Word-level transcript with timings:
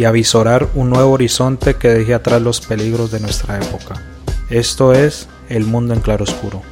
y 0.00 0.06
avisorar 0.06 0.66
un 0.74 0.88
nuevo 0.88 1.10
horizonte 1.10 1.74
que 1.74 1.88
deje 1.88 2.14
atrás 2.14 2.40
los 2.40 2.62
peligros 2.62 3.10
de 3.10 3.20
nuestra 3.20 3.58
época. 3.58 4.02
Esto 4.48 4.94
es 4.94 5.28
El 5.50 5.66
Mundo 5.66 5.92
en 5.92 6.00
Claroscuro. 6.00 6.62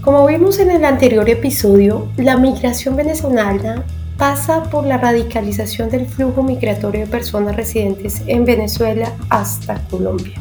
Como 0.00 0.26
vimos 0.26 0.58
en 0.58 0.72
el 0.72 0.84
anterior 0.84 1.28
episodio, 1.28 2.08
la 2.16 2.36
migración 2.36 2.96
venezolana 2.96 3.84
pasa 4.22 4.62
por 4.62 4.86
la 4.86 4.98
radicalización 4.98 5.90
del 5.90 6.06
flujo 6.06 6.44
migratorio 6.44 7.00
de 7.00 7.06
personas 7.08 7.56
residentes 7.56 8.22
en 8.28 8.44
Venezuela 8.44 9.12
hasta 9.30 9.82
Colombia. 9.88 10.40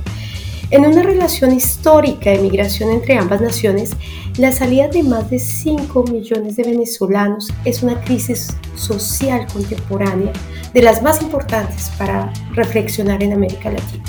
En 0.70 0.86
una 0.86 1.02
relación 1.02 1.52
histórica 1.52 2.30
de 2.30 2.38
migración 2.38 2.92
entre 2.92 3.18
ambas 3.18 3.42
naciones, 3.42 3.94
la 4.38 4.52
salida 4.52 4.88
de 4.88 5.02
más 5.02 5.32
de 5.32 5.40
5 5.40 6.04
millones 6.12 6.58
de 6.58 6.64
venezolanos 6.64 7.52
es 7.66 7.82
una 7.82 8.00
crisis 8.02 8.50
social 8.76 9.48
contemporánea 9.52 10.32
de 10.76 10.82
las 10.84 11.02
más 11.02 11.20
importantes 11.24 11.90
para 11.98 12.32
reflexionar 12.52 13.24
en 13.24 13.34
América 13.34 13.72
Latina. 13.72 14.04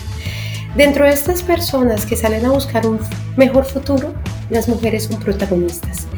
Dentro 0.76 1.06
de 1.06 1.12
estas 1.12 1.40
personas 1.40 2.04
que 2.04 2.16
salen 2.16 2.44
a 2.44 2.50
buscar 2.50 2.86
un 2.86 2.98
mejor 3.38 3.64
futuro, 3.64 4.12
las 4.50 4.68
mujeres 4.68 5.04
son 5.04 5.18
protagonistas 5.18 6.08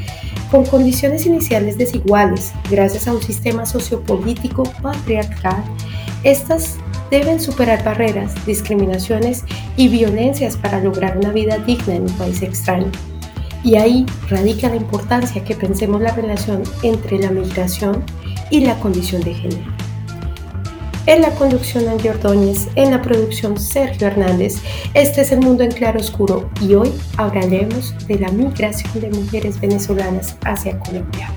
con 0.55 0.65
condiciones 0.67 1.27
iniciales 1.27 1.77
desiguales 1.79 2.53
gracias 2.71 3.09
a 3.09 3.13
un 3.13 3.21
sistema 3.21 3.67
sociopolítico 3.67 4.63
patriarcal, 4.81 5.65
estas 6.23 6.77
deben 7.11 7.41
superar 7.41 7.83
barreras, 7.83 8.33
discriminaciones 8.47 9.43
y 9.77 9.89
violencias 9.89 10.57
para 10.57 10.79
lograr 10.79 11.19
una 11.19 11.33
vida 11.33 11.59
digna 11.59 11.97
en 11.97 12.03
un 12.03 12.13
país 12.13 12.41
extraño. 12.43 12.87
Y 13.65 13.75
ahí 13.79 14.07
radica 14.29 14.69
la 14.69 14.77
importancia 14.77 15.43
que 15.43 15.57
pensemos 15.57 16.01
la 16.01 16.15
relación 16.15 16.63
entre 16.85 17.19
la 17.19 17.33
migración 17.33 18.05
y 18.49 18.61
la 18.61 18.79
condición 18.79 19.25
de 19.25 19.35
género. 19.35 19.84
En 21.07 21.21
la 21.21 21.31
conducción 21.33 21.87
Angie 21.87 22.11
Ordóñez, 22.11 22.69
en 22.77 22.91
la 22.91 23.03
producción 23.03 23.61
Sergio 23.61 24.07
Hernández. 24.07 24.57
Este 24.95 25.21
es 25.21 25.33
El 25.33 25.41
Mundo 25.41 25.63
en 25.63 25.71
Claro 25.71 26.01
Oscuro 26.01 26.49
y 26.63 26.75
hoy 26.75 26.91
hablaremos 27.19 27.95
de 28.07 28.19
la 28.19 28.31
migración 28.31 29.01
de 29.03 29.11
mujeres 29.11 29.61
venezolanas 29.61 30.39
hacia 30.45 30.79
Colombia. 30.79 31.31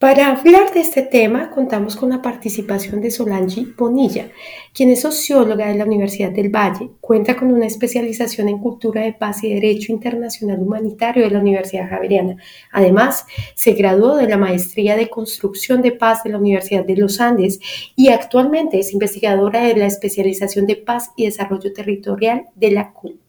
Para 0.00 0.28
hablar 0.28 0.72
de 0.72 0.80
este 0.80 1.02
tema, 1.02 1.50
contamos 1.50 1.94
con 1.94 2.08
la 2.08 2.22
participación 2.22 3.02
de 3.02 3.10
Solange 3.10 3.66
Bonilla, 3.76 4.30
quien 4.72 4.88
es 4.88 5.02
socióloga 5.02 5.66
de 5.66 5.74
la 5.74 5.84
Universidad 5.84 6.30
del 6.30 6.48
Valle, 6.48 6.88
cuenta 7.02 7.36
con 7.36 7.52
una 7.52 7.66
especialización 7.66 8.48
en 8.48 8.60
cultura 8.60 9.02
de 9.02 9.12
paz 9.12 9.44
y 9.44 9.52
derecho 9.52 9.92
internacional 9.92 10.58
humanitario 10.58 11.24
de 11.24 11.30
la 11.30 11.40
Universidad 11.40 11.90
Javeriana. 11.90 12.36
Además, 12.72 13.26
se 13.54 13.72
graduó 13.72 14.16
de 14.16 14.26
la 14.26 14.38
maestría 14.38 14.96
de 14.96 15.10
construcción 15.10 15.82
de 15.82 15.92
paz 15.92 16.24
de 16.24 16.30
la 16.30 16.38
Universidad 16.38 16.86
de 16.86 16.96
los 16.96 17.20
Andes 17.20 17.60
y 17.94 18.08
actualmente 18.08 18.78
es 18.78 18.94
investigadora 18.94 19.64
de 19.64 19.76
la 19.76 19.84
especialización 19.84 20.64
de 20.64 20.76
paz 20.76 21.10
y 21.14 21.26
desarrollo 21.26 21.74
territorial 21.74 22.46
de 22.54 22.70
la 22.70 22.90
CUN. 22.94 23.20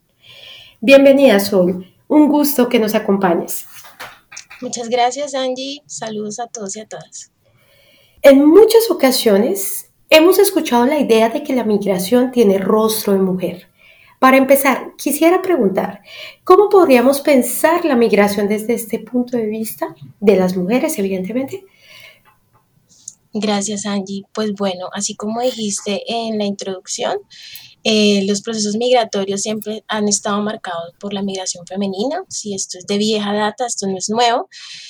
Bienvenida, 0.80 1.38
Sol. 1.42 1.86
Un 2.08 2.30
gusto 2.30 2.70
que 2.70 2.80
nos 2.80 2.96
acompañes. 2.96 3.68
Muchas 4.62 4.90
gracias, 4.90 5.34
Angie. 5.34 5.82
Saludos 5.88 6.40
a 6.40 6.48
todos 6.48 6.76
y 6.76 6.82
a 6.82 6.88
todas. 6.88 7.32
En 8.22 8.46
muchas 8.46 8.92
ocasiones 8.92 9.92
hemos 10.10 10.38
escuchado 10.38 10.86
la 10.86 11.00
idea 11.00 11.30
de 11.30 11.42
que 11.42 11.56
la 11.56 11.64
migración 11.64 12.32
tiene 12.32 12.60
rostro 12.60 13.14
de 13.14 13.20
mujer. 13.20 13.68
Para 14.20 14.38
empezar, 14.38 14.92
quisiera 14.98 15.42
preguntar, 15.42 16.02
¿cómo 16.44 16.70
podríamos 16.70 17.22
pensar 17.22 17.84
la 17.86 17.96
migración 17.96 18.48
desde 18.48 18.76
este 18.76 19.00
punto 19.00 19.36
de 19.36 19.48
vista 19.48 19.96
de 20.20 20.36
las 20.36 20.56
mujeres, 20.56 21.00
evidentemente? 21.00 21.66
Gracias, 23.34 23.88
Angie. 23.88 24.26
Pues 24.32 24.54
bueno, 24.54 24.90
así 24.94 25.16
como 25.16 25.42
dijiste 25.42 26.04
en 26.06 26.38
la 26.38 26.46
introducción, 26.46 27.18
eh, 27.84 28.24
los 28.26 28.42
procesos 28.42 28.76
migratorios 28.76 29.42
siempre 29.42 29.84
han 29.88 30.08
estado 30.08 30.42
marcados 30.42 30.94
por 31.00 31.14
la 31.14 31.22
migración 31.22 31.66
femenina, 31.66 32.24
si 32.30 32.54
esto 32.54 32.78
es 32.78 32.86
de 32.86 32.98
vieja 32.98 33.34
data, 33.34 33.66
esto 33.66 33.88
no 33.88 33.98
es 33.98 34.10
nuevo. 34.10 34.50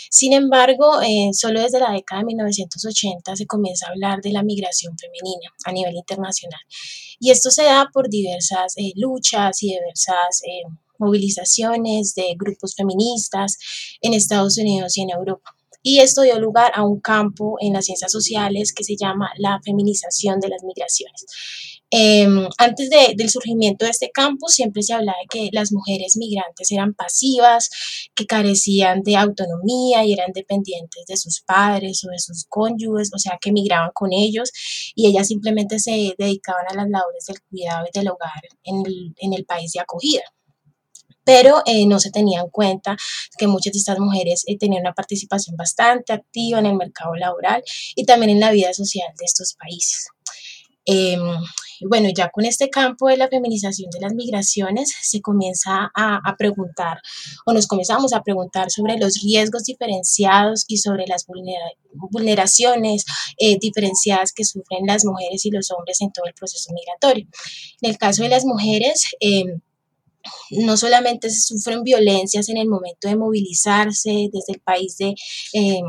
Sin 0.10 0.34
embargo, 0.34 1.02
eh, 1.02 1.30
solo 1.34 1.62
desde 1.62 1.80
la 1.80 1.92
década 1.92 2.22
de 2.22 2.26
1980 2.28 3.36
se 3.36 3.46
comienza 3.46 3.88
a 3.88 3.92
hablar 3.92 4.22
de 4.22 4.32
la 4.32 4.44
migración 4.44 4.98
femenina 4.98 5.50
a 5.64 5.72
nivel 5.72 5.96
internacional. 5.96 6.60
Y 7.20 7.32
esto 7.32 7.50
se 7.52 7.64
da 7.64 7.90
por 7.94 8.10
diversas 8.10 8.78
eh, 8.78 8.92
luchas 8.96 9.64
y 9.64 9.70
diversas 9.70 10.42
movilizaciones 10.98 12.14
de 12.16 12.36
grupos 12.38 12.76
feministas 12.76 13.58
en 14.02 14.14
Estados 14.14 14.58
Unidos 14.58 14.98
y 14.98 15.02
en 15.02 15.12
Europa. 15.12 15.56
Y 15.84 16.00
esto 16.00 16.22
dio 16.22 16.40
lugar 16.40 16.72
a 16.76 16.84
un 16.84 17.00
campo 17.00 17.58
en 17.60 17.74
las 17.74 17.86
ciencias 17.86 18.12
sociales 18.12 18.72
que 18.72 18.84
se 18.84 18.96
llama 18.96 19.32
la 19.38 19.60
feminización 19.64 20.40
de 20.40 20.50
las 20.50 20.64
migraciones. 20.64 21.26
Em, 21.94 22.48
antes 22.58 22.90
del 22.90 23.30
surgimiento 23.30 23.84
de 23.84 23.92
este 23.92 24.12
campo 24.12 24.48
siempre 24.48 24.82
se 24.82 24.94
hablaba 24.94 25.18
de 25.22 25.28
que 25.28 25.50
las 25.52 25.74
mujeres 25.74 26.16
migrantes 26.16 26.72
eran 26.72 26.94
pasivas, 26.94 27.70
que 28.16 28.26
carecían 28.26 29.04
de 29.04 29.18
autonomía 29.18 30.06
y 30.06 30.14
eran 30.14 30.32
dependientes 30.34 31.04
de 31.06 31.18
sus 31.18 31.42
padres 31.42 32.02
o 32.06 32.10
de 32.10 32.20
sus 32.20 32.46
cónyuges, 32.48 33.12
o 33.14 33.20
sea, 33.20 33.38
que 33.42 33.52
migraban 33.52 33.92
con 33.94 34.14
ellos 34.14 34.52
y 34.96 35.08
ellas 35.08 35.28
simplemente 35.28 35.80
se 35.80 36.16
dedicaban 36.18 36.66
a 36.70 36.76
las 36.76 36.90
labores 36.90 37.26
del 37.26 37.42
cuidado 37.50 37.86
y 37.86 38.00
del 38.00 38.08
hogar 38.08 38.42
en 38.64 38.86
el, 38.86 39.14
en 39.18 39.34
el 39.34 39.46
país 39.46 39.74
de 39.74 39.82
acogida 39.82 40.24
pero 41.24 41.62
eh, 41.66 41.86
no 41.86 42.00
se 42.00 42.10
tenía 42.10 42.42
en 42.42 42.50
cuenta 42.50 42.98
que 43.38 43.48
muchas 43.48 43.74
de 43.74 43.80
estas 43.80 44.00
mujeres 44.00 44.44
eh, 44.48 44.58
tenían 44.58 44.82
una 44.82 44.94
participación 44.94 45.56
bastante 45.56 46.14
activa 46.14 46.60
en 46.60 46.66
el 46.66 46.76
mercado 46.76 47.16
laboral 47.16 47.64
y 47.96 48.06
también 48.06 48.32
en 48.32 48.40
la 48.40 48.52
vida 48.52 48.74
social 48.74 49.08
de 49.18 49.26
estos 49.26 49.54
países. 49.54 50.08
Em, 50.86 51.22
bueno, 51.88 52.10
ya 52.16 52.30
con 52.30 52.46
este 52.46 52.70
campo 52.70 53.08
de 53.08 53.18
la 53.18 53.28
feminización 53.28 53.90
de 53.92 54.00
las 54.00 54.14
migraciones 54.14 54.94
se 55.02 55.22
comienza 55.22 55.92
a, 55.96 56.36
preguntar 56.38 57.00
o 57.46 57.54
nos 57.54 57.68
comenzamos 57.68 58.14
a 58.14 58.24
preguntar 58.24 58.72
sobre 58.72 58.98
los 58.98 59.22
riesgos 59.22 59.64
diferenciados 59.64 60.64
y 60.68 60.78
sobre 60.78 61.06
las 61.08 61.26
vulneraciones 61.94 63.06
eh, 63.38 63.58
diferenciadas 63.60 64.32
que 64.34 64.46
sufren 64.46 64.86
las 64.86 65.06
mujeres 65.06 65.46
y 65.46 65.52
los 65.52 65.72
hombres 65.72 66.02
en 66.02 66.12
todo 66.12 66.26
el 66.26 66.34
proceso 66.34 66.72
migratorio. 66.74 67.28
En 67.82 67.90
el 67.90 67.98
caso 67.98 68.24
de 68.24 68.30
las 68.30 68.46
mujeres, 68.46 69.16
em, 69.20 69.62
no 70.52 70.78
solamente 70.78 71.30
sufren 71.30 71.84
violencias 71.84 72.50
en 72.50 72.58
el 72.58 72.68
momento 72.68 73.08
de 73.08 73.16
movilizarse 73.16 74.30
desde 74.32 74.54
el 74.54 74.60
país 74.62 74.98
de, 74.98 75.16
em, 75.54 75.86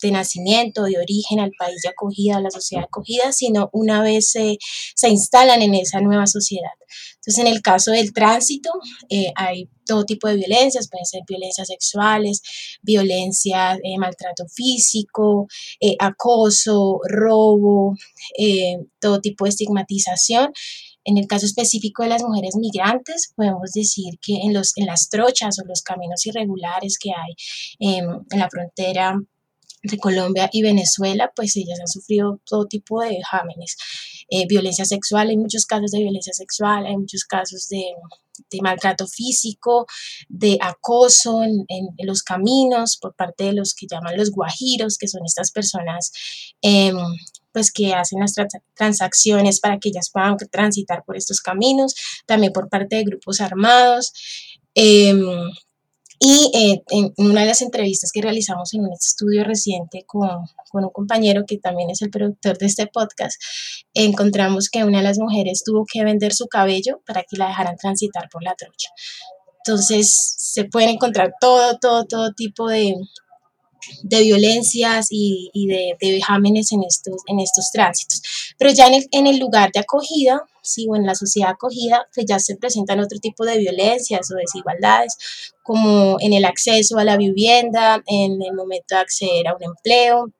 de 0.00 0.10
nacimiento, 0.10 0.84
de 0.84 0.98
origen, 0.98 1.40
al 1.40 1.52
país 1.58 1.82
de 1.82 1.88
acogida, 1.90 2.36
a 2.36 2.40
la 2.40 2.50
sociedad 2.50 2.84
acogida, 2.84 3.32
sino 3.32 3.68
una 3.72 4.02
vez 4.02 4.30
se, 4.30 4.58
se 4.94 5.08
instalan 5.08 5.62
en 5.62 5.74
esa 5.74 6.00
nueva 6.00 6.26
sociedad. 6.26 6.70
Entonces, 7.16 7.38
en 7.38 7.46
el 7.46 7.62
caso 7.62 7.92
del 7.92 8.12
tránsito, 8.12 8.70
eh, 9.08 9.32
hay 9.36 9.68
todo 9.86 10.04
tipo 10.04 10.28
de 10.28 10.36
violencias, 10.36 10.88
pueden 10.88 11.06
ser 11.06 11.22
violencias 11.26 11.68
sexuales, 11.68 12.42
violencia, 12.82 13.74
eh, 13.74 13.98
maltrato 13.98 14.46
físico, 14.48 15.46
eh, 15.80 15.96
acoso, 15.98 17.00
robo, 17.08 17.96
todo 19.00 19.20
tipo 19.20 19.44
de 19.44 19.50
estigmatización 19.50 20.52
en 21.04 21.18
el 21.18 21.26
caso 21.26 21.46
específico 21.46 22.02
de 22.02 22.10
las 22.10 22.22
mujeres 22.22 22.56
migrantes, 22.56 23.32
podemos 23.36 23.72
decir 23.72 24.18
que 24.20 24.34
en, 24.42 24.54
los, 24.54 24.72
en 24.76 24.86
las 24.86 25.08
trochas 25.08 25.58
o 25.58 25.66
los 25.66 25.82
caminos 25.82 26.24
irregulares 26.26 26.98
que 26.98 27.10
hay 27.10 27.34
em, 27.78 28.20
en 28.30 28.38
la 28.38 28.48
frontera 28.48 29.18
de 29.82 29.98
Colombia 29.98 30.48
y 30.52 30.62
Venezuela, 30.62 31.32
pues 31.34 31.56
ellas 31.56 31.80
han 31.80 31.88
sufrido 31.88 32.40
todo 32.44 32.66
tipo 32.66 33.00
de 33.00 33.10
vejámenes, 33.10 33.76
eh, 34.30 34.46
violencia 34.46 34.84
sexual, 34.84 35.28
hay 35.28 35.36
muchos 35.36 35.66
casos 35.66 35.90
de 35.90 35.98
violencia 35.98 36.32
sexual, 36.32 36.86
hay 36.86 36.96
muchos 36.96 37.24
casos 37.24 37.68
de, 37.68 37.84
maltrato 38.62 39.06
físico, 39.06 39.86
de 40.28 40.58
acoso 40.60 41.42
en, 41.42 41.66
los 41.98 42.22
caminos 42.22 42.96
por 43.00 43.14
parte 43.14 43.44
de 43.44 43.54
los 43.54 43.74
que 43.74 43.86
llaman 43.90 44.16
los 44.16 44.30
guajiros, 44.30 44.98
que 44.98 45.08
son 45.08 45.22
estas 45.24 45.50
personas 45.50 46.12
em, 46.60 46.96
pues 47.52 47.72
que 47.72 47.94
hacen 47.94 48.20
las 48.20 48.34
transacciones 48.74 49.60
para 49.60 49.78
que 49.78 49.90
ellas 49.90 50.10
puedan 50.12 50.36
transitar 50.50 51.04
por 51.04 51.16
estos 51.16 51.40
caminos, 51.40 51.94
también 52.26 52.52
por 52.52 52.68
parte 52.68 52.96
de 52.96 53.04
grupos 53.04 53.40
armados. 53.40 54.12
Em, 54.74 55.50
y 56.24 56.50
eh, 56.54 56.82
en 56.90 57.12
una 57.16 57.40
de 57.40 57.48
las 57.48 57.62
entrevistas 57.62 58.12
que 58.12 58.22
realizamos 58.22 58.72
en 58.74 58.82
un 58.82 58.92
estudio 58.92 59.42
reciente 59.42 60.04
con, 60.06 60.28
con, 60.70 60.84
un 60.84 60.90
compañero 60.90 61.42
que 61.46 61.58
también 61.58 61.90
es 61.90 62.00
el 62.00 62.10
productor 62.10 62.58
de 62.58 62.66
este 62.66 62.86
podcast, 62.86 63.42
encontramos 63.92 64.70
que 64.70 64.84
una 64.84 64.98
de 64.98 65.04
las 65.04 65.18
mujeres 65.18 65.64
tuvo 65.64 65.84
que 65.84 66.04
vender 66.04 66.32
su 66.32 66.46
cabello 66.46 67.02
para 67.06 67.22
que 67.24 67.36
la 67.36 67.48
dejaran 67.48 67.76
transitar 67.76 68.28
por 68.30 68.44
la 68.44 68.54
trocha. 68.54 68.90
Entonces 69.66 70.34
se 70.38 70.64
pueden 70.64 70.90
encontrar 70.90 71.32
todo, 71.40 71.78
todo, 71.78 72.04
todo 72.04 72.32
tipo 72.32 72.68
de, 72.68 72.94
de 74.02 74.22
violencias 74.22 75.08
y, 75.10 75.50
y 75.52 75.66
de, 75.66 75.96
de, 76.00 76.12
vejámenes 76.12 76.72
en 76.72 76.82
estos, 76.82 77.16
en 77.26 77.40
estos 77.40 77.70
tránsitos. 77.72 78.22
Pero 78.58 78.72
ya 78.72 78.86
en 78.88 79.26
el, 79.26 79.38
lugar 79.38 79.72
de 79.72 79.80
acogida, 79.80 80.44
sí, 80.62 80.86
o 80.88 80.96
en 80.96 81.06
la 81.06 81.14
sociedad 81.14 81.50
acogida, 81.50 82.06
pues 82.14 82.26
ya 82.26 82.38
se 82.38 82.56
presentan 82.56 83.00
otro 83.00 83.18
tipo 83.18 83.44
de 83.44 83.58
violencias 83.58 84.30
o 84.30 84.36
desigualdades, 84.36 85.16
como 85.62 86.16
en 86.20 86.32
el 86.32 86.44
acceso 86.44 86.98
a 86.98 87.04
la 87.04 87.16
vivienda, 87.16 88.02
en 88.06 88.42
el 88.42 88.54
momento 88.54 88.94
de 88.94 89.00
acceder 89.00 89.48
a 89.48 89.56
un 89.56 89.64
empleo, 89.64 90.32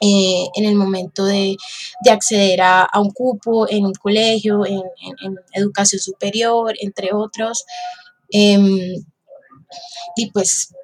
eh, 0.00 0.46
en 0.54 0.64
el 0.64 0.74
momento 0.74 1.24
de, 1.24 1.56
de 2.04 2.10
acceder 2.10 2.60
a, 2.60 2.82
a, 2.82 3.00
un 3.00 3.10
cupo 3.10 3.68
en 3.68 3.86
un 3.86 3.94
colegio, 3.94 4.66
en, 4.66 4.82
en, 5.22 5.36
educación 5.52 6.00
superior, 6.00 6.74
entre 6.80 7.10
otros. 7.12 7.64
Eh, 8.32 8.96
y 10.16 10.30
pues 10.30 10.74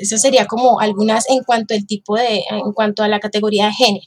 eso 0.00 0.18
sería 0.18 0.46
como 0.46 0.80
algunas 0.80 1.28
en 1.28 1.42
cuanto 1.44 1.74
al 1.74 1.86
tipo 1.86 2.16
de, 2.16 2.42
en 2.50 2.72
cuanto 2.72 3.02
a 3.02 3.08
la 3.08 3.20
categoría 3.20 3.66
de 3.66 3.72
género. 3.72 4.06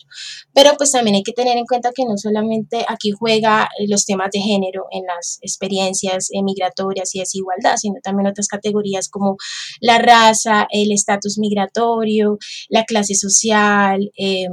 Pero 0.53 0.71
pues 0.77 0.91
también 0.91 1.15
hay 1.15 1.23
que 1.23 1.33
tener 1.33 1.57
en 1.57 1.65
cuenta 1.65 1.91
que 1.95 2.05
no 2.05 2.17
solamente 2.17 2.85
aquí 2.87 3.11
juega 3.11 3.69
los 3.87 4.05
temas 4.05 4.29
de 4.31 4.39
género 4.39 4.85
en 4.91 5.03
las 5.05 5.39
experiencias 5.41 6.29
migratorias 6.43 7.15
y 7.15 7.19
desigualdad, 7.19 7.77
sino 7.77 7.95
también 8.03 8.27
otras 8.27 8.47
categorías 8.47 9.09
como 9.09 9.37
la 9.79 9.97
raza, 9.97 10.67
el 10.71 10.91
estatus 10.91 11.37
migratorio, 11.37 12.37
la 12.69 12.85
clase 12.85 13.15
social, 13.15 14.11
eh, 14.17 14.47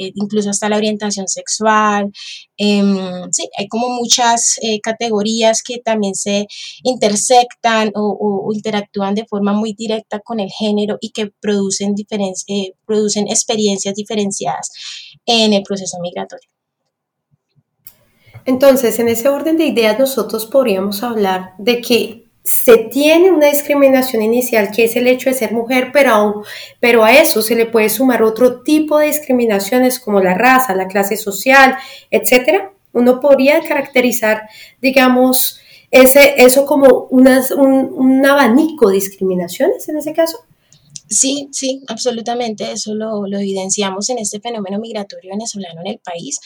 eh, 0.00 0.12
incluso 0.14 0.48
hasta 0.48 0.68
la 0.70 0.78
orientación 0.78 1.28
sexual. 1.28 2.10
Em, 2.56 3.30
sí, 3.32 3.48
hay 3.58 3.68
como 3.68 3.90
muchas 3.90 4.58
eh, 4.62 4.80
categorías 4.80 5.62
que 5.62 5.78
también 5.78 6.14
se 6.14 6.46
intersectan 6.82 7.92
o, 7.94 8.50
interactúan 8.54 9.14
de 9.14 9.26
forma 9.26 9.52
muy 9.52 9.74
directa 9.74 10.20
con 10.20 10.40
el 10.40 10.50
género 10.50 10.96
y 11.00 11.10
que 11.10 11.30
producen, 11.40 11.94
eh, 12.48 12.72
producen 12.86 13.28
experiencias 13.28 13.94
diferenciadas 13.94 14.70
en 15.26 15.52
el 15.52 15.62
proceso 15.62 15.98
migratorio. 16.00 16.48
Entonces, 18.46 18.98
en 18.98 19.08
ese 19.08 19.28
orden 19.28 19.58
de 19.58 19.66
ideas, 19.66 19.98
nosotros 19.98 20.46
podríamos 20.46 21.02
hablar 21.02 21.52
de 21.58 21.82
que 21.82 22.29
se 22.50 22.76
tiene 22.78 23.30
una 23.30 23.46
discriminación 23.46 24.22
inicial 24.22 24.70
que 24.70 24.84
es 24.84 24.96
el 24.96 25.06
hecho 25.06 25.30
de 25.30 25.36
ser 25.36 25.52
mujer, 25.52 25.90
pero, 25.92 26.42
pero 26.80 27.04
a 27.04 27.12
eso 27.12 27.42
se 27.42 27.54
le 27.54 27.66
puede 27.66 27.88
sumar 27.88 28.22
otro 28.22 28.62
tipo 28.62 28.98
de 28.98 29.06
discriminaciones 29.06 30.00
como 30.00 30.20
la 30.20 30.34
raza, 30.34 30.74
la 30.74 30.88
clase 30.88 31.16
social, 31.16 31.76
etcétera. 32.10 32.72
Uno 32.92 33.20
podría 33.20 33.60
caracterizar, 33.60 34.48
digamos, 34.82 35.60
ese, 35.92 36.34
eso 36.38 36.66
como 36.66 37.06
unas, 37.10 37.52
un, 37.52 37.92
un 37.92 38.26
abanico 38.26 38.88
de 38.88 38.94
discriminaciones 38.94 39.88
en 39.88 39.98
ese 39.98 40.12
caso. 40.12 40.44
Sí, 41.12 41.48
sí, 41.50 41.82
absolutamente. 41.88 42.70
Eso 42.70 42.94
lo, 42.94 43.26
lo, 43.26 43.38
evidenciamos 43.38 44.08
en 44.10 44.18
este 44.18 44.38
fenómeno 44.40 44.78
migratorio 44.78 45.32
venezolano 45.32 45.80
en 45.80 45.88
el 45.88 45.98
país. 45.98 46.38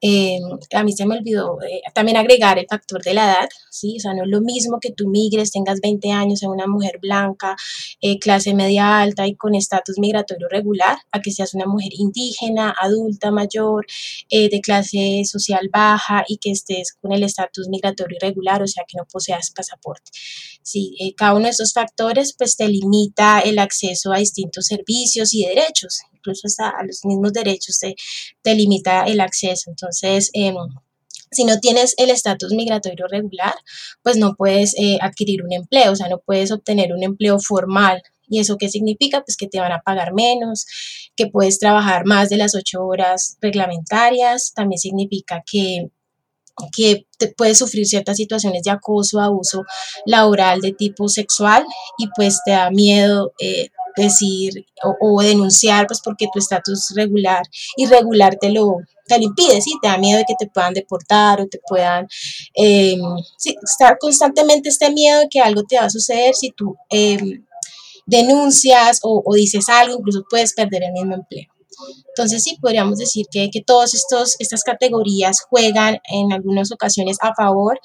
Eh, 0.00 0.40
a 0.74 0.82
mí 0.82 0.92
se 0.92 1.06
me 1.06 1.16
olvidó 1.16 1.58
eh, 1.62 1.82
también 1.94 2.16
agregar 2.16 2.58
el 2.58 2.66
factor 2.68 3.00
de 3.00 3.14
la 3.14 3.24
edad, 3.26 3.48
¿sí? 3.70 3.94
O 3.96 4.00
sea, 4.00 4.14
no 4.14 4.24
es 4.24 4.28
lo 4.28 4.40
mismo 4.40 4.80
que 4.80 4.90
tú 4.90 5.08
migres, 5.08 5.52
tengas 5.52 5.80
20 5.80 6.10
años, 6.10 6.42
en 6.42 6.50
una 6.50 6.66
mujer 6.66 6.98
blanca, 7.00 7.54
eh, 8.00 8.18
clase 8.18 8.54
media 8.54 9.00
alta 9.00 9.24
y 9.24 9.36
con 9.36 9.54
estatus 9.54 10.00
migratorio 10.00 10.48
regular, 10.48 10.98
a 11.12 11.20
que 11.20 11.30
seas 11.30 11.54
una 11.54 11.66
mujer 11.66 11.90
indígena, 11.92 12.74
adulta, 12.80 13.30
mayor, 13.30 13.86
de 14.30 14.60
clase 14.60 15.22
social 15.24 15.68
baja 15.72 16.24
y 16.26 16.38
que 16.38 16.50
estés 16.50 16.92
con 17.00 17.12
el 17.12 17.22
estatus 17.22 17.68
migratorio 17.68 18.16
irregular, 18.20 18.62
o 18.62 18.66
sea, 18.66 18.84
que 18.86 18.96
no 18.96 19.04
poseas 19.04 19.52
pasaporte. 19.54 20.10
Sí, 20.62 21.14
cada 21.16 21.34
uno 21.34 21.44
de 21.44 21.50
esos 21.50 21.72
factores 21.72 22.34
pues 22.36 22.56
te 22.56 22.68
limita 22.68 23.40
el 23.40 23.58
acceso 23.58 24.07
a 24.12 24.18
distintos 24.18 24.66
servicios 24.66 25.34
y 25.34 25.44
derechos, 25.44 26.00
incluso 26.12 26.46
hasta 26.46 26.70
a 26.70 26.84
los 26.84 27.04
mismos 27.04 27.32
derechos 27.32 27.78
te, 27.78 27.94
te 28.42 28.54
limita 28.54 29.04
el 29.04 29.20
acceso. 29.20 29.70
Entonces, 29.70 30.30
eh, 30.34 30.54
si 31.30 31.44
no 31.44 31.58
tienes 31.60 31.94
el 31.98 32.10
estatus 32.10 32.52
migratorio 32.52 33.06
regular, 33.06 33.54
pues 34.02 34.16
no 34.16 34.34
puedes 34.34 34.74
eh, 34.78 34.98
adquirir 35.00 35.42
un 35.42 35.52
empleo, 35.52 35.92
o 35.92 35.96
sea, 35.96 36.08
no 36.08 36.18
puedes 36.18 36.50
obtener 36.50 36.92
un 36.92 37.02
empleo 37.02 37.38
formal. 37.38 38.02
¿Y 38.30 38.40
eso 38.40 38.56
qué 38.58 38.68
significa? 38.68 39.22
Pues 39.22 39.36
que 39.36 39.46
te 39.48 39.60
van 39.60 39.72
a 39.72 39.80
pagar 39.80 40.12
menos, 40.12 40.66
que 41.16 41.28
puedes 41.28 41.58
trabajar 41.58 42.04
más 42.04 42.28
de 42.28 42.36
las 42.36 42.54
ocho 42.54 42.84
horas 42.84 43.38
reglamentarias. 43.40 44.52
También 44.54 44.78
significa 44.78 45.42
que 45.50 45.90
que 46.74 47.06
te 47.18 47.28
puedes 47.28 47.58
sufrir 47.58 47.86
ciertas 47.86 48.16
situaciones 48.16 48.62
de 48.62 48.70
acoso, 48.70 49.20
abuso 49.20 49.64
laboral 50.06 50.60
de 50.60 50.72
tipo 50.72 51.08
sexual 51.08 51.64
y 51.98 52.08
pues 52.16 52.40
te 52.44 52.52
da 52.52 52.70
miedo 52.70 53.32
eh, 53.38 53.68
decir 53.98 54.66
o, 55.00 55.20
denunciar 55.22 55.86
pues 55.86 56.00
porque 56.02 56.28
tu 56.32 56.38
estatus 56.38 56.92
regular 56.94 57.42
irregular 57.76 58.36
te 58.40 58.50
lo, 58.50 58.76
te 59.06 59.18
lo 59.18 59.24
impide, 59.24 59.60
¿sí? 59.60 59.72
Te 59.82 59.88
da 59.88 59.98
miedo 59.98 60.18
de 60.18 60.24
que 60.26 60.34
te 60.38 60.46
puedan 60.46 60.74
deportar 60.74 61.40
o 61.40 61.46
te 61.46 61.60
puedan, 61.68 62.06
sí, 62.10 63.56
estar 63.62 63.98
constantemente 63.98 64.68
este 64.68 64.90
miedo 64.90 65.20
de 65.20 65.28
que 65.28 65.40
algo 65.40 65.62
te 65.64 65.76
va 65.76 65.84
a 65.84 65.90
suceder 65.90 66.34
si 66.34 66.50
tú 66.50 66.76
eh, 66.90 67.18
denuncias 68.06 69.00
o, 69.02 69.22
o 69.24 69.34
dices 69.34 69.68
algo, 69.68 69.98
incluso 69.98 70.24
puedes 70.30 70.54
perder 70.54 70.84
el 70.84 70.92
mismo 70.92 71.14
empleo. 71.14 71.48
Entonces 72.08 72.42
sí, 72.42 72.58
podríamos 72.60 72.98
decir 72.98 73.26
que, 73.30 73.50
que 73.50 73.62
todas 73.62 73.92
estas 73.94 74.64
categorías 74.64 75.40
juegan 75.48 75.98
en 76.10 76.32
algunas 76.32 76.72
ocasiones 76.72 77.16
a 77.20 77.34
favor 77.34 77.78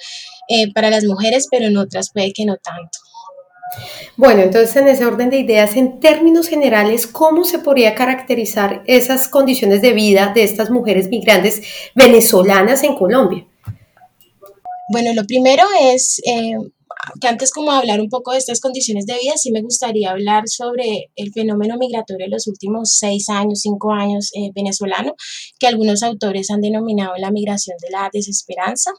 eh, 0.50 0.74
para 0.74 0.90
las 0.90 1.04
mujeres, 1.04 1.48
pero 1.52 1.66
en 1.66 1.78
otras 1.78 2.12
puede 2.12 2.34
que 2.34 2.46
no 2.46 2.58
tanto. 2.58 3.00
Bueno, 4.16 4.42
entonces 4.42 4.76
en 4.76 4.88
ese 4.88 5.06
orden 5.06 5.30
de 5.30 5.40
ideas, 5.40 5.76
en 5.76 6.00
términos 6.00 6.48
generales, 6.48 7.08
¿cómo 7.08 7.44
se 7.46 7.60
podría 7.60 7.96
caracterizar 7.96 8.84
esas 8.86 9.28
condiciones 9.28 9.82
de 9.82 9.94
vida 9.94 10.32
de 10.34 10.44
estas 10.44 10.70
mujeres 10.70 11.10
migrantes 11.10 11.64
venezolanas 11.96 12.84
en 12.84 12.96
Colombia? 12.96 13.46
Bueno, 14.90 15.14
lo 15.14 15.26
primero 15.26 15.64
es 15.82 16.20
eh, 16.26 16.56
que 17.20 17.28
antes 17.28 17.52
como 17.52 17.72
hablar 17.72 18.00
un 18.00 18.10
poco 18.10 18.32
de 18.32 18.38
estas 18.38 18.60
condiciones 18.60 19.06
de 19.06 19.18
vida, 19.22 19.34
sí 19.36 19.52
me 19.52 19.62
gustaría 19.62 20.12
hablar 20.12 20.44
sobre 20.48 21.12
el 21.16 21.32
fenómeno 21.32 21.78
migratorio 21.78 22.26
de 22.26 22.32
los 22.32 22.48
últimos 22.48 22.96
seis 22.98 23.30
años, 23.30 23.62
cinco 23.62 23.92
años 23.92 24.32
eh, 24.36 24.52
venezolano, 24.54 25.16
que 25.60 25.68
algunos 25.68 26.04
autores 26.04 26.50
han 26.52 26.62
denominado 26.62 27.14
la 27.18 27.32
migración 27.32 27.78
de 27.82 27.90
la 27.90 28.10
desesperanza. 28.12 28.92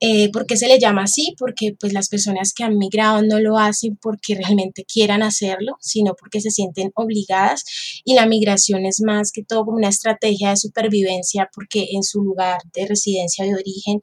Eh, 0.00 0.30
¿Por 0.30 0.46
qué 0.46 0.56
se 0.56 0.68
le 0.68 0.78
llama 0.78 1.04
así? 1.04 1.34
Porque 1.38 1.74
pues 1.78 1.92
las 1.92 2.08
personas 2.08 2.52
que 2.52 2.64
han 2.64 2.76
migrado 2.76 3.22
no 3.22 3.40
lo 3.40 3.56
hacen 3.58 3.96
porque 3.96 4.34
realmente 4.34 4.84
quieran 4.84 5.22
hacerlo, 5.22 5.76
sino 5.80 6.14
porque 6.14 6.40
se 6.40 6.50
sienten 6.50 6.92
obligadas 6.94 7.64
y 8.04 8.14
la 8.14 8.26
migración 8.26 8.84
es 8.84 9.00
más 9.00 9.32
que 9.32 9.42
todo 9.42 9.64
como 9.64 9.78
una 9.78 9.88
estrategia 9.88 10.50
de 10.50 10.56
supervivencia 10.56 11.48
porque 11.54 11.88
en 11.92 12.02
su 12.02 12.22
lugar 12.22 12.58
de 12.74 12.86
residencia 12.86 13.44
de 13.46 13.54
origen 13.54 14.00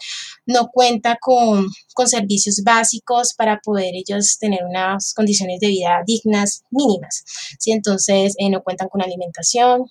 no 0.47 0.69
cuenta 0.73 1.17
con, 1.21 1.67
con 1.93 2.07
servicios 2.07 2.61
básicos 2.63 3.33
para 3.35 3.59
poder 3.63 3.93
ellos 3.95 4.37
tener 4.39 4.61
unas 4.67 5.13
condiciones 5.13 5.59
de 5.59 5.67
vida 5.67 6.01
dignas 6.07 6.63
mínimas. 6.71 7.23
¿sí? 7.59 7.71
Entonces 7.71 8.35
eh, 8.39 8.49
no 8.49 8.63
cuentan 8.63 8.89
con 8.89 9.01
alimentación, 9.01 9.85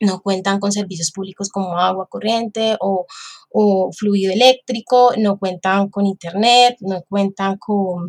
no 0.00 0.20
cuentan 0.20 0.60
con 0.60 0.72
servicios 0.72 1.10
públicos 1.12 1.48
como 1.50 1.78
agua 1.78 2.06
corriente 2.08 2.76
o, 2.80 3.06
o 3.50 3.90
fluido 3.92 4.32
eléctrico, 4.32 5.12
no 5.16 5.38
cuentan 5.38 5.88
con 5.88 6.06
internet, 6.06 6.76
no 6.80 7.02
cuentan 7.08 7.56
con, 7.58 8.08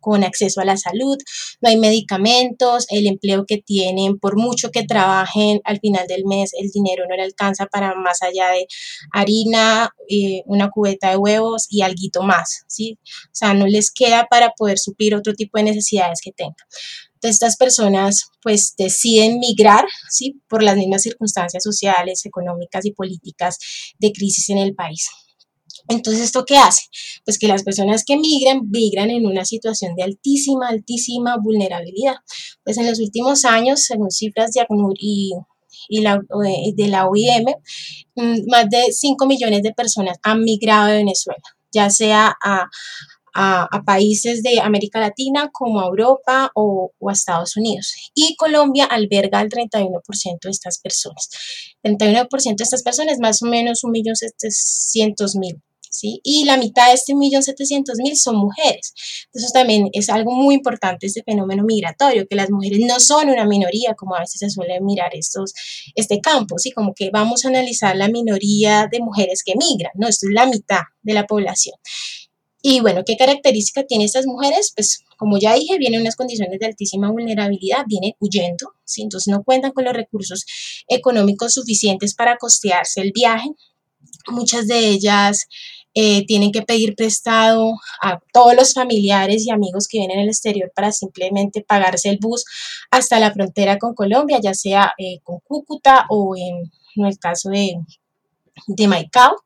con 0.00 0.24
acceso 0.24 0.60
a 0.60 0.64
la 0.64 0.76
salud, 0.76 1.16
no 1.60 1.68
hay 1.68 1.76
medicamentos, 1.76 2.86
el 2.90 3.06
empleo 3.06 3.44
que 3.46 3.58
tienen, 3.58 4.18
por 4.18 4.36
mucho 4.36 4.70
que 4.70 4.84
trabajen, 4.84 5.60
al 5.64 5.80
final 5.80 6.06
del 6.06 6.24
mes 6.24 6.52
el 6.58 6.70
dinero 6.70 7.04
no 7.08 7.16
le 7.16 7.22
alcanza 7.22 7.66
para 7.66 7.94
más 7.94 8.22
allá 8.22 8.48
de 8.50 8.66
harina, 9.12 9.90
eh, 10.08 10.42
una 10.46 10.70
cubeta 10.70 11.10
de 11.10 11.16
huevos 11.16 11.66
y 11.68 11.82
algo 11.82 11.98
más, 12.22 12.64
¿sí? 12.68 12.98
O 13.04 13.34
sea, 13.34 13.54
no 13.54 13.66
les 13.66 13.90
queda 13.90 14.26
para 14.30 14.50
poder 14.56 14.78
suplir 14.78 15.14
otro 15.14 15.34
tipo 15.34 15.58
de 15.58 15.64
necesidades 15.64 16.20
que 16.22 16.32
tengan 16.32 16.54
estas 17.22 17.56
personas 17.56 18.30
pues 18.42 18.74
deciden 18.76 19.38
migrar, 19.38 19.86
¿sí? 20.10 20.40
Por 20.48 20.62
las 20.62 20.76
mismas 20.76 21.02
circunstancias 21.02 21.62
sociales, 21.62 22.24
económicas 22.24 22.84
y 22.84 22.92
políticas 22.92 23.58
de 23.98 24.12
crisis 24.12 24.48
en 24.50 24.58
el 24.58 24.74
país. 24.74 25.08
Entonces, 25.88 26.24
¿esto 26.24 26.44
qué 26.44 26.56
hace? 26.56 26.82
Pues 27.24 27.38
que 27.38 27.48
las 27.48 27.62
personas 27.62 28.04
que 28.04 28.16
migran, 28.16 28.68
migran 28.70 29.10
en 29.10 29.26
una 29.26 29.44
situación 29.44 29.94
de 29.94 30.02
altísima, 30.02 30.68
altísima 30.68 31.36
vulnerabilidad. 31.38 32.16
Pues 32.64 32.76
en 32.76 32.86
los 32.86 33.00
últimos 33.00 33.44
años, 33.44 33.84
según 33.84 34.10
cifras 34.10 34.52
de 34.52 34.60
ACNUR 34.60 34.94
y, 34.98 35.32
y 35.88 36.00
la, 36.00 36.20
de 36.74 36.88
la 36.88 37.06
OIM, 37.06 37.46
mm, 38.16 38.50
más 38.50 38.68
de 38.68 38.92
5 38.92 39.26
millones 39.26 39.62
de 39.62 39.72
personas 39.72 40.18
han 40.22 40.42
migrado 40.42 40.88
de 40.88 40.98
Venezuela, 40.98 41.42
ya 41.72 41.88
sea 41.88 42.36
a, 42.42 42.66
países 43.84 44.42
de 44.42 44.60
América 44.60 45.00
Latina 45.00 45.50
como 45.52 45.80
a 45.80 45.86
Europa 45.86 46.50
o, 46.54 46.92
o, 46.98 47.10
a 47.10 47.12
Estados 47.12 47.56
Unidos. 47.56 47.94
Y 48.14 48.36
Colombia 48.36 48.84
alberga 48.84 49.40
el 49.40 49.48
31% 49.48 50.38
de 50.42 50.50
estas 50.50 50.78
personas. 50.80 51.28
31% 51.82 52.56
de 52.56 52.64
estas 52.64 52.82
personas, 52.82 53.18
más 53.20 53.42
o 53.42 53.46
menos 53.46 53.82
1.700.000 53.84 55.60
y 56.22 56.44
la 56.44 56.56
mitad 56.56 56.88
de 56.88 56.94
este 56.94 57.14
millón 57.14 57.42
setecientos 57.42 57.96
mil 57.98 58.16
son 58.16 58.36
mujeres. 58.36 58.92
Entonces 59.26 59.52
también 59.52 59.88
es 59.92 60.08
algo 60.10 60.32
muy 60.32 60.54
importante 60.54 61.06
este 61.06 61.22
fenómeno 61.22 61.64
migratorio, 61.64 62.26
que 62.28 62.36
las 62.36 62.50
mujeres 62.50 62.80
no 62.80 63.00
son 63.00 63.30
una 63.30 63.44
minoría, 63.44 63.94
como 63.94 64.14
a 64.14 64.20
veces 64.20 64.38
se 64.40 64.50
suele 64.50 64.80
mirar 64.80 65.14
estos, 65.14 65.52
este 65.94 66.20
campo, 66.20 66.58
¿sí? 66.58 66.72
Como 66.72 66.94
que 66.94 67.10
vamos 67.10 67.44
a 67.44 67.48
analizar 67.48 67.96
la 67.96 68.08
minoría 68.08 68.88
de 68.90 69.00
mujeres 69.00 69.42
que 69.44 69.54
migran, 69.56 69.92
¿no? 69.94 70.08
Esto 70.08 70.26
es 70.28 70.34
la 70.34 70.46
mitad 70.46 70.82
de 71.02 71.14
la 71.14 71.26
población. 71.26 71.76
Y 72.60 72.80
bueno, 72.80 73.02
¿qué 73.06 73.16
característica 73.16 73.84
tienen 73.84 74.06
estas 74.06 74.26
mujeres? 74.26 74.72
Pues 74.74 75.04
como 75.16 75.38
ya 75.38 75.54
dije, 75.54 75.78
vienen 75.78 76.00
unas 76.00 76.16
condiciones 76.16 76.58
de 76.58 76.66
altísima 76.66 77.10
vulnerabilidad, 77.10 77.84
vienen 77.86 78.12
huyendo, 78.18 78.72
entonces 78.96 79.30
no 79.32 79.44
cuentan 79.44 79.72
con 79.72 79.84
los 79.84 79.94
recursos 79.94 80.44
económicos 80.88 81.54
suficientes 81.54 82.14
para 82.14 82.36
costearse 82.36 83.00
el 83.00 83.12
viaje. 83.12 83.48
Muchas 84.28 84.66
de 84.66 84.88
ellas 84.88 85.46
eh, 85.94 86.24
tienen 86.26 86.52
que 86.52 86.62
pedir 86.62 86.94
prestado 86.94 87.72
a 88.00 88.20
todos 88.32 88.54
los 88.54 88.74
familiares 88.74 89.46
y 89.46 89.50
amigos 89.50 89.88
que 89.88 89.98
vienen 89.98 90.20
el 90.20 90.28
exterior 90.28 90.70
para 90.74 90.92
simplemente 90.92 91.64
pagarse 91.66 92.10
el 92.10 92.18
bus 92.20 92.44
hasta 92.90 93.18
la 93.18 93.32
frontera 93.32 93.78
con 93.78 93.94
Colombia, 93.94 94.38
ya 94.40 94.54
sea 94.54 94.92
eh, 94.98 95.18
con 95.24 95.40
Cúcuta 95.40 96.06
o 96.10 96.36
en, 96.36 96.70
el 97.04 97.18
caso 97.18 97.50
de, 97.50 97.74
de 98.66 98.88
Maicao. 98.88 99.36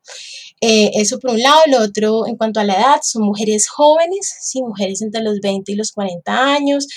Eh, 0.61 0.91
eso 0.95 1.19
por 1.19 1.31
un 1.31 1.41
lado. 1.41 1.61
Lo 1.67 1.81
otro, 1.81 2.27
en 2.27 2.35
cuanto 2.37 2.59
a 2.59 2.63
la 2.63 2.75
edad, 2.75 2.99
son 3.03 3.23
mujeres 3.23 3.67
jóvenes, 3.67 4.33
sí, 4.41 4.61
mujeres 4.61 5.01
entre 5.01 5.21
los 5.21 5.39
20 5.41 5.71
y 5.71 5.75
los 5.75 5.91
40 5.91 6.53
años, 6.53 6.87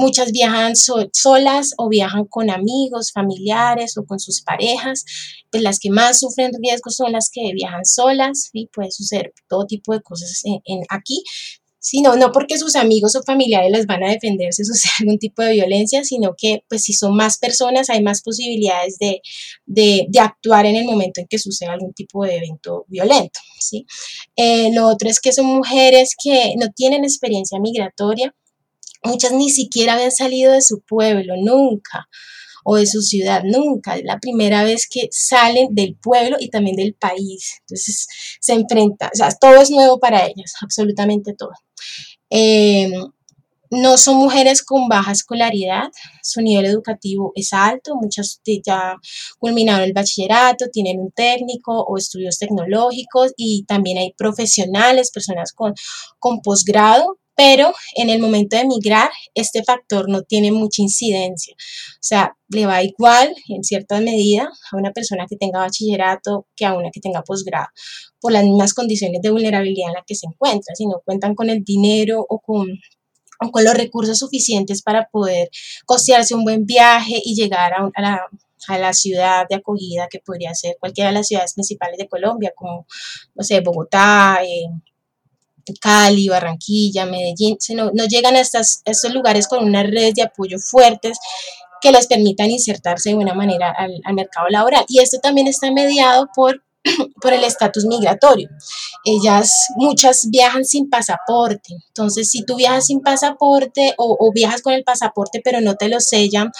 Muchas 0.00 0.30
viajan 0.30 0.74
solas 0.76 1.72
o 1.76 1.88
viajan 1.88 2.24
con 2.26 2.50
amigos, 2.50 3.10
familiares 3.10 3.98
o 3.98 4.06
con 4.06 4.20
sus 4.20 4.42
parejas. 4.42 5.04
Pues 5.50 5.60
las 5.60 5.80
que 5.80 5.90
más 5.90 6.20
sufren 6.20 6.52
riesgos 6.62 6.94
son 6.94 7.10
las 7.10 7.30
que 7.32 7.50
viajan 7.52 7.84
solas 7.84 8.50
y 8.52 8.68
puede 8.68 8.92
suceder 8.92 9.32
todo 9.48 9.66
tipo 9.66 9.92
de 9.92 10.00
cosas 10.00 10.40
en, 10.44 10.84
aquí 10.88 11.24
sino 11.90 12.16
no 12.16 12.32
porque 12.32 12.58
sus 12.58 12.76
amigos 12.76 13.16
o 13.16 13.22
familiares 13.22 13.70
les 13.72 13.86
van 13.86 14.04
a 14.04 14.10
defender 14.10 14.52
si 14.52 14.62
sucede 14.62 14.92
algún 15.00 15.18
tipo 15.18 15.42
de 15.42 15.54
violencia, 15.54 16.04
sino 16.04 16.34
que 16.36 16.62
pues 16.68 16.82
si 16.82 16.92
son 16.92 17.16
más 17.16 17.38
personas 17.38 17.88
hay 17.88 18.02
más 18.02 18.20
posibilidades 18.20 18.98
de, 18.98 19.22
de, 19.64 20.06
actuar 20.20 20.66
en 20.66 20.76
el 20.76 20.84
momento 20.84 21.22
en 21.22 21.26
que 21.28 21.38
suceda 21.38 21.72
algún 21.72 21.94
tipo 21.94 22.24
de 22.26 22.36
evento 22.36 22.84
violento. 22.88 23.40
¿sí? 23.58 23.86
Eh, 24.36 24.70
lo 24.74 24.86
otro 24.86 25.08
es 25.08 25.18
que 25.18 25.32
son 25.32 25.46
mujeres 25.46 26.14
que 26.22 26.52
no 26.58 26.66
tienen 26.74 27.04
experiencia 27.04 27.58
migratoria, 27.58 28.34
Muchas 29.04 29.30
ni 29.32 29.48
siquiera 29.48 29.94
habían 29.94 30.10
salido 30.10 30.52
de 30.52 30.60
su 30.60 30.80
pueblo, 30.80 31.34
nunca, 31.40 32.08
o 32.64 32.76
de 32.76 32.86
su 32.86 33.00
ciudad, 33.00 33.44
nunca. 33.44 33.96
Es 33.96 34.04
la 34.04 34.18
primera 34.18 34.64
vez 34.64 34.88
que 34.90 35.08
salen 35.12 35.68
del 35.70 35.96
pueblo 35.96 36.36
y 36.40 36.50
también 36.50 36.74
del 36.74 36.94
país. 36.94 37.58
Entonces 37.60 38.08
se 38.40 38.54
enfrentan, 38.54 39.10
o 39.12 39.16
sea, 39.16 39.30
todo 39.40 39.62
es 39.62 39.70
nuevo 39.70 40.00
para 40.00 40.26
ellas, 40.26 40.54
absolutamente 40.60 41.32
todo. 41.32 41.52
Em, 42.30 42.92
no 43.70 43.98
son 43.98 44.16
mujeres 44.16 44.62
con 44.62 44.88
baja 44.88 45.12
escolaridad, 45.12 45.88
su 46.22 46.40
nivel 46.40 46.66
educativo 46.66 47.32
es 47.34 47.52
alto, 47.52 47.96
muchas 47.96 48.40
ya 48.64 48.96
culminaron 49.38 49.82
el 49.84 49.92
bachillerato, 49.92 50.70
tienen 50.72 51.00
un 51.00 51.10
técnico 51.12 51.82
o 51.82 51.98
estudios 51.98 52.38
tecnológicos 52.38 53.32
y 53.36 53.64
también 53.66 53.98
hay 53.98 54.14
profesionales, 54.16 55.10
personas 55.10 55.52
con, 55.52 55.74
con 56.18 56.40
posgrado 56.40 57.18
pero 57.38 57.72
en 57.94 58.10
el 58.10 58.20
momento 58.20 58.56
de 58.56 58.62
emigrar, 58.62 59.10
este 59.32 59.62
factor 59.62 60.08
no 60.08 60.22
tiene 60.22 60.50
mucha 60.50 60.82
incidencia. 60.82 61.54
O 61.54 62.00
sea, 62.00 62.36
le 62.48 62.66
va 62.66 62.82
igual 62.82 63.32
en 63.48 63.62
cierta 63.62 64.00
medida 64.00 64.50
a 64.72 64.76
una 64.76 64.90
persona 64.90 65.24
que 65.30 65.36
tenga 65.36 65.60
bachillerato 65.60 66.48
que 66.56 66.66
a 66.66 66.74
una 66.74 66.90
que 66.90 66.98
tenga 66.98 67.22
posgrado, 67.22 67.68
por 68.20 68.32
las 68.32 68.42
mismas 68.42 68.74
condiciones 68.74 69.22
de 69.22 69.30
vulnerabilidad 69.30 69.90
en 69.90 69.94
la 69.94 70.04
que 70.04 70.16
se 70.16 70.26
encuentra. 70.26 70.74
Si 70.74 70.86
no 70.86 71.00
cuentan 71.04 71.36
con 71.36 71.48
el 71.48 71.62
dinero 71.62 72.26
o 72.28 72.40
con, 72.40 72.66
con 73.52 73.64
los 73.64 73.74
recursos 73.74 74.18
suficientes 74.18 74.82
para 74.82 75.08
poder 75.08 75.48
costearse 75.86 76.34
un 76.34 76.42
buen 76.42 76.66
viaje 76.66 77.22
y 77.24 77.36
llegar 77.36 77.72
a, 77.72 78.02
la, 78.02 78.20
a 78.66 78.78
la 78.78 78.92
ciudad 78.92 79.46
de 79.48 79.54
acogida 79.54 80.08
que 80.10 80.18
podría 80.18 80.52
ser 80.54 80.76
cualquiera 80.80 81.10
de 81.10 81.14
las 81.14 81.28
ciudades 81.28 81.54
principales 81.54 81.98
de 81.98 82.08
Colombia, 82.08 82.52
como, 82.56 82.84
no 83.36 83.44
sé, 83.44 83.60
Bogotá, 83.60 84.40
eh, 84.42 84.66
Cali, 85.80 86.28
Barranquilla, 86.28 87.06
Medellín, 87.06 87.56
no, 87.74 87.90
no 87.92 88.06
llegan 88.06 88.36
a, 88.36 88.40
estos 88.40 89.14
lugares 89.14 89.48
con 89.48 89.64
una 89.64 89.82
red 89.82 90.14
de 90.14 90.22
apoyo 90.22 90.58
fuertes 90.58 91.18
que 91.80 91.92
les 91.92 92.06
permitan 92.06 92.50
insertarse 92.50 93.10
de 93.10 93.14
buena 93.14 93.34
manera 93.34 93.74
al 94.04 94.14
mercado 94.14 94.48
laboral. 94.48 94.84
Y 94.88 95.00
esto 95.00 95.18
también 95.20 95.46
está 95.46 95.70
mediado 95.70 96.28
por 96.34 96.62
por 97.20 97.32
el 97.32 97.44
estatus 97.44 97.84
migratorio. 97.86 98.48
Ellas, 99.04 99.50
muchas 99.76 100.28
viajan 100.30 100.64
sin 100.64 100.88
pasaporte. 100.90 101.74
Entonces, 101.88 102.28
si 102.30 102.44
tú 102.44 102.56
viajas 102.56 102.86
sin 102.86 103.00
pasaporte 103.00 103.94
o, 103.96 104.30
viajas 104.34 104.62
con 104.62 104.72
el 104.72 104.84
pasaporte 104.84 105.40
pero 105.42 105.60
no 105.60 105.74
te 105.76 105.88
lo 105.88 106.00
sellan 106.00 106.50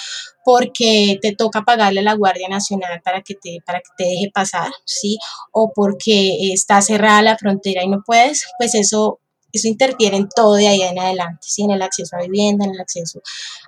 porque 0.44 1.18
te 1.20 1.34
toca 1.34 1.62
pagarle 1.62 2.00
a 2.00 2.04
la 2.04 2.14
Guardia 2.14 2.48
Nacional 2.48 3.00
para 3.04 3.22
que 3.22 3.34
te, 3.34 3.58
para 3.66 3.80
que 3.80 3.90
te 3.96 4.04
deje 4.04 4.30
pasar, 4.32 4.70
¿sí? 4.84 5.18
O 5.52 5.72
porque 5.74 6.52
está 6.52 6.80
cerrada 6.80 7.22
la 7.22 7.36
frontera 7.36 7.84
y 7.84 7.88
no 7.88 8.02
puedes, 8.04 8.46
pues 8.58 8.74
eso 8.74 9.20
eso 9.52 9.68
interfiere 9.68 10.16
en 10.16 10.28
todo 10.28 10.54
de 10.54 10.68
ahí 10.68 10.82
en 10.82 10.98
adelante, 10.98 11.40
¿sí? 11.42 11.62
en 11.62 11.70
el 11.70 11.82
acceso 11.82 12.16
a 12.16 12.22
vivienda, 12.22 12.64
en 12.64 12.72
el 12.72 12.80
acceso 12.80 13.20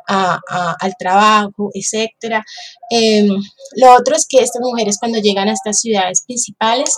al 0.06 0.94
trabajo, 0.99 1.70
etc. 1.75 2.42
Em, 2.90 3.28
lo 3.76 3.94
otro 3.94 4.16
es 4.16 4.26
que 4.28 4.40
estas 4.40 4.62
mujeres 4.62 4.99
cuando 4.99 5.18
llegan 5.18 5.49
a 5.49 5.52
estas 5.52 5.80
ciudades 5.80 6.25
principales, 6.26 6.94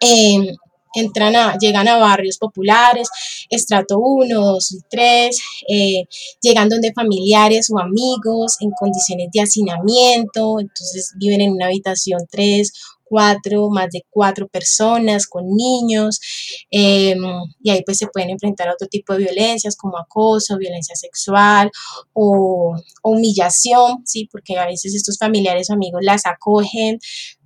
em, 0.00 0.46
entran 0.96 1.36
a, 1.36 1.56
llegan 1.58 1.88
a 1.88 1.98
barrios 1.98 2.38
populares, 2.38 3.08
estrato 3.50 3.98
1, 3.98 4.40
2 4.40 4.72
y 4.72 4.78
3, 4.90 5.38
eh, 5.68 6.04
llegan 6.40 6.68
donde 6.68 6.92
familiares 6.92 7.68
o 7.70 7.78
amigos 7.78 8.56
en 8.60 8.70
condiciones 8.78 9.28
de 9.32 9.40
hacinamiento, 9.42 10.58
entonces 10.60 11.12
viven 11.18 11.40
en 11.40 11.52
una 11.52 11.66
habitación 11.66 12.20
3 12.30 12.72
cuatro, 13.06 13.70
más 13.70 13.88
de 13.90 14.04
cuatro 14.10 14.48
personas 14.48 15.26
con 15.26 15.44
niños, 15.48 16.20
em, 16.70 17.18
y 17.62 17.70
ahí 17.70 17.82
pues 17.84 17.98
se 17.98 18.08
pueden 18.08 18.30
enfrentar 18.30 18.68
a 18.68 18.74
otro 18.74 18.88
tipo 18.88 19.12
de 19.12 19.20
violencias 19.20 19.76
como 19.76 19.98
acoso, 19.98 20.58
violencia 20.58 20.96
sexual 20.96 21.70
o, 22.12 22.74
humillación, 23.02 24.02
¿sí? 24.04 24.28
Porque 24.30 24.58
a 24.58 24.66
veces 24.66 24.94
estos 24.94 25.18
familiares 25.18 25.70
o 25.70 25.74
amigos 25.74 26.00
las 26.02 26.26
acogen, 26.26 26.98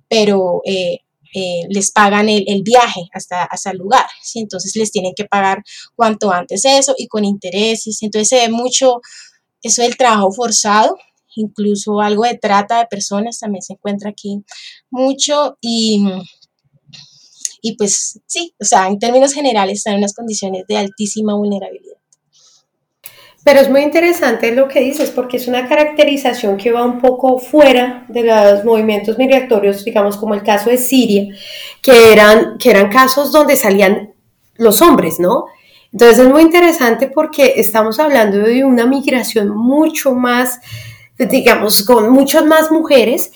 pero... 0.09 0.61
Eh, 0.65 0.99
eh, 1.33 1.63
les 1.69 1.91
pagan 1.91 2.29
el, 2.29 2.61
viaje 2.63 3.01
hasta, 3.13 3.43
hasta 3.43 3.71
el 3.71 3.77
lugar, 3.77 4.05
¿sí? 4.21 4.39
entonces 4.39 4.75
les 4.75 4.91
tienen 4.91 5.13
que 5.15 5.25
pagar 5.25 5.63
cuanto 5.95 6.31
antes 6.31 6.65
eso 6.65 6.93
y 6.97 7.07
con 7.07 7.23
intereses, 7.25 8.01
entonces 8.01 8.27
se 8.29 8.47
ve 8.47 8.49
mucho 8.49 9.01
eso 9.61 9.81
del 9.81 9.97
trabajo 9.97 10.31
forzado, 10.31 10.97
incluso 11.35 12.01
algo 12.01 12.23
de 12.23 12.37
trata 12.37 12.79
de 12.79 12.87
personas 12.87 13.39
también 13.39 13.61
se 13.61 13.73
encuentra 13.73 14.09
aquí 14.09 14.43
mucho 14.89 15.57
y, 15.61 16.03
y 17.61 17.75
pues 17.77 18.19
sí, 18.25 18.53
o 18.59 18.65
sea, 18.65 18.87
en 18.87 18.99
términos 18.99 19.33
generales 19.33 19.77
están 19.77 19.93
en 19.93 19.99
unas 19.99 20.13
condiciones 20.13 20.65
de 20.67 20.77
altísima 20.77 21.35
vulnerabilidad. 21.35 21.90
Pero 23.43 23.59
es 23.59 23.69
muy 23.69 23.81
interesante 23.81 24.53
lo 24.53 24.67
que 24.67 24.81
dices 24.81 25.09
porque 25.09 25.37
es 25.37 25.47
una 25.47 25.67
caracterización 25.67 26.57
que 26.57 26.71
va 26.71 26.83
un 26.83 26.99
poco 26.99 27.39
fuera 27.39 28.05
de 28.07 28.23
los 28.23 28.63
movimientos 28.63 29.17
migratorios, 29.17 29.83
digamos 29.83 30.17
como 30.17 30.35
el 30.35 30.43
caso 30.43 30.69
de 30.69 30.77
Siria, 30.77 31.33
que 31.81 32.13
eran, 32.13 32.57
que 32.59 32.69
eran 32.69 32.89
casos 32.89 33.31
donde 33.31 33.55
salían 33.55 34.13
los 34.57 34.81
hombres, 34.81 35.19
¿no? 35.19 35.45
Entonces 35.91 36.19
es 36.19 36.27
muy 36.27 36.43
interesante 36.43 37.07
porque 37.07 37.55
estamos 37.57 37.99
hablando 37.99 38.37
de 38.37 38.63
una 38.63 38.85
migración 38.85 39.49
mucho 39.49 40.13
más 40.13 40.59
digamos, 41.25 41.83
con 41.83 42.09
muchas 42.11 42.45
más 42.45 42.71
mujeres 42.71 43.31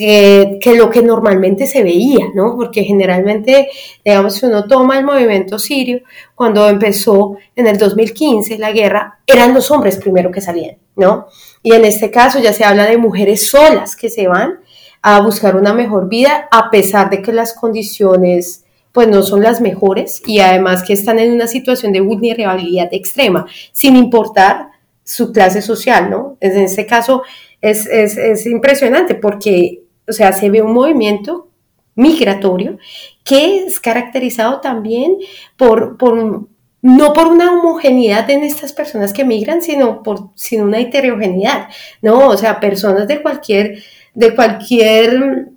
que, 0.00 0.74
lo 0.74 0.88
que 0.88 1.02
normalmente 1.02 1.66
se 1.66 1.82
veía, 1.82 2.26
¿no? 2.34 2.56
Porque 2.56 2.84
generalmente, 2.84 3.68
digamos, 4.04 4.34
si 4.34 4.46
uno 4.46 4.66
toma 4.66 4.98
el 4.98 5.04
movimiento 5.04 5.58
sirio, 5.58 6.00
cuando 6.34 6.68
empezó 6.68 7.36
en 7.54 7.66
el 7.66 7.76
2015 7.76 8.58
la 8.58 8.72
guerra, 8.72 9.20
eran 9.26 9.52
los 9.52 9.70
hombres 9.70 9.98
primero 9.98 10.30
que 10.30 10.40
salían, 10.40 10.78
¿no? 10.96 11.26
Y 11.62 11.72
en 11.72 11.84
este 11.84 12.10
caso 12.10 12.38
ya 12.38 12.52
se 12.52 12.64
habla 12.64 12.86
de 12.86 12.96
mujeres 12.96 13.50
solas 13.50 13.94
que 13.94 14.08
se 14.08 14.26
van 14.26 14.60
a 15.02 15.20
buscar 15.20 15.56
una 15.56 15.74
mejor 15.74 16.08
vida 16.08 16.48
a 16.50 16.70
pesar 16.70 17.10
de 17.10 17.20
que 17.20 17.32
las 17.32 17.52
condiciones 17.52 18.64
pues 18.92 19.06
no 19.06 19.22
son 19.22 19.42
las 19.42 19.60
mejores 19.60 20.22
y 20.26 20.40
además 20.40 20.82
que 20.82 20.94
están 20.94 21.18
en 21.18 21.32
una 21.32 21.46
situación 21.46 21.92
de 21.92 22.00
vulnerabilidad 22.00 22.88
extrema, 22.92 23.46
sin 23.72 23.96
importar 23.96 24.68
su 25.04 25.32
clase 25.32 25.62
social, 25.62 26.10
¿no? 26.10 26.36
En 26.40 26.58
este 26.58 26.86
caso, 26.86 27.22
es, 27.60 27.86
es, 27.86 28.16
es 28.16 28.46
impresionante 28.46 29.14
porque, 29.14 29.79
o 30.10 30.12
sea, 30.12 30.32
se 30.32 30.50
ve 30.50 30.60
un 30.60 30.74
movimiento 30.74 31.48
migratorio 31.94 32.78
que 33.24 33.64
es 33.64 33.80
caracterizado 33.80 34.60
también 34.60 35.16
por, 35.56 35.96
por, 35.96 36.48
no 36.82 37.12
por 37.12 37.28
una 37.28 37.52
homogeneidad 37.52 38.28
en 38.30 38.42
estas 38.42 38.72
personas 38.72 39.12
que 39.12 39.24
migran, 39.24 39.62
sino 39.62 40.02
por 40.02 40.30
sino 40.34 40.64
una 40.64 40.80
heterogeneidad, 40.80 41.68
¿no? 42.02 42.28
O 42.28 42.36
sea, 42.36 42.60
personas 42.60 43.06
de 43.06 43.22
cualquier, 43.22 43.82
de 44.14 44.34
cualquier 44.34 45.48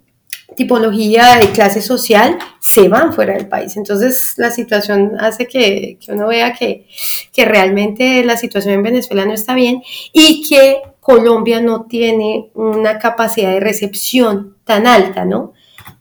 tipología 0.56 1.38
de 1.40 1.50
clase 1.50 1.82
social 1.82 2.38
se 2.60 2.88
van 2.88 3.12
fuera 3.12 3.34
del 3.34 3.48
país. 3.48 3.76
Entonces, 3.76 4.36
la 4.38 4.52
situación 4.52 5.14
hace 5.20 5.48
que, 5.48 5.98
uno 6.10 6.28
vea 6.28 6.54
que, 6.54 6.88
que 7.32 7.46
realmente 7.46 8.24
la 8.24 8.38
situación 8.38 8.76
en 8.76 8.84
Venezuela 8.84 9.26
no 9.26 9.34
está 9.34 9.56
bien 9.56 9.82
y 10.12 10.48
que 10.48 10.78
Colombia 11.04 11.60
no 11.60 11.86
tiene 11.86 12.50
una 12.56 12.98
capacidad 12.98 13.52
de 13.52 13.60
recepción 13.60 14.56
tan 14.64 14.88
alta, 14.88 15.26
¿no? 15.26 15.52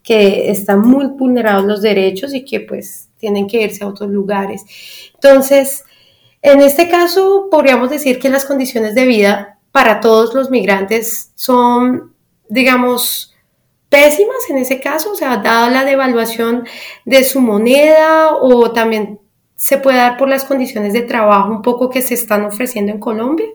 Que 0.05 0.49
están 0.49 0.81
muy 0.81 1.07
vulnerados 1.07 1.65
los 1.65 1.83
derechos 1.83 2.33
y 2.33 2.45
que 2.45 2.61
pues 2.61 3.09
tienen 3.19 3.49
que 3.49 3.63
irse 3.63 3.83
a 3.83 3.89
otros 3.89 4.11
lugares. 4.11 4.65
Entonces, 5.15 5.83
en 6.41 6.61
este 6.61 6.89
caso, 6.89 7.49
podríamos 7.51 7.91
decir 7.91 8.21
que 8.21 8.29
las 8.29 8.45
condiciones 8.45 8.95
de 8.95 9.05
vida 9.07 9.59
para 9.73 9.99
todos 9.99 10.35
los 10.35 10.51
migrantes 10.51 11.33
son, 11.35 12.15
digamos, 12.49 13.35
pésimas 13.89 14.49
en 14.51 14.59
ese 14.59 14.81
caso, 14.81 15.13
o 15.13 15.17
sea, 15.17 15.39
dada 15.39 15.69
la 15.69 15.85
devaluación 15.85 16.65
de 17.05 17.25
su 17.25 17.41
moneda 17.41 18.37
o 18.37 18.71
también 18.71 19.19
se 19.57 19.79
puede 19.79 19.97
dar 19.97 20.17
por 20.17 20.29
las 20.29 20.45
condiciones 20.45 20.93
de 20.93 21.03
trabajo 21.03 21.51
un 21.51 21.63
poco 21.63 21.91
que 21.91 22.03
se 22.03 22.15
están 22.15 22.45
ofreciendo 22.45 22.93
en 22.93 23.01
Colombia 23.01 23.49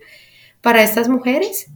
para 0.67 0.83
estas 0.83 1.07
mujeres. 1.07 1.67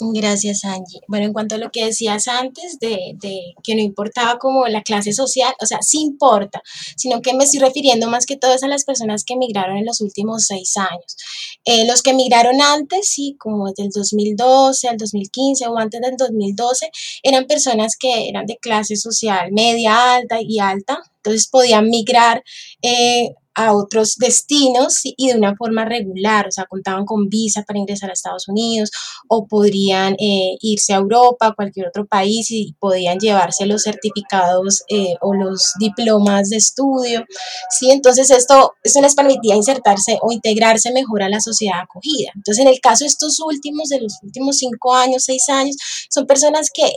Gracias, 0.00 0.64
Angie. 0.64 0.98
Bueno, 1.06 1.26
en 1.26 1.32
cuanto 1.32 1.54
a 1.54 1.58
lo 1.58 1.70
que 1.70 1.84
decías 1.84 2.26
antes 2.26 2.80
de, 2.80 3.16
que 3.62 3.76
no 3.76 3.82
importaba 3.82 4.40
como 4.40 4.66
la 4.66 4.82
clase 4.82 5.12
social, 5.12 5.54
o 5.60 5.64
sea, 5.64 5.78
sí 5.80 6.00
importa, 6.00 6.60
sino 6.96 7.22
que 7.22 7.34
me 7.34 7.44
estoy 7.44 7.60
refiriendo 7.60 8.08
más 8.08 8.26
que 8.26 8.36
todo 8.36 8.56
a 8.60 8.66
las 8.66 8.82
personas 8.82 9.22
que 9.22 9.34
emigraron 9.34 9.76
en 9.76 9.86
los 9.86 10.00
últimos 10.00 10.46
seis 10.46 10.76
años. 10.76 11.16
Eh, 11.64 11.86
los 11.86 12.02
que 12.02 12.10
emigraron 12.10 12.60
antes, 12.60 13.08
sí, 13.08 13.36
como 13.38 13.68
desde 13.68 13.84
el 13.84 13.90
2012 13.90 14.88
al 14.88 14.96
2015 14.96 15.68
o 15.68 15.78
antes 15.78 16.00
del 16.00 16.16
2012, 16.16 16.90
eran 17.22 17.46
personas 17.46 17.96
que 17.96 18.28
eran 18.28 18.46
de 18.46 18.56
clase 18.56 18.96
social 18.96 19.52
media, 19.52 20.16
alta 20.16 20.40
y 20.42 20.58
alta, 20.58 20.98
entonces 21.18 21.46
podían 21.46 21.90
migrar. 21.90 22.42
Eh, 22.82 23.36
a 23.56 23.72
otros 23.74 24.16
destinos 24.16 25.00
y 25.02 25.28
de 25.28 25.36
una 25.36 25.56
forma 25.56 25.84
regular, 25.86 26.46
o 26.46 26.52
sea, 26.52 26.66
contaban 26.66 27.06
con 27.06 27.28
visa 27.28 27.62
para 27.66 27.78
ingresar 27.78 28.10
a 28.10 28.12
Estados 28.12 28.48
Unidos 28.48 28.90
o 29.28 29.46
podrían 29.46 30.14
eh, 30.18 30.56
irse 30.60 30.92
a 30.92 30.96
Europa, 30.96 31.46
a 31.46 31.54
cualquier 31.54 31.88
otro 31.88 32.06
país 32.06 32.50
y 32.50 32.74
podían 32.78 33.18
llevarse 33.18 33.64
los 33.64 33.82
certificados 33.82 34.82
eh, 34.88 35.14
o 35.22 35.34
los 35.34 35.72
diplomas 35.80 36.50
de 36.50 36.58
estudio, 36.58 37.24
¿sí? 37.70 37.90
Entonces 37.90 38.30
esto, 38.30 38.74
esto 38.82 39.00
les 39.00 39.14
permitía 39.14 39.56
insertarse 39.56 40.18
o 40.20 40.32
integrarse 40.32 40.92
mejor 40.92 41.22
a 41.22 41.30
la 41.30 41.40
sociedad 41.40 41.80
acogida. 41.80 42.30
Entonces 42.34 42.62
en 42.62 42.70
el 42.70 42.80
caso 42.80 43.04
de 43.04 43.08
estos 43.08 43.40
últimos, 43.40 43.88
de 43.88 44.02
los 44.02 44.18
últimos 44.22 44.58
cinco 44.58 44.94
años, 44.94 45.24
seis 45.24 45.48
años, 45.48 45.76
son 46.10 46.26
personas 46.26 46.68
que 46.72 46.92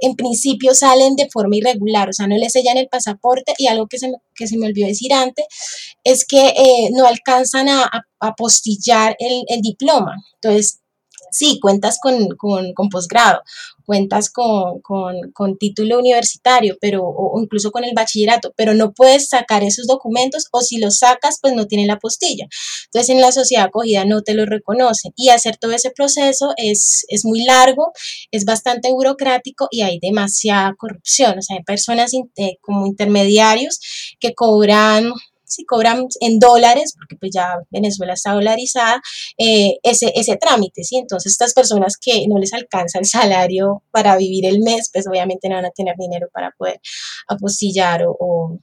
en 0.00 0.16
principio 0.16 0.74
salen 0.74 1.16
de 1.16 1.28
forma 1.30 1.56
irregular, 1.56 2.08
o 2.08 2.12
sea, 2.12 2.26
no 2.26 2.36
les 2.36 2.52
sellan 2.52 2.78
el 2.78 2.88
pasaporte 2.88 3.52
y 3.58 3.66
algo 3.66 3.86
que 3.86 3.98
se 3.98 4.08
me, 4.08 4.14
que 4.34 4.46
se 4.46 4.56
me 4.56 4.66
olvidó 4.66 4.86
decir 4.86 5.12
antes 5.12 5.44
es 6.04 6.24
que 6.26 6.48
eh, 6.48 6.90
no 6.92 7.06
alcanzan 7.06 7.68
a, 7.68 7.90
apostillar 8.22 9.16
el, 9.18 9.44
el 9.48 9.62
diploma. 9.62 10.14
Entonces, 10.34 10.79
sí, 11.30 11.58
cuentas 11.60 11.98
con, 12.00 12.28
con, 12.36 12.88
posgrado, 12.90 13.42
cuentas 13.84 14.30
con, 14.30 14.80
con, 14.80 15.58
título 15.58 15.98
universitario, 15.98 16.76
pero, 16.80 17.02
o, 17.04 17.40
incluso 17.40 17.70
con 17.70 17.84
el 17.84 17.92
bachillerato, 17.94 18.52
pero 18.56 18.74
no 18.74 18.92
puedes 18.92 19.28
sacar 19.28 19.62
esos 19.62 19.86
documentos 19.86 20.46
o 20.52 20.60
si 20.60 20.78
los 20.78 20.98
sacas, 20.98 21.38
pues 21.40 21.54
no 21.54 21.66
tienen 21.66 21.86
la 21.86 21.98
postilla. 21.98 22.46
Entonces, 22.86 23.10
en 23.10 23.20
la 23.20 23.32
sociedad 23.32 23.66
acogida 23.66 24.04
no 24.04 24.22
te 24.22 24.34
lo 24.34 24.46
reconocen 24.46 25.12
y 25.16 25.30
hacer 25.30 25.56
todo 25.56 25.72
ese 25.72 25.90
proceso 25.90 26.52
es, 26.56 27.04
es 27.08 27.24
muy 27.24 27.44
largo, 27.44 27.92
es 28.30 28.44
bastante 28.44 28.92
burocrático 28.92 29.68
y 29.70 29.82
hay 29.82 29.98
demasiada 30.00 30.74
corrupción. 30.78 31.38
O 31.38 31.42
sea, 31.42 31.56
hay 31.56 31.62
personas 31.64 32.12
eh, 32.14 32.56
como 32.60 32.86
intermediarios 32.86 33.80
que 34.18 34.34
cobran 34.34 35.12
si 35.50 35.64
cobran 35.64 36.06
en 36.20 36.38
dólares, 36.38 36.94
porque 36.96 37.16
pues 37.16 37.32
ya 37.34 37.56
Venezuela 37.70 38.14
está 38.14 38.32
dolarizada, 38.32 39.00
eh, 39.38 39.78
ese, 39.82 40.12
ese 40.14 40.36
trámite, 40.36 40.84
¿sí? 40.84 40.96
Entonces 40.96 41.32
estas 41.32 41.54
personas 41.54 41.96
que 42.00 42.26
no 42.28 42.38
les 42.38 42.52
alcanza 42.54 42.98
el 42.98 43.06
salario 43.06 43.82
para 43.90 44.16
vivir 44.16 44.46
el 44.46 44.60
mes, 44.60 44.90
pues 44.92 45.06
obviamente 45.08 45.48
no 45.48 45.56
van 45.56 45.66
a 45.66 45.70
tener 45.70 45.96
dinero 45.98 46.28
para 46.32 46.52
poder 46.56 46.80
apostillar 47.28 48.04
o 48.06 48.58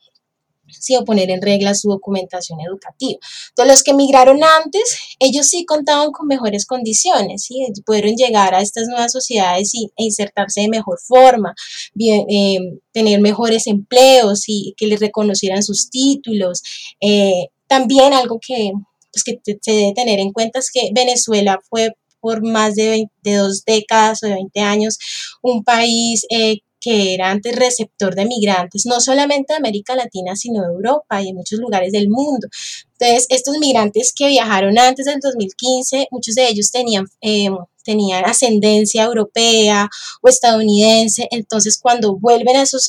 sí, 0.69 0.95
o 0.95 1.05
poner 1.05 1.29
en 1.29 1.41
regla 1.41 1.73
su 1.73 1.89
documentación 1.89 2.59
educativa. 2.61 3.19
Entonces, 3.49 3.73
los 3.73 3.83
que 3.83 3.91
emigraron 3.91 4.43
antes, 4.43 4.97
ellos 5.19 5.47
sí 5.47 5.65
contaban 5.65 6.11
con 6.11 6.27
mejores 6.27 6.65
condiciones, 6.65 7.43
¿sí? 7.43 7.65
pudieron 7.85 8.15
llegar 8.15 8.53
a 8.53 8.61
estas 8.61 8.87
nuevas 8.87 9.11
sociedades 9.11 9.73
y, 9.73 9.91
e 9.97 10.05
insertarse 10.05 10.61
de 10.61 10.69
mejor 10.69 10.99
forma, 10.99 11.53
eh, 11.99 12.57
tener 12.91 13.21
mejores 13.21 13.67
empleos 13.67 14.43
y 14.47 14.73
que 14.77 14.87
les 14.87 14.99
reconocieran 14.99 15.63
sus 15.63 15.89
títulos. 15.89 16.61
Eh, 17.01 17.47
también 17.67 18.13
algo 18.13 18.39
que, 18.45 18.71
pues, 19.11 19.23
que 19.23 19.39
se 19.61 19.71
debe 19.71 19.93
tener 19.93 20.19
en 20.19 20.31
cuenta 20.31 20.59
es 20.59 20.71
que 20.71 20.89
Venezuela 20.93 21.59
fue 21.69 21.93
por 22.19 22.43
más 22.43 22.75
de, 22.75 23.07
dos 23.23 23.63
décadas 23.65 24.23
o 24.23 24.27
de 24.27 24.33
20 24.33 24.59
años 24.61 24.97
un 25.41 25.63
país 25.63 26.25
eh, 26.29 26.57
que 26.87 27.13
era 27.13 27.31
antes 27.31 27.53
receptor 27.53 28.15
de 28.15 28.25
migrantes, 28.25 28.85
no 28.85 29.01
solamente 29.01 29.51
de 29.51 29.57
América 29.57 29.93
Latina, 29.93 30.37
sino 30.37 30.61
de 30.61 30.67
Europa 30.67 31.21
y 31.21 31.27
en 31.27 31.35
muchos 31.35 31.59
lugares 31.59 31.91
del 31.91 32.07
mundo. 32.07 32.47
Entonces, 32.97 33.27
estos 33.29 33.57
migrantes 33.57 34.13
que 34.15 34.29
viajaron 34.29 34.79
antes 34.79 35.05
del 35.05 35.19
2015, 35.19 36.07
muchos 36.11 36.35
de 36.35 36.47
ellos 36.47 36.71
tenían, 36.71 37.05
em, 37.19 37.57
tenían 37.83 38.23
ascendencia 38.23 39.03
europea 39.03 39.89
o 40.21 40.29
estadounidense, 40.29 41.27
entonces 41.31 41.77
cuando 41.77 42.17
vuelven 42.17 42.55
a, 42.55 42.65
sus, 42.65 42.87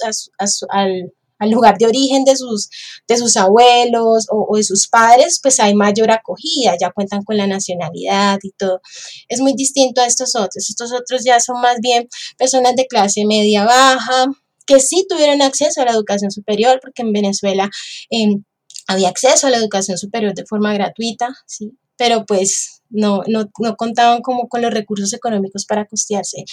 al, 0.69 1.13
al 1.39 1.51
lugar 1.51 1.79
de 1.79 1.87
origen 1.87 2.25
de 2.25 2.37
sus, 2.37 2.69
de 3.07 3.17
sus 3.17 3.37
abuelos 3.37 4.27
o, 4.31 4.57
de 4.57 4.63
sus 4.63 4.89
padres, 4.89 5.41
pues 5.43 5.61
hay 5.61 5.75
mayor 5.75 6.11
acogida, 6.11 6.77
ya 6.81 6.91
cuentan 6.91 7.23
con 7.23 7.37
la 7.37 7.47
nacionalidad 7.47 8.39
y 8.43 8.51
todo. 8.53 8.81
Es 9.29 9.41
muy 9.41 9.55
distinto 9.55 10.01
a 10.01 10.07
estos 10.07 10.35
otros. 10.35 10.69
Estos 10.69 10.93
otros 10.93 11.25
ya 11.25 11.41
son 11.41 11.61
más 11.61 11.77
bien 11.81 12.09
personas 12.37 12.75
de 12.77 12.87
clase 12.87 13.25
media 13.25 13.65
baja, 13.65 14.27
que 14.67 14.81
sí 14.81 15.07
tuvieron 15.09 15.43
acceso 15.43 15.81
a 15.81 15.85
la 15.85 15.93
educación 15.93 16.31
superior, 16.31 16.79
porque 16.83 17.03
en 17.03 17.13
Venezuela 17.13 17.71
em, 18.11 18.45
había 18.87 19.09
acceso 19.09 19.47
a 19.47 19.51
la 19.51 19.57
educación 19.57 19.97
superior 19.99 20.35
de 20.35 20.45
forma 20.45 20.75
gratuita, 20.75 21.35
¿sí? 21.47 21.73
pero 21.97 22.25
pues 22.27 22.83
no, 22.91 23.23
no, 23.27 23.51
no 23.59 23.77
contaban 23.77 24.23
como 24.23 24.49
con 24.49 24.63
los 24.63 24.73
recursos 24.73 25.13
económicos 25.13 25.67
para 25.67 25.87
costearse 25.87 26.45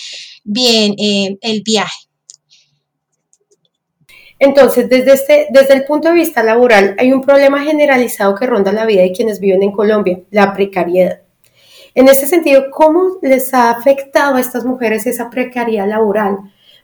bien 0.44 0.96
eh, 0.98 1.38
el 1.42 1.62
viaje. 1.62 2.10
Entonces, 4.38 4.90
desde, 4.90 5.14
este, 5.14 5.48
desde 5.50 5.74
el 5.74 5.86
punto 5.86 6.10
de 6.10 6.16
vista 6.16 6.44
laboral, 6.44 6.96
hay 7.00 7.14
un 7.14 7.22
problema 7.22 7.64
generalizado 7.64 8.36
que 8.36 8.46
ronda 8.46 8.72
la 8.72 8.86
vida 8.86 9.02
de 9.02 9.14
quienes 9.14 9.40
viven 9.40 9.64
en 9.64 9.72
Colombia, 9.72 10.20
la 10.32 10.54
precariedad. 10.54 11.22
En 11.94 12.10
ese 12.10 12.28
sentido, 12.28 12.66
¿cómo 12.72 13.18
les 13.22 13.54
ha 13.54 13.72
afectado 13.72 14.36
a 14.36 14.42
estas 14.42 14.66
mujeres 14.66 15.08
esa 15.08 15.30
precariedad 15.30 15.88
laboral? 15.88 16.38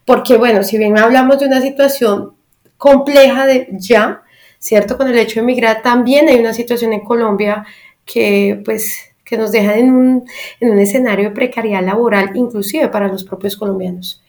Porque, 0.06 0.38
bueno, 0.38 0.64
si 0.64 0.78
bien 0.78 0.98
hablamos 0.98 1.40
de 1.40 1.48
una 1.48 1.62
situación 1.62 2.34
compleja 2.78 3.46
de 3.46 3.68
ya, 3.72 4.24
¿cierto? 4.58 4.98
Con 4.98 5.10
el 5.10 5.18
hecho 5.18 5.36
de 5.36 5.42
emigrar, 5.42 5.82
también 5.82 6.30
hay 6.30 6.40
una 6.40 6.54
situación 6.54 6.94
en 6.94 7.02
Colombia 7.02 7.66
que, 8.06 8.62
pues, 8.64 9.14
que 9.26 9.38
nos 9.38 9.52
deja 9.52 9.78
en 9.78 9.94
un, 9.94 10.26
en 10.62 10.72
un 10.72 10.80
escenario 10.80 11.30
de 11.30 11.36
precariedad 11.36 11.84
laboral, 11.84 12.32
inclusive 12.36 12.88
para 12.88 13.10
los 13.10 13.26
propios 13.26 13.58
colombianos. 13.58 14.22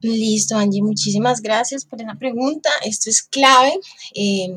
Listo, 0.00 0.56
Angie, 0.56 0.82
muchísimas 0.82 1.42
gracias 1.42 1.84
por 1.84 2.00
esa 2.00 2.14
pregunta. 2.14 2.70
Esto 2.84 3.10
es 3.10 3.22
clave. 3.22 3.72
Eh, 4.14 4.48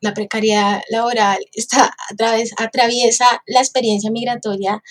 la 0.00 0.14
precariedad 0.14 0.80
laboral 0.90 1.38
está 1.52 1.86
a 1.86 2.14
través, 2.16 2.52
atraviesa 2.58 3.26
la 3.46 3.60
experiencia 3.60 4.10
migratoria 4.10 4.82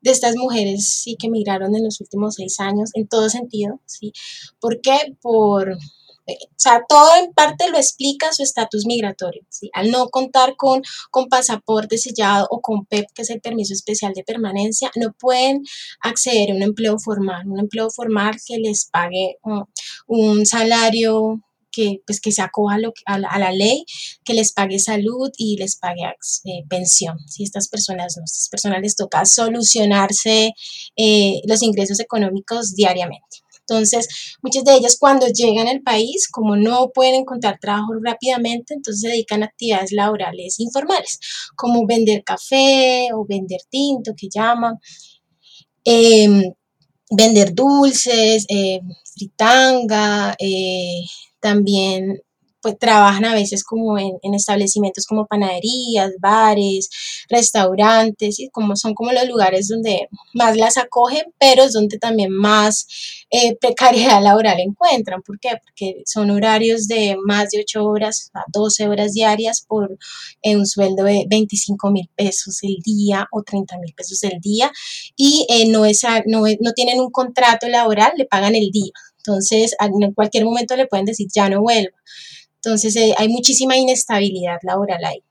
de 0.00 0.10
estas 0.10 0.36
mujeres 0.36 0.88
sí, 0.88 1.16
que 1.18 1.30
migraron 1.30 1.74
en 1.74 1.84
los 1.84 2.00
últimos 2.00 2.34
seis 2.34 2.60
años 2.60 2.90
en 2.94 3.08
todo 3.08 3.30
sentido. 3.30 3.80
¿sí? 3.86 4.12
¿Por 4.60 4.80
qué? 4.80 5.16
Por 5.22 5.78
o 6.26 6.54
sea, 6.56 6.82
todo 6.88 7.08
en 7.22 7.32
parte 7.32 7.68
lo 7.70 7.76
explica 7.76 8.32
su 8.32 8.42
estatus 8.42 8.86
migratorio. 8.86 9.42
Al 9.72 9.90
no 9.90 10.08
contar 10.08 10.56
con, 10.56 10.82
con 11.10 11.28
pasaporte 11.28 11.98
sellado 11.98 12.46
o 12.50 12.60
con 12.60 12.86
PEP, 12.86 13.06
que 13.14 13.22
es 13.22 13.30
el 13.30 13.40
permiso 13.40 13.74
especial 13.74 14.12
de 14.14 14.24
permanencia, 14.24 14.90
no 14.96 15.12
pueden 15.12 15.62
acceder 16.00 16.50
a 16.50 16.54
un 16.54 16.62
empleo 16.62 16.98
formal, 16.98 17.46
un 17.46 17.60
empleo 17.60 17.90
formal 17.90 18.36
que 18.46 18.58
les 18.58 18.86
pague 18.86 19.38
un, 20.06 20.46
salario 20.46 21.40
que, 21.70 22.00
pues, 22.06 22.20
que 22.20 22.32
se 22.32 22.40
acoja 22.40 22.76
a, 23.06 23.18
la, 23.18 23.52
ley, 23.52 23.84
que 24.24 24.34
les 24.34 24.52
pague 24.52 24.78
salud 24.78 25.30
y 25.36 25.56
les 25.56 25.76
pague 25.76 26.02
eh, 26.44 26.64
pensión. 26.68 27.18
Si 27.26 27.42
estas 27.42 27.68
personas 27.68 28.16
no, 28.16 28.24
estas 28.24 28.48
personas 28.48 28.80
les 28.80 28.94
toca 28.94 29.24
solucionarse 29.24 30.52
eh, 30.96 31.40
los 31.46 31.62
ingresos 31.62 32.00
económicos 32.00 32.74
diariamente. 32.74 33.43
Entonces, 33.68 34.08
muchas 34.42 34.64
de 34.64 34.74
ellas 34.76 34.96
cuando 35.00 35.26
llegan 35.28 35.68
al 35.68 35.82
país, 35.82 36.28
como 36.30 36.56
no 36.56 36.90
pueden 36.94 37.14
encontrar 37.16 37.58
trabajo 37.60 37.92
rápidamente, 38.04 38.74
entonces 38.74 39.02
se 39.02 39.08
dedican 39.08 39.42
a 39.42 39.46
actividades 39.46 39.92
laborales 39.92 40.60
informales, 40.60 41.18
como 41.56 41.86
vender 41.86 42.24
café 42.24 43.08
o 43.14 43.24
vender 43.28 43.60
tinto, 43.70 44.12
que 44.16 44.28
llaman, 44.34 44.76
em, 45.84 46.52
vender 47.10 47.54
dulces, 47.54 48.46
eh, 48.48 48.80
fritanga, 49.16 50.34
eh, 50.38 51.02
también 51.40 52.20
pues 52.64 52.78
trabajan 52.78 53.26
a 53.26 53.34
veces 53.34 53.62
como 53.62 53.98
en, 53.98 54.16
establecimientos 54.34 55.04
como 55.04 55.26
panaderías, 55.26 56.12
bares, 56.18 56.88
restaurantes, 57.28 58.40
y 58.40 58.48
como 58.48 58.74
son 58.74 58.94
como 58.94 59.12
los 59.12 59.28
lugares 59.28 59.68
donde 59.68 60.08
más 60.32 60.56
las 60.56 60.78
acogen, 60.78 61.24
pero 61.38 61.64
es 61.64 61.74
donde 61.74 61.98
también 61.98 62.32
más 62.32 62.86
eh, 63.30 63.54
precariedad 63.60 64.22
laboral 64.22 64.60
encuentran. 64.60 65.20
¿Por 65.20 65.38
qué? 65.38 65.50
Porque 65.62 66.04
son 66.06 66.30
horarios 66.30 66.88
de 66.88 67.18
más 67.22 67.50
de 67.50 67.60
8 67.60 67.84
horas 67.84 68.30
a 68.32 68.44
12 68.50 68.88
horas 68.88 69.12
diarias 69.12 69.62
por 69.68 69.98
eh, 70.40 70.56
un 70.56 70.66
sueldo 70.66 71.04
de 71.04 71.26
25 71.28 71.90
mil 71.90 72.08
pesos 72.16 72.60
el 72.62 72.76
día 72.82 73.28
o 73.30 73.42
30 73.42 73.76
mil 73.76 73.92
pesos 73.92 74.22
el 74.22 74.40
día 74.40 74.72
y 75.16 75.46
eh, 75.50 75.68
no, 75.68 75.84
es, 75.84 76.00
no, 76.24 76.44
no 76.60 76.72
tienen 76.72 76.98
un 76.98 77.10
contrato 77.10 77.68
laboral, 77.68 78.12
le 78.16 78.24
pagan 78.24 78.54
el 78.54 78.70
día. 78.70 78.92
Entonces, 79.18 79.76
en 79.78 80.12
cualquier 80.14 80.46
momento 80.46 80.76
le 80.76 80.86
pueden 80.86 81.04
decir, 81.04 81.28
ya 81.34 81.50
no 81.50 81.60
vuelva. 81.60 81.96
Entonces, 82.64 82.96
eh, 82.96 83.14
hay 83.18 83.28
muchísima 83.28 83.76
inestabilidad 83.76 84.58
laboral 84.62 85.04
ahí. 85.04 85.22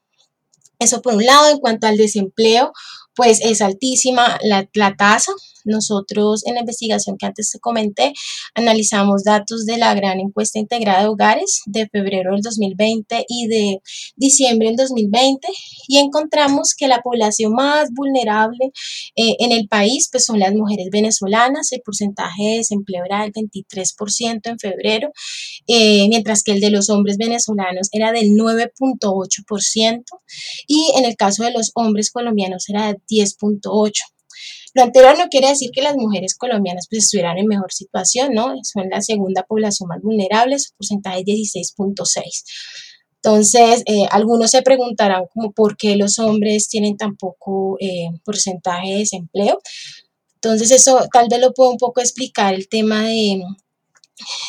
Eso 0.80 1.02
por 1.02 1.16
un 1.16 1.26
lado, 1.26 1.50
en 1.50 1.60
cuanto 1.60 1.88
al 1.88 1.98
desempleo, 1.98 2.74
pues 3.16 3.42
es 3.42 3.62
altísima 3.62 4.38
la, 4.44 4.68
la 4.74 4.96
tasa, 4.96 5.32
nosotros 5.66 6.46
en 6.46 6.56
la 6.56 6.62
investigación 6.62 7.18
que 7.18 7.26
antes 7.26 7.52
te 7.52 7.60
comenté, 7.60 8.14
analizamos 8.56 9.24
datos 9.24 9.66
de 9.66 9.78
la 9.78 9.94
gran 9.94 10.20
encuesta 10.20 10.60
integrada 10.60 11.02
de 11.02 11.08
hogares 11.08 11.62
de 11.66 11.88
febrero 11.88 12.34
del 12.34 12.42
2020 12.42 13.26
y 13.28 13.48
de 13.48 13.82
diciembre 14.16 14.68
del 14.68 14.78
2020 14.78 15.48
y 15.88 15.98
encontramos 15.98 16.74
que 16.78 16.88
la 16.88 17.02
población 17.02 17.54
más 17.54 17.90
vulnerable 17.92 18.72
eh, 19.16 19.36
en 19.40 19.52
el 19.52 19.68
país 19.68 20.10
pues 20.12 20.26
son 20.26 20.40
las 20.40 20.54
mujeres 20.54 20.88
venezolanas. 20.92 21.72
El 21.72 21.82
porcentaje 21.82 22.44
de 22.44 22.58
desempleo 22.58 23.06
era 23.06 23.24
del 23.24 23.34
23% 23.34 24.42
en 24.44 24.60
febrero, 24.60 25.12
eh, 25.68 26.08
mientras 26.10 26.44
que 26.44 26.54
el 26.54 26.62
de 26.62 26.70
los 26.70 26.90
hombres 26.90 27.18
venezolanos 27.18 27.90
era 27.92 28.12
del 28.12 28.30
9.8% 28.32 30.04
y 30.68 30.92
en 30.96 31.06
el 31.06 31.16
caso 31.16 31.44
de 31.44 31.52
los 31.52 31.72
hombres 31.76 32.12
colombianos 32.12 32.70
era 32.70 32.88
del 32.88 32.98
10.8%. 33.10 34.13
Lo 34.74 34.84
anterior 34.84 35.18
no 35.18 35.28
quiere 35.30 35.50
decir 35.50 35.70
que 35.72 35.82
las 35.82 35.96
mujeres 35.96 36.36
colombianas 36.36 36.88
pues, 36.90 37.04
estuvieran 37.04 37.38
en 37.38 37.48
mejor 37.48 37.72
situación, 37.72 38.34
¿no? 38.34 38.56
Son 38.64 38.90
la 38.90 39.02
segunda 39.02 39.44
población 39.44 39.88
más 39.88 40.02
vulnerable, 40.02 40.58
su 40.60 40.74
porcentaje 40.76 41.24
es 41.26 41.54
16.6. 41.70 42.22
Entonces, 43.24 43.84
eh, 43.86 44.06
algunos 44.12 44.52
se 44.52 44.62
preguntarán 44.64 45.24
por 45.56 45.78
qué 45.78 45.96
los 45.96 46.20
hombres 46.20 46.68
tienen 46.68 46.98
tan 46.98 47.16
poco 47.16 47.78
eh, 47.80 48.10
porcentaje 48.26 48.90
de 48.92 48.98
desempleo. 49.00 49.60
Entonces, 50.36 50.72
eso 50.72 51.08
tal 51.14 51.28
vez 51.30 51.40
lo 51.40 51.54
puedo 51.54 51.72
un 51.72 51.78
poco 51.78 52.02
explicar 52.02 52.54
el 52.54 52.68
tema 52.68 53.04
de, 53.04 53.42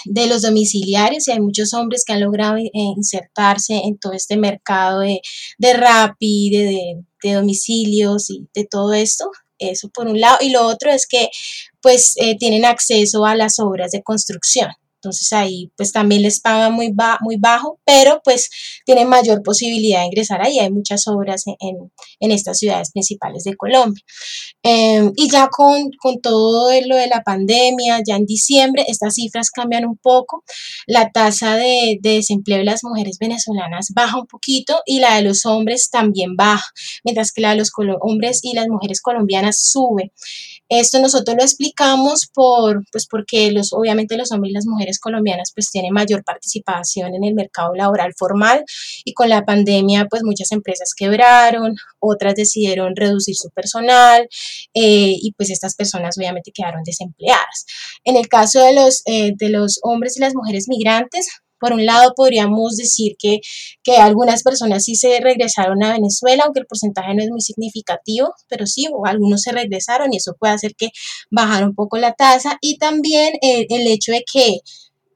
de 0.07 0.27
los 0.27 0.43
domiciliarios 0.43 1.29
y 1.29 1.33
hay 1.33 1.41
muchos 1.41 1.73
hombres 1.73 2.03
que 2.05 2.15
han 2.15 2.21
logrado 2.21 2.57
eh, 2.57 2.71
insertarse 2.73 3.75
en 3.75 3.97
todo 3.99 4.13
este 4.13 4.37
mercado 4.37 5.01
de, 5.01 5.21
de 5.59 5.75
Rappi, 5.75 6.51
de, 6.51 7.05
de, 7.23 7.33
domicilios 7.33 8.29
y 8.31 8.49
de 8.55 8.67
todo 8.69 8.93
esto. 8.93 9.31
Eso 9.59 9.88
por 9.88 10.09
un 10.09 10.21
lado. 10.21 10.38
Y 10.40 10.51
lo 10.51 10.67
otro 10.67 10.90
es 10.90 11.07
que 11.07 11.31
pues 11.81 12.14
eh, 12.17 12.37
tienen 12.38 12.64
acceso 12.64 13.25
a 13.25 13.35
las 13.37 13.59
obras 13.59 13.90
de 13.90 14.03
construcción. 14.03 14.71
Entonces 15.05 15.33
ahí 15.35 15.71
pues 15.77 15.93
también 15.93 16.23
les 16.23 16.40
pagan 16.40 16.73
muy, 16.73 16.90
bajo, 17.38 17.79
pero 17.85 18.23
pues 18.25 18.49
tienen 18.87 19.07
mayor 19.07 19.43
posibilidad 19.43 20.01
de 20.01 20.07
ingresar 20.07 20.40
ahí. 20.40 20.59
Hay 20.59 20.71
muchas 20.71 21.07
obras 21.07 21.45
en, 21.47 22.31
estas 22.31 22.59
ciudades 22.59 22.90
principales 22.90 23.45
de 23.45 23.55
Colombia. 23.55 24.03
Em, 24.62 25.12
y 25.14 25.29
ya 25.29 25.49
con, 25.49 25.90
con, 26.01 26.21
todo 26.23 26.71
lo 26.87 26.97
de 26.97 27.07
la 27.07 27.23
pandemia, 27.23 28.01
ya 28.07 28.17
en 28.17 28.25
diciembre, 28.25 28.85
estas 28.88 29.14
cifras 29.14 29.51
cambian 29.51 29.85
un 29.85 29.99
poco. 29.99 30.43
La 30.87 31.11
tasa 31.11 31.57
de, 31.57 31.99
de 32.01 32.14
desempleo 32.14 32.59
de 32.59 32.64
las 32.64 32.83
mujeres 32.83 33.19
venezolanas 33.21 33.88
baja 33.95 34.19
un 34.19 34.27
poquito 34.27 34.81
y 34.87 35.01
la 35.01 35.17
de 35.17 35.23
los 35.23 35.45
hombres 35.45 35.90
también 35.90 36.35
baja, 36.35 36.64
mientras 37.05 37.31
que 37.31 37.43
la 37.43 37.51
de 37.51 37.57
los 37.57 37.73
hombres 38.01 38.40
y 38.43 38.55
las 38.55 38.69
mujeres 38.69 39.03
colombianas 39.03 39.59
sube. 39.59 40.12
Esto 40.69 40.99
nosotros 40.99 41.37
lo 41.37 41.43
explicamos 41.43 42.27
por, 42.33 42.85
pues 42.90 43.07
porque 43.07 43.53
los, 43.53 43.73
obviamente 43.73 44.17
los 44.17 44.33
hombres 44.33 44.51
y 44.51 44.55
las 44.55 44.67
mujeres 44.67 44.94
colombianas 44.99 45.53
pues 45.55 45.71
tienen 45.71 45.93
mayor 45.93 46.25
participación 46.25 47.15
en 47.15 47.25
el 47.25 47.35
mercado 47.35 47.75
laboral 47.75 48.13
formal 48.17 48.65
y 49.05 49.13
con 49.15 49.29
la 49.29 49.45
pandemia 49.45 50.07
pues 50.11 50.23
muchas 50.25 50.53
empresas 50.53 50.93
quebraron, 50.97 51.75
otras 52.01 52.35
decidieron 52.35 52.95
reducir 52.97 53.35
su 53.37 53.51
personal 53.51 54.29
eh, 54.75 55.15
y 55.21 55.33
pues 55.37 55.51
estas 55.51 55.75
personas 55.75 56.17
obviamente 56.19 56.53
quedaron 56.53 56.83
desempleadas. 56.85 57.67
En 58.05 58.17
el 58.17 58.29
caso 58.29 58.61
de 58.61 58.75
los, 58.75 59.03
eh, 59.07 59.33
de 59.37 59.49
los 59.51 59.79
hombres 59.83 60.17
y 60.17 60.21
las 60.21 60.35
mujeres 60.35 60.67
migrantes, 60.69 61.29
por 61.64 61.72
un 61.72 61.87
lado, 61.87 62.12
podríamos 62.14 62.77
decir 62.77 63.16
que, 63.18 63.40
que 63.83 63.96
algunas 63.96 64.42
personas 64.42 64.85
sí 64.85 64.96
se 64.96 65.18
regresaron 65.18 65.83
a 65.83 65.94
Venezuela, 65.94 66.42
aunque 66.44 66.61
el 66.61 66.66
porcentaje 66.66 67.14
no 67.14 67.22
es 67.22 67.31
muy 67.31 67.40
significativo, 67.40 68.35
pero 68.48 68.66
sí, 68.66 68.87
algunos 69.07 69.40
se 69.40 69.53
regresaron 69.53 70.12
y 70.12 70.18
eso 70.18 70.35
puede 70.38 70.53
hacer 70.53 70.74
que 70.77 70.90
bajara 71.31 71.64
un 71.64 71.74
poco 71.74 71.96
la 71.96 72.12
tasa. 72.12 72.59
Y 72.61 72.77
también 72.77 73.33
el, 73.40 73.64
el 73.70 73.87
hecho 73.87 74.12
de 74.12 74.24
que 74.31 74.59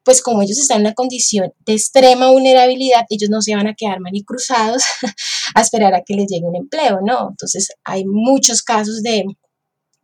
pues 0.05 0.23
como 0.23 0.41
ellos 0.41 0.57
están 0.57 0.79
en 0.79 0.87
una 0.87 0.95
condición 0.95 1.53
de 1.67 1.75
extrema 1.75 2.31
vulnerabilidad, 2.31 3.05
ellos 3.11 3.29
no 3.29 3.43
se 3.43 3.55
van 3.55 3.67
a 3.67 3.75
quedar 3.75 4.01
manicruzados 4.01 4.83
a 5.55 5.61
esperar 5.61 5.93
a 5.95 6.01
que 6.01 6.15
les 6.15 6.29
llegue 6.29 6.49
un 6.49 6.57
empleo, 6.57 7.01
¿no? 7.05 7.29
Entonces 7.29 7.69
hay 7.85 8.07
muchos 8.07 8.63
casos 8.63 9.03
de, 9.03 9.25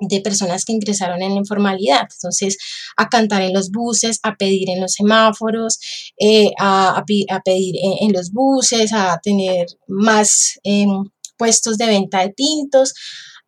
de 0.09 0.21
personas 0.21 0.65
que 0.65 0.73
ingresaron 0.73 1.23
en 1.23 1.33
la 1.33 1.39
informalidad. 1.39 2.09
Entonces, 2.13 2.57
a 2.97 3.09
cantar 3.09 3.43
en 3.43 3.53
los 3.53 3.71
buses, 3.71 4.21
a 4.23 4.37
pedir 4.37 4.71
en 4.71 4.81
los 4.81 4.93
semáforos, 4.93 5.79
eh, 6.19 6.51
a, 6.59 6.99
a, 6.99 7.41
pedir 7.43 7.75
en, 8.01 8.13
los 8.13 8.33
buses, 8.33 8.93
a 8.93 9.19
tener 9.23 9.67
más 9.89 10.59
em, 10.63 11.05
puestos 11.37 11.79
de 11.79 11.87
venta 11.87 12.21
de 12.21 12.31
tintos. 12.31 12.95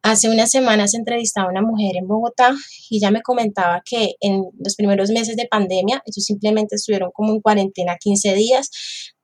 Hace 0.08 0.30
unas 0.30 0.52
semanas 0.52 0.94
entrevistaba 0.94 1.48
a 1.48 1.50
una 1.50 1.62
mujer 1.62 1.96
en 1.96 2.06
Bogotá 2.06 2.54
y 2.88 2.98
ella 2.98 3.10
me 3.10 3.22
comentaba 3.22 3.82
que 3.84 4.14
en 4.20 4.44
los 4.56 4.76
primeros 4.76 5.10
meses 5.10 5.34
de 5.34 5.48
pandemia, 5.50 6.00
ellos 6.06 6.24
simplemente 6.24 6.76
estuvieron 6.76 7.10
como 7.12 7.32
en 7.32 7.40
cuarentena 7.40 7.96
15 7.98 8.34
días, 8.34 8.70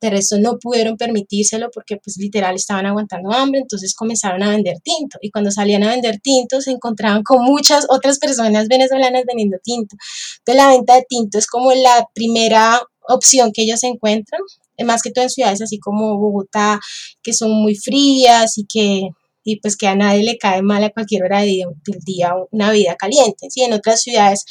de 0.00 0.10
resto 0.10 0.40
no 0.40 0.58
pudieron 0.58 0.96
permitírselo 0.96 1.70
porque 1.72 1.98
pues 2.02 2.16
literal 2.16 2.56
estaban 2.56 2.84
aguantando 2.86 3.30
hambre, 3.32 3.60
entonces 3.60 3.94
comenzaron 3.94 4.42
a 4.42 4.50
vender 4.50 4.80
tinto 4.82 5.18
y 5.20 5.30
cuando 5.30 5.52
salían 5.52 5.84
a 5.84 5.90
vender 5.90 6.18
tinto 6.20 6.60
se 6.60 6.72
encontraban 6.72 7.22
con 7.22 7.44
muchas 7.44 7.86
otras 7.88 8.18
personas 8.18 8.66
venezolanas 8.66 9.22
vendiendo 9.24 9.58
tinto. 9.62 9.94
Entonces 10.38 10.64
la 10.64 10.68
venta 10.70 10.96
de 10.96 11.04
tinto 11.08 11.38
es 11.38 11.46
como 11.46 11.70
la 11.70 12.08
primera 12.12 12.80
opción 13.08 13.52
que 13.52 13.62
ellos 13.62 13.84
encuentran, 13.84 14.40
más 14.84 15.02
que 15.02 15.12
todo 15.12 15.22
en 15.22 15.30
ciudades 15.30 15.62
así 15.62 15.78
como 15.78 16.18
Bogotá, 16.18 16.80
que 17.22 17.32
son 17.32 17.52
muy 17.52 17.76
frías 17.76 18.58
y 18.58 18.66
que 18.66 19.10
y 19.44 19.60
pues 19.60 19.76
que 19.76 19.86
a 19.86 19.94
nadie 19.94 20.22
le 20.22 20.38
cae 20.38 20.62
mal 20.62 20.82
a 20.84 20.90
cualquier 20.90 21.24
hora 21.24 21.40
del 21.40 21.64
día 22.04 22.32
una 22.50 22.70
vida 22.70 22.96
caliente. 22.96 23.48
¿sí? 23.50 23.62
En 23.62 23.72
otras 23.72 24.02
ciudades 24.02 24.44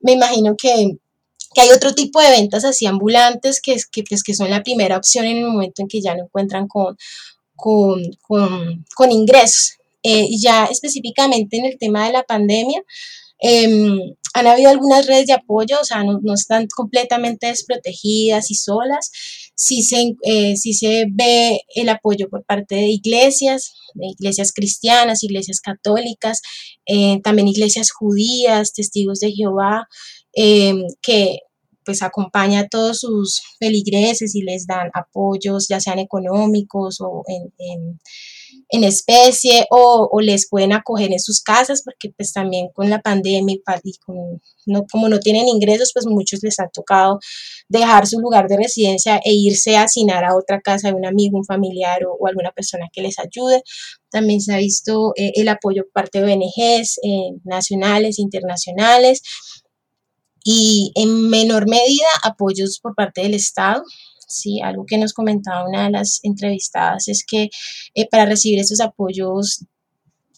me 0.00 0.12
imagino 0.12 0.56
que, 0.56 0.92
que 1.54 1.60
hay 1.60 1.70
otro 1.70 1.94
tipo 1.94 2.20
de 2.20 2.30
ventas 2.30 2.64
así 2.64 2.86
ambulantes 2.86 3.60
que, 3.60 3.76
que, 3.90 4.04
pues, 4.08 4.22
que 4.22 4.34
son 4.34 4.50
la 4.50 4.62
primera 4.62 4.96
opción 4.96 5.24
en 5.24 5.38
el 5.38 5.46
momento 5.46 5.82
en 5.82 5.88
que 5.88 6.00
ya 6.00 6.14
no 6.14 6.24
encuentran 6.24 6.66
con, 6.68 6.96
con, 7.56 8.02
con, 8.20 8.84
con 8.94 9.12
ingresos. 9.12 9.74
Eh, 10.02 10.28
ya 10.38 10.66
específicamente 10.66 11.58
en 11.58 11.64
el 11.64 11.76
tema 11.76 12.06
de 12.06 12.12
la 12.12 12.22
pandemia, 12.22 12.82
eh, 13.40 14.14
han 14.34 14.46
habido 14.46 14.70
algunas 14.70 15.06
redes 15.06 15.26
de 15.26 15.32
apoyo, 15.32 15.80
o 15.80 15.84
sea, 15.84 16.04
no, 16.04 16.20
no 16.22 16.34
están 16.34 16.66
completamente 16.74 17.48
desprotegidas 17.48 18.50
y 18.50 18.54
solas. 18.54 19.10
Sí 19.60 19.82
se, 19.82 20.14
eh, 20.22 20.56
se 20.56 21.06
ve 21.10 21.62
el 21.74 21.88
apoyo 21.88 22.28
por 22.30 22.44
parte 22.44 22.76
de 22.76 22.88
iglesias, 22.90 23.72
de 23.94 24.06
iglesias 24.06 24.52
cristianas, 24.52 25.24
iglesias 25.24 25.60
católicas, 25.60 26.40
eh, 26.86 27.20
también 27.24 27.48
iglesias 27.48 27.90
judías, 27.90 28.72
testigos 28.72 29.18
de 29.18 29.32
Jehová, 29.32 29.88
eh, 30.32 30.74
que 31.02 31.40
pues 31.84 32.02
acompaña 32.02 32.60
a 32.60 32.68
todos 32.68 33.00
sus 33.00 33.42
feligreses 33.58 34.36
y 34.36 34.42
les 34.42 34.66
dan 34.66 34.90
apoyos, 34.94 35.66
ya 35.68 35.80
sean 35.80 35.98
económicos 35.98 36.98
o 37.00 37.24
en 37.26 37.98
en 38.70 38.84
especie 38.84 39.66
o, 39.70 40.08
les 40.20 40.48
pueden 40.48 40.72
acoger 40.72 41.12
en 41.12 41.20
sus 41.20 41.42
casas 41.42 41.82
porque 41.82 42.12
pues 42.16 42.32
también 42.32 42.68
con 42.74 42.90
la 42.90 43.00
pandemia 43.00 43.54
y 43.54 43.62
no, 44.66 44.84
como 44.90 45.08
no 45.08 45.20
tienen 45.20 45.48
ingresos 45.48 45.92
pues 45.94 46.06
muchos 46.06 46.40
les 46.42 46.60
ha 46.60 46.68
tocado 46.68 47.18
dejar 47.68 48.06
su 48.06 48.20
lugar 48.20 48.48
de 48.48 48.56
residencia 48.56 49.20
e 49.24 49.32
irse 49.32 49.76
a 49.76 49.84
hacinar 49.84 50.24
a 50.24 50.36
otra 50.36 50.60
casa 50.60 50.88
de 50.88 50.94
un 50.94 51.06
amigo, 51.06 51.38
un 51.38 51.44
familiar 51.44 52.02
o, 52.04 52.26
alguna 52.26 52.50
persona 52.52 52.88
que 52.92 53.02
les 53.02 53.18
ayude. 53.18 53.62
También 54.10 54.40
se 54.40 54.54
ha 54.54 54.58
visto 54.58 55.12
eh, 55.16 55.32
el 55.34 55.48
apoyo 55.48 55.84
por 55.84 55.92
parte 55.92 56.20
de 56.20 56.32
ONGs 56.32 56.98
eh, 57.02 57.38
nacionales, 57.44 58.18
internacionales 58.18 59.22
y 60.44 60.92
en 60.94 61.28
menor 61.28 61.68
medida 61.68 62.06
apoyos 62.22 62.80
por 62.80 62.94
parte 62.94 63.22
del 63.22 63.34
Estado. 63.34 63.82
Sí, 64.28 64.60
algo 64.60 64.84
que 64.86 64.98
nos 64.98 65.14
comentaba 65.14 65.66
una 65.66 65.84
de 65.84 65.90
las 65.90 66.20
entrevistadas 66.22 67.08
es 67.08 67.24
que 67.26 67.48
eh, 67.94 68.08
para 68.10 68.26
recibir 68.26 68.58
estos 68.60 68.80
apoyos 68.80 69.64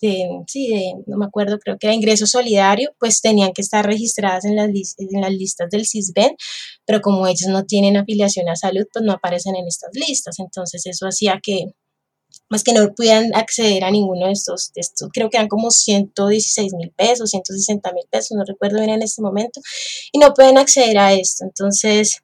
de, 0.00 0.29
sí, 0.46 0.68
de, 0.68 0.94
no 1.07 1.18
me 1.18 1.26
acuerdo, 1.26 1.59
creo 1.59 1.76
que 1.79 1.87
era 1.88 1.94
ingreso 1.94 2.26
solidario, 2.26 2.92
pues 2.98 3.20
tenían 3.20 3.53
que 3.53 3.62
estar 3.62 3.85
registradas 3.85 4.44
en 4.44 4.57
las, 4.57 4.70
listas 5.33 5.68
del 5.70 5.87
CISBEN, 5.87 6.37
pero 6.87 7.00
como 7.00 7.26
ellos 7.26 7.48
no 7.48 7.64
tienen 7.64 7.96
afiliación 7.96 8.48
a 8.48 8.57
salud, 8.57 8.87
pues 8.92 9.05
no 9.05 9.12
aparecen 9.12 9.57
en 9.57 9.66
estas 9.66 9.90
listas. 9.92 10.38
Entonces 10.38 10.87
eso 10.87 11.07
hacía 11.07 11.40
que, 11.42 11.66
más 12.48 12.64
que 12.64 12.72
no 12.72 12.88
pudieran 12.94 13.35
acceder 13.35 13.85
a 13.85 13.90
ninguno 13.90 14.26
de 14.26 14.33
estos, 14.33 14.72
de 14.72 14.81
estos 14.83 15.11
creo 15.12 15.31
que 15.31 15.37
eran 15.37 15.48
como 15.48 15.70
116 15.70 16.74
mil 16.74 16.92
pesos, 16.92 17.31
160 17.31 17.92
mil 17.92 18.05
pesos, 18.11 18.37
no 18.37 18.44
recuerdo 18.44 18.79
bien 18.79 18.90
en 18.90 19.03
este 19.03 19.20
momento, 19.20 19.61
y 20.12 20.18
no 20.18 20.33
pueden 20.33 20.59
acceder 20.59 20.98
a 20.98 21.12
esto. 21.12 21.44
Entonces, 21.44 22.22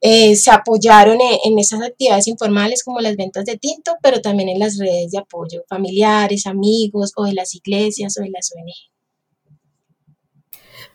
eh, 0.00 0.36
se 0.36 0.50
apoyaron 0.50 1.20
en, 1.20 1.38
en, 1.44 1.58
esas 1.58 1.82
actividades 1.82 2.28
informales 2.28 2.84
como 2.84 3.00
las 3.00 3.16
ventas 3.16 3.44
de 3.44 3.56
tinto, 3.56 3.96
pero 4.02 4.20
también 4.20 4.48
en 4.48 4.58
las 4.58 4.78
redes 4.78 5.10
de 5.10 5.18
apoyo 5.18 5.62
familiares, 5.68 6.46
amigos 6.46 7.12
o 7.16 7.24
de 7.24 7.34
las 7.34 7.54
iglesias 7.54 8.16
o 8.18 8.22
de 8.22 8.30
las 8.30 8.52
ONG. 8.52 8.96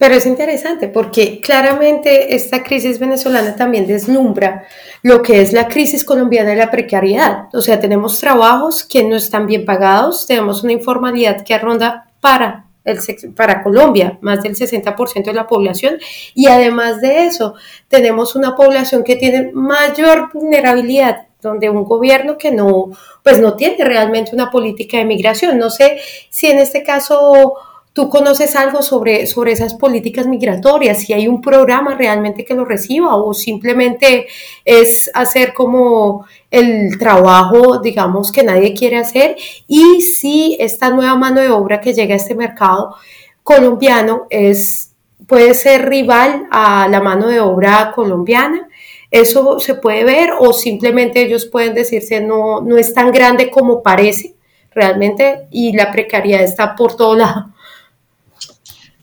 Pero 0.01 0.15
es 0.15 0.25
interesante 0.25 0.87
porque 0.87 1.39
claramente 1.41 2.35
esta 2.35 2.63
crisis 2.63 2.97
venezolana 2.97 3.55
también 3.55 3.85
deslumbra 3.85 4.65
lo 5.03 5.21
que 5.21 5.41
es 5.41 5.53
la 5.53 5.67
crisis 5.67 6.03
colombiana 6.03 6.49
de 6.49 6.55
la 6.55 6.71
precariedad. 6.71 7.49
O 7.53 7.61
sea, 7.61 7.79
tenemos 7.79 8.19
trabajos 8.19 8.83
que 8.83 9.03
no 9.03 9.15
están 9.15 9.45
bien 9.45 9.63
pagados, 9.63 10.25
tenemos 10.25 10.63
una 10.63 10.73
informalidad 10.73 11.43
que 11.43 11.55
ronda 11.59 12.11
para, 12.19 12.70
el, 12.83 12.99
para 13.35 13.63
Colombia, 13.63 14.17
más 14.21 14.41
del 14.43 14.55
60% 14.55 15.25
de 15.25 15.33
la 15.33 15.47
población, 15.47 15.97
y 16.33 16.47
además 16.47 17.01
de 17.01 17.25
eso, 17.25 17.55
tenemos 17.87 18.35
una 18.35 18.55
población 18.55 19.03
que 19.03 19.15
tiene 19.15 19.51
mayor 19.53 20.29
vulnerabilidad 20.33 21.27
donde 21.41 21.69
un 21.69 21.83
gobierno 21.83 22.37
que 22.37 22.51
no, 22.51 22.91
pues 23.23 23.39
no 23.39 23.55
tiene 23.55 23.83
realmente 23.83 24.31
una 24.33 24.51
política 24.51 24.97
de 24.97 25.05
migración. 25.05 25.57
No 25.57 25.69
sé 25.69 25.99
si 26.29 26.47
en 26.47 26.59
este 26.59 26.83
caso 26.83 27.55
¿Tú 27.93 28.09
conoces 28.09 28.55
algo 28.55 28.81
sobre, 28.81 29.27
sobre 29.27 29.51
esas 29.51 29.73
políticas 29.73 30.25
migratorias? 30.25 30.99
Si 31.01 31.11
hay 31.11 31.27
un 31.27 31.41
programa 31.41 31.93
realmente 31.95 32.45
que 32.45 32.53
lo 32.53 32.63
reciba 32.63 33.17
o 33.17 33.33
simplemente 33.33 34.27
es 34.63 35.11
hacer 35.13 35.53
como 35.53 36.25
el 36.49 36.97
trabajo, 36.97 37.79
digamos, 37.79 38.31
que 38.31 38.43
nadie 38.43 38.73
quiere 38.73 38.97
hacer. 38.97 39.35
Y 39.67 39.99
si 40.01 40.55
esta 40.61 40.89
nueva 40.89 41.15
mano 41.15 41.41
de 41.41 41.49
obra 41.49 41.81
que 41.81 41.93
llega 41.93 42.13
a 42.13 42.17
este 42.17 42.33
mercado 42.33 42.95
colombiano 43.43 44.25
es, 44.29 44.93
puede 45.27 45.53
ser 45.53 45.89
rival 45.89 46.47
a 46.49 46.87
la 46.87 47.01
mano 47.01 47.27
de 47.27 47.41
obra 47.41 47.91
colombiana. 47.93 48.69
¿Eso 49.09 49.59
se 49.59 49.75
puede 49.75 50.05
ver 50.05 50.29
o 50.39 50.53
simplemente 50.53 51.21
ellos 51.23 51.45
pueden 51.45 51.73
decirse 51.73 52.21
no, 52.21 52.61
no 52.61 52.77
es 52.77 52.93
tan 52.93 53.11
grande 53.11 53.51
como 53.51 53.83
parece 53.83 54.35
realmente 54.73 55.47
y 55.51 55.73
la 55.73 55.91
precariedad 55.91 56.41
está 56.41 56.73
por 56.77 56.95
todo 56.95 57.15
lado? 57.17 57.50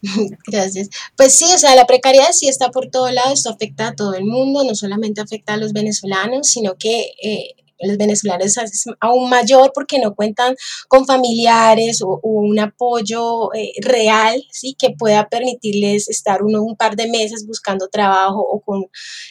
Gracias. 0.46 0.88
Pues 1.16 1.34
sí, 1.34 1.46
o 1.54 1.58
sea, 1.58 1.74
la 1.74 1.86
precariedad 1.86 2.32
sí 2.32 2.48
está 2.48 2.70
por 2.70 2.90
todo 2.90 3.10
lado, 3.10 3.32
esto 3.32 3.50
afecta 3.50 3.88
a 3.88 3.94
todo 3.94 4.14
el 4.14 4.24
mundo, 4.24 4.64
no 4.64 4.74
solamente 4.74 5.20
afecta 5.20 5.54
a 5.54 5.56
los 5.56 5.72
venezolanos, 5.72 6.48
sino 6.48 6.76
que 6.76 7.12
eh, 7.22 7.54
los 7.80 7.96
venezolanos 7.96 8.56
es 8.56 8.84
aún 9.00 9.28
mayor 9.30 9.72
porque 9.72 9.98
no 9.98 10.14
cuentan 10.14 10.56
con 10.88 11.06
familiares 11.06 12.02
o, 12.02 12.20
un 12.22 12.58
apoyo 12.58 13.52
eh, 13.54 13.72
real, 13.80 14.42
¿sí? 14.50 14.74
Que 14.78 14.90
pueda 14.90 15.28
permitirles 15.28 16.08
estar 16.08 16.42
uno 16.42 16.62
un 16.62 16.76
par 16.76 16.96
de 16.96 17.08
meses 17.08 17.46
buscando 17.46 17.88
trabajo 17.88 18.40
o 18.40 18.60
con 18.60 18.86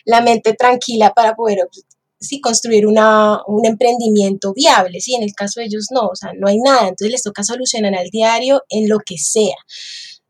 la 0.05 0.21
mente 0.21 0.53
tranquila 0.53 1.13
para 1.13 1.35
poder 1.35 1.59
sí, 2.19 2.41
construir 2.41 2.87
una, 2.87 3.41
un 3.47 3.65
emprendimiento 3.65 4.53
viable, 4.53 4.99
¿sí? 5.01 5.15
En 5.15 5.23
el 5.23 5.33
caso 5.33 5.59
de 5.59 5.67
ellos 5.67 5.87
no, 5.91 6.07
o 6.07 6.15
sea, 6.15 6.31
no 6.37 6.47
hay 6.47 6.57
nada, 6.59 6.87
entonces 6.87 7.11
les 7.11 7.23
toca 7.23 7.43
solucionar 7.43 7.95
al 7.95 8.09
diario 8.09 8.63
en 8.69 8.89
lo 8.89 8.99
que 8.99 9.17
sea. 9.17 9.55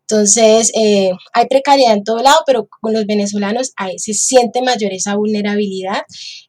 Entonces, 0.10 0.72
eh, 0.74 1.12
hay 1.34 1.48
precariedad 1.48 1.94
en 1.94 2.06
todo 2.06 2.20
lado, 2.20 2.38
pero 2.46 2.68
con 2.80 2.94
los 2.94 3.06
venezolanos 3.06 3.74
se 3.98 4.14
siente 4.14 4.62
mayor 4.62 4.94
esa 4.94 5.16
vulnerabilidad. 5.16 6.04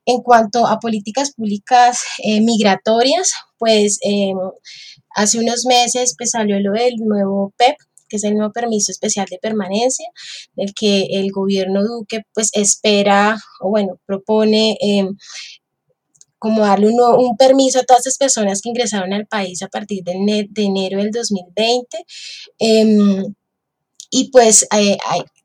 En 0.06 0.22
cuanto 0.22 0.66
a 0.68 0.78
políticas 0.78 1.32
públicas 1.32 2.04
eh, 2.22 2.40
migratorias, 2.40 3.32
pues 3.58 3.98
eh, 4.04 4.32
hace 5.16 5.40
unos 5.40 5.66
meses 5.66 6.14
pues, 6.16 6.30
salió 6.30 6.60
lo 6.60 6.72
del 6.72 6.98
nuevo 6.98 7.52
PEP, 7.56 7.76
que 8.08 8.16
es 8.16 8.24
el 8.24 8.34
nuevo 8.36 8.52
permiso 8.52 8.92
especial 8.92 9.26
de 9.28 9.38
permanencia, 9.38 10.08
del 10.54 10.72
que 10.72 11.08
el 11.10 11.32
gobierno 11.32 11.82
Duque 11.82 12.22
pues 12.32 12.50
espera, 12.52 13.38
o 13.60 13.70
bueno, 13.70 13.98
propone 14.06 14.78
como 16.38 16.60
darle 16.60 16.90
un, 16.90 17.36
permiso 17.36 17.80
a 17.80 17.82
todas 17.82 18.06
estas 18.06 18.18
personas 18.18 18.62
que 18.62 18.68
ingresaron 18.68 19.12
al 19.12 19.26
país 19.26 19.60
a 19.62 19.68
partir 19.68 20.04
de 20.04 20.12
enero 20.54 20.98
del 20.98 21.10
2020 21.10 21.98
y 24.10 24.30
pues 24.30 24.66
eh, 24.74 24.96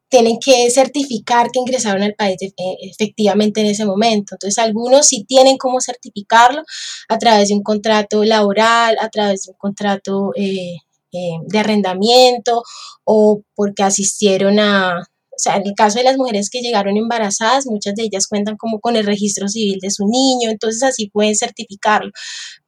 tienen 0.10 0.38
que 0.40 0.70
certificar 0.70 1.50
que 1.52 1.60
ingresaron 1.60 2.04
al 2.04 2.14
país 2.14 2.38
eh, 2.42 2.52
efectivamente 2.82 3.62
en 3.62 3.68
ese 3.68 3.86
momento. 3.86 4.36
Entonces, 4.36 4.60
algunos 4.60 5.08
sí 5.08 5.26
tienen 5.28 5.58
cómo 5.58 5.82
certificarlo 5.82 6.64
a 7.10 7.18
través 7.18 7.50
de 7.50 7.56
un 7.56 7.64
contrato 7.64 8.24
laboral, 8.24 8.98
a 9.00 9.10
través 9.10 9.46
de 9.46 9.52
un 9.52 9.58
contrato 9.58 10.32
eh, 10.36 10.78
de 11.12 11.60
arrendamiento 11.60 12.64
o 13.04 13.42
porque 13.56 13.84
asistieron 13.84 14.60
a, 14.60 15.00
o 15.00 15.40
sea, 15.40 15.56
en 15.56 15.66
el 15.66 15.74
caso 15.76 15.98
de 15.98 16.06
las 16.06 16.18
mujeres 16.18 16.50
que 16.52 16.62
llegaron 16.62 16.96
embarazadas, 16.96 17.66
muchas 17.66 17.96
de 17.96 18.04
ellas 18.04 18.28
cuentan 18.28 18.56
como 18.56 18.80
con 18.80 18.96
el 18.96 19.06
registro 19.06 19.48
civil 19.48 19.80
de 19.82 19.90
su 19.90 20.06
niño, 20.06 20.50
entonces 20.52 20.84
así 20.84 21.10
pueden 21.10 21.36
certificarlo. 21.36 22.12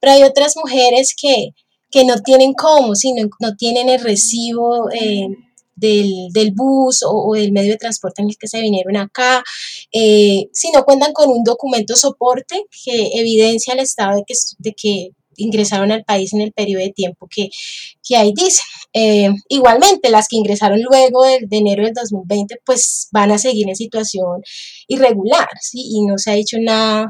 Pero 0.00 0.12
hay 0.14 0.22
otras 0.24 0.56
mujeres 0.56 1.14
que, 1.20 1.50
que 1.90 2.04
no 2.04 2.16
tienen 2.22 2.54
cómo, 2.54 2.96
sino 2.96 3.28
no 3.40 3.54
tienen 3.54 3.88
el 3.88 4.00
recibo 4.00 4.88
del, 5.76 6.52
bus 6.54 7.04
o, 7.06 7.34
del 7.34 7.52
medio 7.52 7.72
de 7.72 7.78
transporte 7.78 8.22
en 8.22 8.30
el 8.30 8.36
que 8.36 8.48
se 8.48 8.60
vinieron 8.60 8.96
acá, 8.96 9.44
eh, 9.92 10.48
si 10.52 10.70
no 10.72 10.84
cuentan 10.84 11.12
con 11.12 11.30
un 11.30 11.44
documento 11.44 11.94
soporte 11.96 12.64
que 12.84 13.10
evidencia 13.14 13.74
el 13.74 13.80
estado 13.80 14.16
de 14.16 14.24
que, 14.26 14.34
de 14.58 14.72
que 14.72 15.10
ingresaron 15.36 15.92
al 15.92 16.04
país 16.04 16.32
en 16.32 16.40
el 16.40 16.52
periodo 16.52 16.82
de 16.82 16.92
tiempo 16.92 17.28
que, 17.30 17.48
que 18.06 18.16
ahí 18.16 18.32
dice. 18.34 18.62
Eh, 18.92 19.28
igualmente, 19.48 20.10
las 20.10 20.28
que 20.28 20.36
ingresaron 20.36 20.80
luego 20.82 21.22
de, 21.24 21.46
enero 21.50 21.84
del 21.84 21.94
2020, 21.94 22.56
pues 22.64 23.08
van 23.12 23.30
a 23.30 23.38
seguir 23.38 23.68
en 23.68 23.76
situación 23.76 24.42
irregular, 24.88 25.48
¿sí? 25.60 25.80
Y 25.82 26.06
no 26.06 26.18
se 26.18 26.30
ha 26.30 26.34
dicho 26.34 26.56
nada 26.60 27.06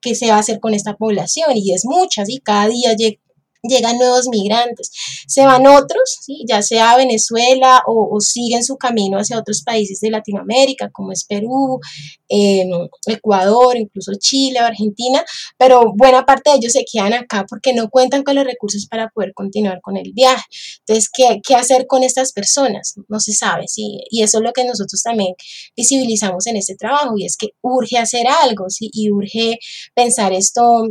que 0.00 0.14
se 0.14 0.28
va 0.28 0.36
a 0.36 0.40
hacer 0.40 0.60
con 0.60 0.74
esta 0.74 0.94
población, 0.96 1.56
y 1.56 1.72
es 1.72 1.84
mucha, 1.84 2.26
¿sí? 2.26 2.40
Cada 2.44 2.68
día 2.68 2.94
llega 2.94 3.21
llegan 3.62 3.98
nuevos 3.98 4.28
migrantes, 4.28 4.90
se 5.26 5.44
van 5.46 5.66
otros, 5.66 6.18
¿sí? 6.20 6.44
ya 6.48 6.62
sea 6.62 6.92
a 6.92 6.96
Venezuela 6.96 7.82
o, 7.86 8.20
siguen 8.20 8.64
su 8.64 8.76
camino 8.76 9.18
hacia 9.18 9.38
otros 9.38 9.62
países 9.62 10.00
de 10.00 10.10
Latinoamérica, 10.10 10.90
como 10.90 11.12
es 11.12 11.24
Perú, 11.24 11.80
em, 12.28 12.70
Ecuador, 13.06 13.76
incluso 13.76 14.12
Chile 14.18 14.60
o 14.60 14.64
Argentina, 14.64 15.24
pero 15.56 15.92
buena 15.94 16.24
parte 16.24 16.50
de 16.50 16.56
ellos 16.56 16.72
se 16.72 16.84
quedan 16.84 17.12
acá 17.14 17.44
porque 17.48 17.72
no 17.72 17.88
cuentan 17.88 18.22
con 18.24 18.34
los 18.34 18.44
recursos 18.44 18.86
para 18.86 19.08
poder 19.08 19.32
continuar 19.34 19.80
con 19.80 19.96
el 19.96 20.12
viaje. 20.12 20.44
Entonces, 20.80 21.08
¿qué, 21.12 21.40
qué 21.46 21.54
hacer 21.54 21.86
con 21.86 22.02
estas 22.02 22.32
personas? 22.32 22.94
No 23.08 23.20
se 23.20 23.32
sabe, 23.32 23.68
¿sí? 23.68 24.00
y 24.10 24.22
eso 24.22 24.38
es 24.38 24.44
lo 24.44 24.52
que 24.52 24.64
nosotros 24.64 25.02
también 25.02 25.34
visibilizamos 25.76 26.46
en 26.46 26.56
este 26.56 26.74
trabajo, 26.74 27.14
y 27.16 27.26
es 27.26 27.36
que 27.36 27.50
urge 27.62 27.98
hacer 27.98 28.26
algo, 28.26 28.68
¿sí? 28.70 28.90
y 28.92 29.10
urge 29.10 29.58
pensar 29.94 30.32
esto 30.32 30.88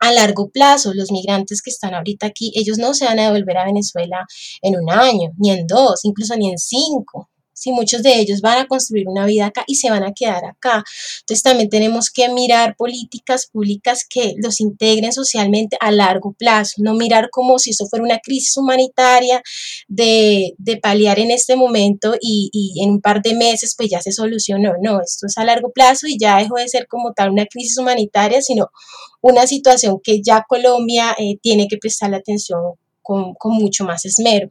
a 0.00 0.12
largo 0.12 0.50
plazo, 0.50 0.92
los 0.94 1.10
migrantes 1.10 1.62
que 1.62 1.70
están 1.70 1.94
ahorita 1.94 2.26
aquí, 2.26 2.52
ellos 2.54 2.78
no 2.78 2.94
se 2.94 3.04
van 3.04 3.18
a 3.18 3.30
devolver 3.30 3.58
a 3.58 3.64
Venezuela 3.64 4.26
en 4.62 4.76
un 4.76 4.90
año, 4.90 5.30
ni 5.38 5.50
en 5.50 5.66
dos, 5.66 6.04
incluso 6.04 6.36
ni 6.36 6.50
en 6.50 6.58
cinco. 6.58 7.31
Si 7.62 7.70
muchos 7.70 8.02
de 8.02 8.18
ellos 8.18 8.40
van 8.40 8.58
a 8.58 8.66
construir 8.66 9.06
una 9.08 9.24
vida 9.24 9.46
acá 9.46 9.62
y 9.68 9.76
se 9.76 9.88
van 9.88 10.02
a 10.02 10.12
quedar 10.12 10.44
acá. 10.44 10.82
Entonces 11.20 11.42
también 11.44 11.68
tenemos 11.68 12.10
que 12.10 12.28
mirar 12.28 12.74
políticas 12.76 13.46
públicas 13.46 14.04
que 14.08 14.34
los 14.38 14.60
integren 14.60 15.12
socialmente 15.12 15.76
a 15.80 15.92
largo 15.92 16.32
plazo, 16.32 16.74
no 16.78 16.94
mirar 16.94 17.30
como 17.30 17.60
si 17.60 17.70
eso 17.70 17.86
fuera 17.86 18.04
una 18.04 18.18
crisis 18.18 18.56
humanitaria 18.56 19.42
de, 19.86 20.54
de 20.58 20.76
paliar 20.78 21.20
en 21.20 21.30
este 21.30 21.54
momento 21.54 22.16
y, 22.20 22.50
y, 22.52 22.82
en 22.82 22.90
un 22.90 23.00
par 23.00 23.22
de 23.22 23.34
meses 23.34 23.74
pues 23.76 23.90
ya 23.90 24.00
se 24.00 24.10
solucionó. 24.10 24.72
No, 24.82 25.00
esto 25.00 25.26
es 25.26 25.38
a 25.38 25.44
largo 25.44 25.70
plazo 25.70 26.08
y 26.08 26.18
ya 26.18 26.38
dejó 26.38 26.56
de 26.56 26.68
ser 26.68 26.88
como 26.88 27.12
tal 27.12 27.30
una 27.30 27.46
crisis 27.46 27.78
humanitaria, 27.78 28.42
sino 28.42 28.70
una 29.20 29.46
situación 29.46 30.00
que 30.02 30.20
ya 30.20 30.44
Colombia 30.48 31.14
eh, 31.16 31.38
tiene 31.40 31.68
que 31.68 31.78
prestarle 31.78 32.16
atención 32.16 32.60
con, 33.02 33.34
con 33.34 33.54
mucho 33.54 33.84
más 33.84 34.04
esmero. 34.04 34.48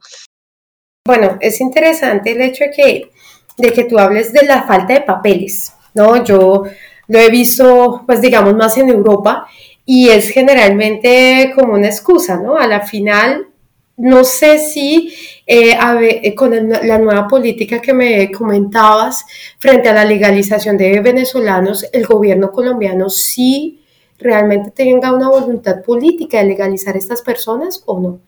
Bueno, 1.04 1.36
es 1.40 1.60
interesante 1.60 2.30
el 2.30 2.42
hecho 2.42 2.62
de 2.62 2.70
que, 2.70 3.10
de 3.58 3.72
que 3.72 3.84
tú 3.84 3.98
hables 3.98 4.32
de 4.32 4.46
la 4.46 4.62
falta 4.62 4.94
de 4.94 5.00
papeles, 5.00 5.72
¿no? 5.94 6.22
Yo 6.22 6.62
lo 7.08 7.18
he 7.18 7.28
visto, 7.28 8.04
pues 8.06 8.20
digamos, 8.20 8.54
más 8.54 8.78
en 8.78 8.88
Europa 8.88 9.48
y 9.84 10.10
es 10.10 10.28
generalmente 10.28 11.52
como 11.56 11.74
una 11.74 11.88
excusa, 11.88 12.36
¿no? 12.36 12.56
A 12.56 12.68
la 12.68 12.82
final, 12.82 13.48
no 13.96 14.22
sé 14.22 14.60
si 14.60 15.12
eh, 15.44 15.76
eh, 15.76 16.34
con 16.36 16.52
la 16.68 16.98
nueva 16.98 17.26
política 17.26 17.80
que 17.80 17.92
me 17.92 18.30
comentabas 18.30 19.24
frente 19.58 19.88
a 19.88 19.94
la 19.94 20.04
legalización 20.04 20.76
de 20.76 21.00
venezolanos, 21.00 21.84
el 21.92 22.06
gobierno 22.06 22.52
colombiano 22.52 23.10
sí 23.10 23.80
realmente 24.18 24.70
tenga 24.70 25.12
una 25.12 25.28
voluntad 25.28 25.82
política 25.82 26.38
de 26.38 26.44
legalizar 26.44 26.94
a 26.94 26.98
estas 26.98 27.22
personas 27.22 27.82
o 27.86 27.98
no. 27.98 28.20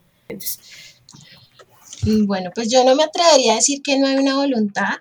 Bueno, 2.26 2.50
pues 2.54 2.70
yo 2.70 2.84
no 2.84 2.94
me 2.94 3.04
atrevería 3.04 3.52
a 3.52 3.56
decir 3.56 3.80
que 3.82 3.98
no 3.98 4.06
hay 4.06 4.16
una 4.16 4.36
voluntad. 4.36 4.96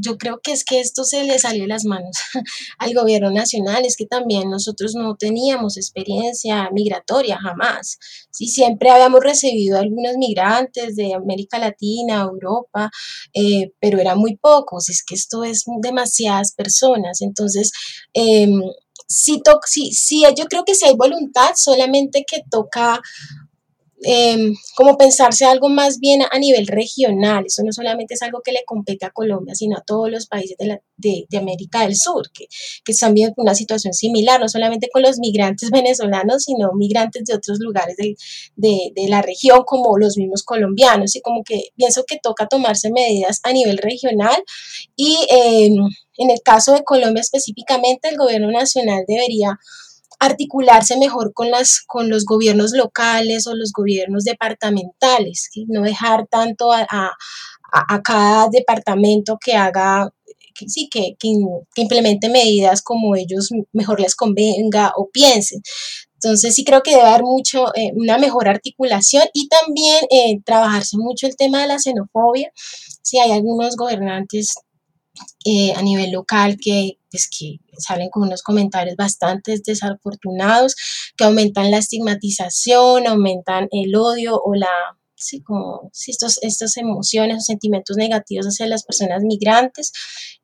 Yo 0.00 0.16
creo 0.16 0.38
que 0.40 0.52
es 0.52 0.64
que 0.64 0.78
esto 0.78 1.02
se 1.02 1.24
le 1.24 1.40
salió 1.40 1.62
de 1.62 1.68
las 1.68 1.84
manos 1.84 2.16
al 2.78 2.94
gobierno 2.94 3.32
nacional, 3.32 3.84
es 3.84 3.96
que 3.96 4.06
también 4.06 4.48
nosotros 4.48 4.94
no 4.94 5.16
teníamos 5.16 5.76
experiencia 5.76 6.70
migratoria 6.72 7.36
jamás. 7.38 7.98
Sí, 8.30 8.46
siempre 8.46 8.90
habíamos 8.90 9.20
recibido 9.24 9.78
algunos 9.78 10.16
migrantes 10.16 10.94
de 10.94 11.14
América 11.14 11.58
Latina, 11.58 12.20
Europa, 12.20 12.90
eh, 13.34 13.72
pero 13.80 13.98
eran 13.98 14.18
muy 14.18 14.36
pocos, 14.36 14.88
es 14.88 15.02
que 15.02 15.16
esto 15.16 15.42
es 15.42 15.64
demasiadas 15.82 16.54
personas. 16.54 17.20
Entonces, 17.20 17.72
em, 18.12 18.62
sí, 19.08 19.42
sí, 19.66 19.90
sí, 19.92 20.22
yo 20.36 20.44
creo 20.44 20.64
que 20.64 20.74
sí 20.74 20.84
hay 20.84 20.94
voluntad, 20.94 21.52
solamente 21.56 22.24
que 22.30 22.42
toca 22.48 23.00
Em, 24.02 24.54
como 24.76 24.96
pensarse 24.96 25.44
algo 25.44 25.68
más 25.68 25.98
bien 25.98 26.22
a, 26.22 26.38
nivel 26.38 26.68
regional. 26.68 27.44
Eso 27.46 27.62
no 27.64 27.72
solamente 27.72 28.14
es 28.14 28.22
algo 28.22 28.42
que 28.44 28.52
le 28.52 28.64
compete 28.64 29.04
a 29.04 29.10
Colombia, 29.10 29.54
sino 29.56 29.76
a 29.76 29.82
todos 29.82 30.08
los 30.08 30.26
países 30.26 30.56
de, 30.56 31.26
de, 31.28 31.38
América 31.38 31.82
del 31.82 31.96
Sur, 31.96 32.30
que, 32.32 32.46
que 32.84 32.92
están 32.92 33.12
viendo 33.12 33.34
una 33.38 33.56
situación 33.56 33.92
similar, 33.92 34.40
no 34.40 34.48
solamente 34.48 34.88
con 34.92 35.02
los 35.02 35.18
migrantes 35.18 35.70
venezolanos, 35.72 36.44
sino 36.44 36.72
migrantes 36.74 37.24
de 37.24 37.34
otros 37.34 37.58
lugares 37.58 37.96
de, 37.96 38.14
de, 38.56 39.08
la 39.08 39.20
región, 39.20 39.62
como 39.66 39.98
los 39.98 40.16
mismos 40.16 40.44
colombianos. 40.44 41.16
Y 41.16 41.20
como 41.20 41.42
que 41.42 41.70
pienso 41.76 42.04
que 42.06 42.18
toca 42.22 42.46
tomarse 42.46 42.90
medidas 42.92 43.40
a 43.42 43.52
nivel 43.52 43.78
regional 43.78 44.36
y 44.94 45.26
em, 45.30 45.74
en 46.18 46.30
el 46.30 46.40
caso 46.42 46.72
de 46.72 46.84
Colombia 46.84 47.20
específicamente, 47.20 48.08
el 48.08 48.16
gobierno 48.16 48.50
nacional 48.50 49.04
debería 49.08 49.58
articularse 50.18 50.96
mejor 50.98 51.32
con, 51.32 51.50
las, 51.50 51.82
con 51.86 52.08
los 52.08 52.24
gobiernos 52.24 52.72
locales 52.72 53.46
o 53.46 53.54
los 53.54 53.72
gobiernos 53.72 54.24
departamentales, 54.24 55.50
no 55.68 55.82
dejar 55.82 56.26
tanto 56.26 56.72
a, 56.72 56.86
cada 58.02 58.48
departamento 58.48 59.36
que 59.38 59.54
haga, 59.54 60.10
que, 60.54 60.68
sí, 60.68 60.88
que, 60.90 61.16
que, 61.18 61.28
implemente 61.76 62.28
medidas 62.30 62.82
como 62.82 63.14
ellos 63.14 63.50
mejor 63.72 64.00
les 64.00 64.14
convenga 64.14 64.92
o 64.96 65.08
piensen. 65.12 65.60
Entonces 66.14 66.54
sí 66.54 66.64
creo 66.64 66.82
que 66.82 66.92
debe 66.92 67.02
haber 67.02 67.22
mucho, 67.22 67.66
eh, 67.76 67.92
una 67.94 68.18
mejor 68.18 68.48
articulación 68.48 69.24
y 69.32 69.48
también 69.48 70.04
eh, 70.10 70.40
trabajarse 70.44 70.96
mucho 70.96 71.26
el 71.28 71.36
tema 71.36 71.60
de 71.60 71.68
la 71.68 71.78
xenofobia. 71.78 72.50
Si 73.02 73.20
hay 73.20 73.30
algunos 73.30 73.76
gobernantes 73.76 74.54
eh, 75.44 75.72
a 75.76 75.82
nivel 75.82 76.10
local 76.12 76.56
que, 76.60 76.98
pues, 77.10 77.28
que 77.28 77.58
salen 77.78 78.10
con 78.10 78.24
unos 78.24 78.42
comentarios 78.42 78.96
bastante 78.96 79.56
desafortunados, 79.64 80.74
que 81.16 81.24
aumentan 81.24 81.70
la 81.70 81.78
estigmatización, 81.78 83.06
aumentan 83.06 83.68
el 83.70 83.94
odio 83.94 84.40
o 84.42 84.54
la 84.54 84.97
sí, 85.18 85.42
como 85.42 85.90
si 85.92 86.12
estos, 86.12 86.38
estas 86.42 86.76
emociones 86.76 87.38
o 87.38 87.40
sentimientos 87.40 87.96
negativos 87.96 88.46
hacia 88.46 88.66
las 88.66 88.84
personas 88.84 89.22
migrantes. 89.22 89.92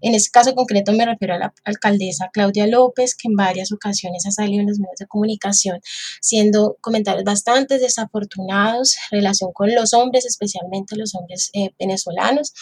En 0.01 0.15
este 0.15 0.31
caso 0.31 0.55
concreto 0.55 0.93
me 0.93 1.07
refiero 1.07 1.35
a 1.35 1.39
la 1.39 1.55
alcaldesa 1.65 2.31
Claudia 2.33 2.67
López, 2.67 3.15
que 3.15 3.29
en 3.29 3.37
varias 3.37 3.73
ocasiones 3.73 4.27
ha 4.27 4.31
salido 4.31 4.61
en 4.61 4.69
los 4.69 4.79
medios 4.79 4.99
de 4.99 5.07
comunicación 5.07 5.81
siendo 6.21 6.77
comentarios 6.81 7.25
bastante 7.25 7.79
desafortunados 7.79 8.97
en 9.11 9.19
relación 9.19 9.53
con 9.53 9.75
los 9.75 9.95
hombres, 9.95 10.27
especialmente 10.27 10.97
los 10.97 11.15
hombres 11.15 11.51
eh, 11.53 11.71
venezolanos. 11.79 12.53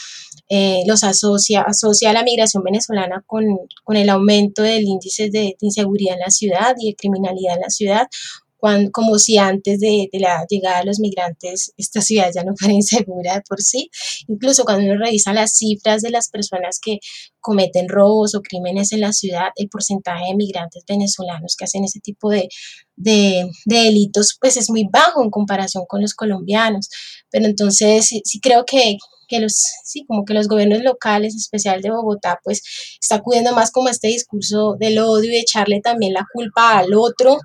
Eh, 0.48 0.82
los 0.86 1.04
asocia, 1.04 1.62
asocia 1.62 2.10
a 2.10 2.12
la 2.12 2.22
migración 2.22 2.62
venezolana 2.62 3.22
con, 3.26 3.44
con 3.84 3.96
el 3.96 4.10
aumento 4.10 4.62
del 4.62 4.84
índice 4.84 5.24
de, 5.24 5.30
de 5.30 5.56
inseguridad 5.60 6.14
en 6.14 6.20
la 6.20 6.30
ciudad 6.30 6.74
y 6.78 6.90
de 6.90 6.96
criminalidad 6.96 7.54
en 7.54 7.60
la 7.60 7.70
ciudad, 7.70 8.06
como 8.92 9.18
si 9.18 9.38
antes 9.38 9.80
de, 9.80 10.08
la 10.12 10.46
llegada 10.48 10.80
de 10.80 10.84
los 10.86 11.00
migrantes 11.00 11.72
esta 11.76 12.00
ciudad 12.00 12.30
ya 12.34 12.44
no 12.44 12.54
fuera 12.58 12.74
insegura 12.74 13.34
de 13.34 13.42
por 13.42 13.60
sí. 13.60 13.90
Incluso 14.28 14.64
cuando 14.64 14.84
uno 14.84 15.02
revisa 15.02 15.32
las 15.32 15.52
cifras 15.56 16.02
de 16.02 16.10
las 16.10 16.28
personas 16.28 16.78
que 16.80 16.98
cometen 17.40 17.88
robos 17.88 18.34
o 18.34 18.40
crímenes 18.40 18.92
en 18.92 19.00
la 19.00 19.12
ciudad, 19.12 19.48
el 19.56 19.68
porcentaje 19.68 20.26
de 20.26 20.36
migrantes 20.36 20.84
venezolanos 20.86 21.56
que 21.56 21.64
hacen 21.64 21.84
ese 21.84 22.00
tipo 22.00 22.30
de, 22.30 22.48
delitos 23.64 24.36
pues 24.40 24.56
es 24.56 24.70
muy 24.70 24.86
bajo 24.90 25.22
en 25.22 25.30
comparación 25.30 25.84
con 25.88 26.00
los 26.00 26.14
colombianos. 26.14 26.88
Pero 27.30 27.46
entonces 27.46 28.06
sí, 28.06 28.40
creo 28.40 28.64
que, 28.64 28.96
que 29.32 29.40
los, 29.40 29.62
sí, 29.82 30.04
como 30.06 30.26
que 30.26 30.34
los 30.34 30.46
gobiernos 30.46 30.82
locales, 30.82 31.32
en 31.32 31.38
especial 31.38 31.80
de 31.80 31.90
Bogotá, 31.90 32.38
pues 32.44 32.62
está 33.00 33.16
acudiendo 33.16 33.54
más 33.54 33.70
como 33.70 33.88
este 33.88 34.08
discurso 34.08 34.76
del 34.78 34.98
odio 34.98 35.32
y 35.32 35.36
echarle 35.36 35.80
también 35.80 36.12
la 36.12 36.26
culpa 36.34 36.78
al 36.78 36.92
otro 36.92 37.38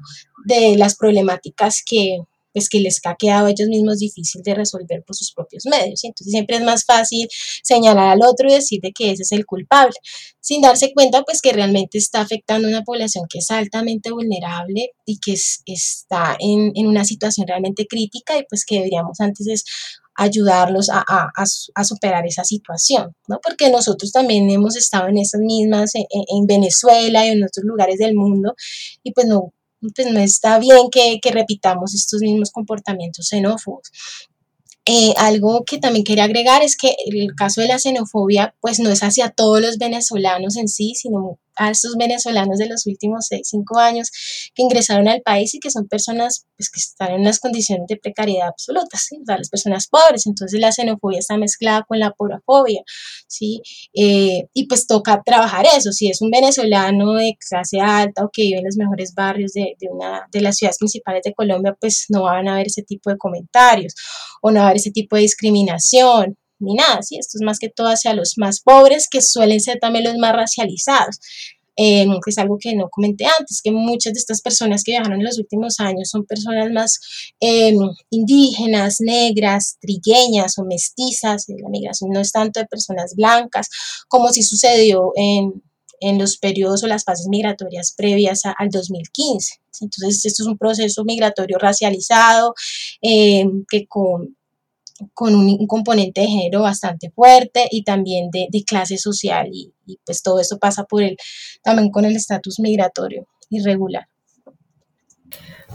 de 0.45 0.75
las 0.75 0.97
problemáticas 0.97 1.81
que, 1.85 2.17
pues, 2.51 2.67
que 2.67 2.81
les 2.81 2.99
ha 3.05 3.15
quedado 3.15 3.45
a 3.45 3.51
ellos 3.51 3.69
mismos 3.69 3.99
difícil 3.99 4.41
de 4.43 4.53
resolver 4.53 5.01
por 5.05 5.15
sus 5.15 5.31
propios 5.31 5.65
medios. 5.65 6.03
Entonces 6.03 6.31
siempre 6.31 6.57
es 6.57 6.63
más 6.63 6.83
fácil 6.83 7.29
señalar 7.63 8.09
al 8.09 8.21
otro 8.21 8.49
y 8.49 8.55
decir 8.55 8.81
de 8.81 8.91
que 8.91 9.11
ese 9.11 9.23
es 9.23 9.31
el 9.31 9.45
culpable, 9.45 9.95
sin 10.41 10.61
darse 10.61 10.91
cuenta 10.93 11.23
pues 11.23 11.41
que 11.41 11.53
realmente 11.53 11.97
está 11.97 12.19
afectando 12.19 12.67
a 12.67 12.71
una 12.71 12.83
población 12.83 13.27
que 13.29 13.39
es 13.39 13.49
altamente 13.49 14.11
vulnerable 14.11 14.91
y 15.05 15.19
que 15.19 15.35
está 15.65 16.35
en, 16.39 16.73
en, 16.75 16.87
una 16.87 17.05
situación 17.05 17.47
realmente 17.47 17.87
crítica 17.87 18.37
y 18.37 18.43
pues 18.49 18.65
que 18.65 18.75
deberíamos 18.75 19.21
antes 19.21 19.47
es 19.47 19.63
ayudarlos 20.17 20.89
a, 20.89 21.05
a, 21.07 21.31
a, 21.35 21.83
superar 21.83 22.25
esa 22.25 22.43
situación, 22.43 23.15
¿no? 23.27 23.39
Porque 23.41 23.69
nosotros 23.69 24.11
también 24.11 24.49
hemos 24.49 24.75
estado 24.75 25.07
en 25.07 25.19
esas 25.19 25.41
mismas, 25.41 25.93
en, 25.95 26.05
en 26.09 26.47
Venezuela 26.47 27.25
y 27.25 27.29
en 27.29 27.43
otros 27.43 27.63
lugares 27.63 27.99
del 27.99 28.15
mundo, 28.15 28.55
y 29.03 29.11
pues 29.13 29.27
no, 29.27 29.53
pues 29.95 30.11
no 30.11 30.19
está 30.19 30.59
bien 30.59 30.89
que, 30.91 31.19
repitamos 31.31 31.93
estos 31.93 32.21
mismos 32.21 32.51
comportamientos 32.51 33.27
xenófobos. 33.27 33.91
Eh, 34.85 35.13
algo 35.17 35.65
que 35.65 35.79
también 35.79 36.05
quería 36.05 36.23
agregar 36.23 36.63
es 36.63 36.77
que 36.77 36.95
el 37.05 37.35
caso 37.35 37.61
de 37.61 37.67
la 37.67 37.77
xenofobia 37.77 38.55
pues 38.61 38.79
no 38.79 38.89
es 38.89 39.03
hacia 39.03 39.29
todos 39.29 39.61
los 39.61 39.77
venezolanos 39.77 40.55
en 40.55 40.69
sí, 40.69 40.93
sino 40.95 41.39
a 41.57 41.71
estos 41.71 41.95
venezolanos 41.97 42.57
de 42.57 42.67
los 42.67 42.85
últimos 42.85 43.25
6, 43.29 43.47
5 43.49 43.79
años 43.79 44.09
que 44.53 44.63
ingresaron 44.63 45.07
al 45.07 45.21
país 45.21 45.53
y 45.53 45.59
que 45.59 45.71
son 45.71 45.87
personas 45.87 46.45
pues, 46.57 46.69
que 46.69 46.79
están 46.79 47.11
en 47.11 47.21
unas 47.21 47.39
condiciones 47.39 47.87
de 47.87 47.97
precariedad 47.97 48.47
absolutas, 48.47 49.05
¿sí? 49.07 49.17
las 49.25 49.49
personas 49.49 49.87
pobres. 49.87 50.25
Entonces 50.25 50.59
la 50.59 50.71
xenofobia 50.71 51.19
está 51.19 51.37
mezclada 51.37 51.83
con 51.87 51.99
la 51.99 52.11
porafobia, 52.11 52.81
¿sí? 53.27 53.61
Eh, 53.93 54.47
y 54.53 54.67
pues 54.67 54.87
toca 54.87 55.21
trabajar 55.23 55.65
eso. 55.75 55.91
Si 55.91 56.09
es 56.09 56.21
un 56.21 56.31
venezolano 56.31 57.13
de 57.13 57.35
clase 57.39 57.79
alta 57.79 58.25
o 58.25 58.29
que 58.31 58.43
vive 58.43 58.59
en 58.59 58.65
los 58.65 58.77
mejores 58.77 59.13
barrios 59.13 59.53
de, 59.53 59.75
de 59.79 59.87
una 59.91 60.27
de 60.31 60.41
las 60.41 60.57
ciudades 60.57 60.77
principales 60.77 61.23
de 61.23 61.33
Colombia, 61.33 61.75
pues 61.79 62.05
no 62.09 62.23
van 62.23 62.47
a 62.47 62.55
haber 62.55 62.67
ese 62.67 62.83
tipo 62.83 63.09
de 63.09 63.17
comentarios 63.17 63.93
o 64.41 64.51
no 64.51 64.59
va 64.59 64.65
a 64.65 64.69
haber 64.69 64.77
ese 64.77 64.91
tipo 64.91 65.15
de 65.15 65.23
discriminación 65.23 66.37
ni 66.59 66.75
nada, 66.75 67.01
¿sí? 67.01 67.17
Esto 67.17 67.37
es 67.37 67.45
más 67.45 67.59
que 67.59 67.69
todo 67.69 67.87
hacia 67.87 68.13
los 68.13 68.33
más 68.37 68.61
pobres, 68.61 69.07
que 69.09 69.21
suelen 69.21 69.59
ser 69.59 69.79
también 69.79 70.05
los 70.05 70.17
más 70.17 70.33
racializados. 70.33 71.17
Eh, 71.79 72.07
que 72.25 72.31
es 72.31 72.37
algo 72.39 72.57
que 72.59 72.75
no 72.75 72.89
comenté 72.89 73.25
antes, 73.25 73.61
que 73.61 73.69
muchas 73.69 74.13
de 74.13 74.19
estas 74.19 74.41
personas 74.41 74.83
que 74.83 74.93
viajaron 74.93 75.19
en 75.19 75.25
los 75.25 75.37
últimos 75.37 75.79
años 75.79 76.09
son 76.09 76.25
personas 76.25 76.71
más 76.71 76.99
eh, 77.39 77.71
indígenas, 78.09 78.97
negras, 78.99 79.77
trigueñas 79.79 80.57
o 80.57 80.63
mestizas. 80.63 81.45
La 81.47 81.69
migración 81.69 82.09
no 82.11 82.19
es 82.19 82.31
tanto 82.31 82.59
de 82.59 82.65
personas 82.65 83.13
blancas 83.15 83.69
como 84.07 84.29
si 84.29 84.41
sucedió 84.41 85.11
en, 85.15 85.61
en 85.99 86.17
los 86.17 86.37
periodos 86.37 86.83
o 86.83 86.87
las 86.87 87.03
fases 87.03 87.27
migratorias 87.27 87.93
previas 87.95 88.41
al 88.45 88.69
2015. 88.69 89.61
Entonces, 89.81 90.25
esto 90.25 90.43
es 90.43 90.47
un 90.47 90.57
proceso 90.57 91.03
migratorio 91.03 91.57
racializado 91.59 92.53
eh, 93.01 93.45
que 93.69 93.85
con 93.87 94.36
con 95.13 95.35
un, 95.35 95.67
componente 95.67 96.21
de 96.21 96.27
género 96.27 96.61
bastante 96.61 97.11
fuerte 97.11 97.67
y 97.71 97.83
también 97.83 98.29
de, 98.31 98.47
clase 98.65 98.97
social 98.97 99.49
y, 99.51 99.73
pues 100.05 100.21
todo 100.21 100.39
eso 100.39 100.57
pasa 100.59 100.83
por 100.83 101.03
el, 101.03 101.17
también 101.63 101.91
con 101.91 102.05
el 102.05 102.15
estatus 102.15 102.59
migratorio 102.59 103.27
irregular. 103.49 104.07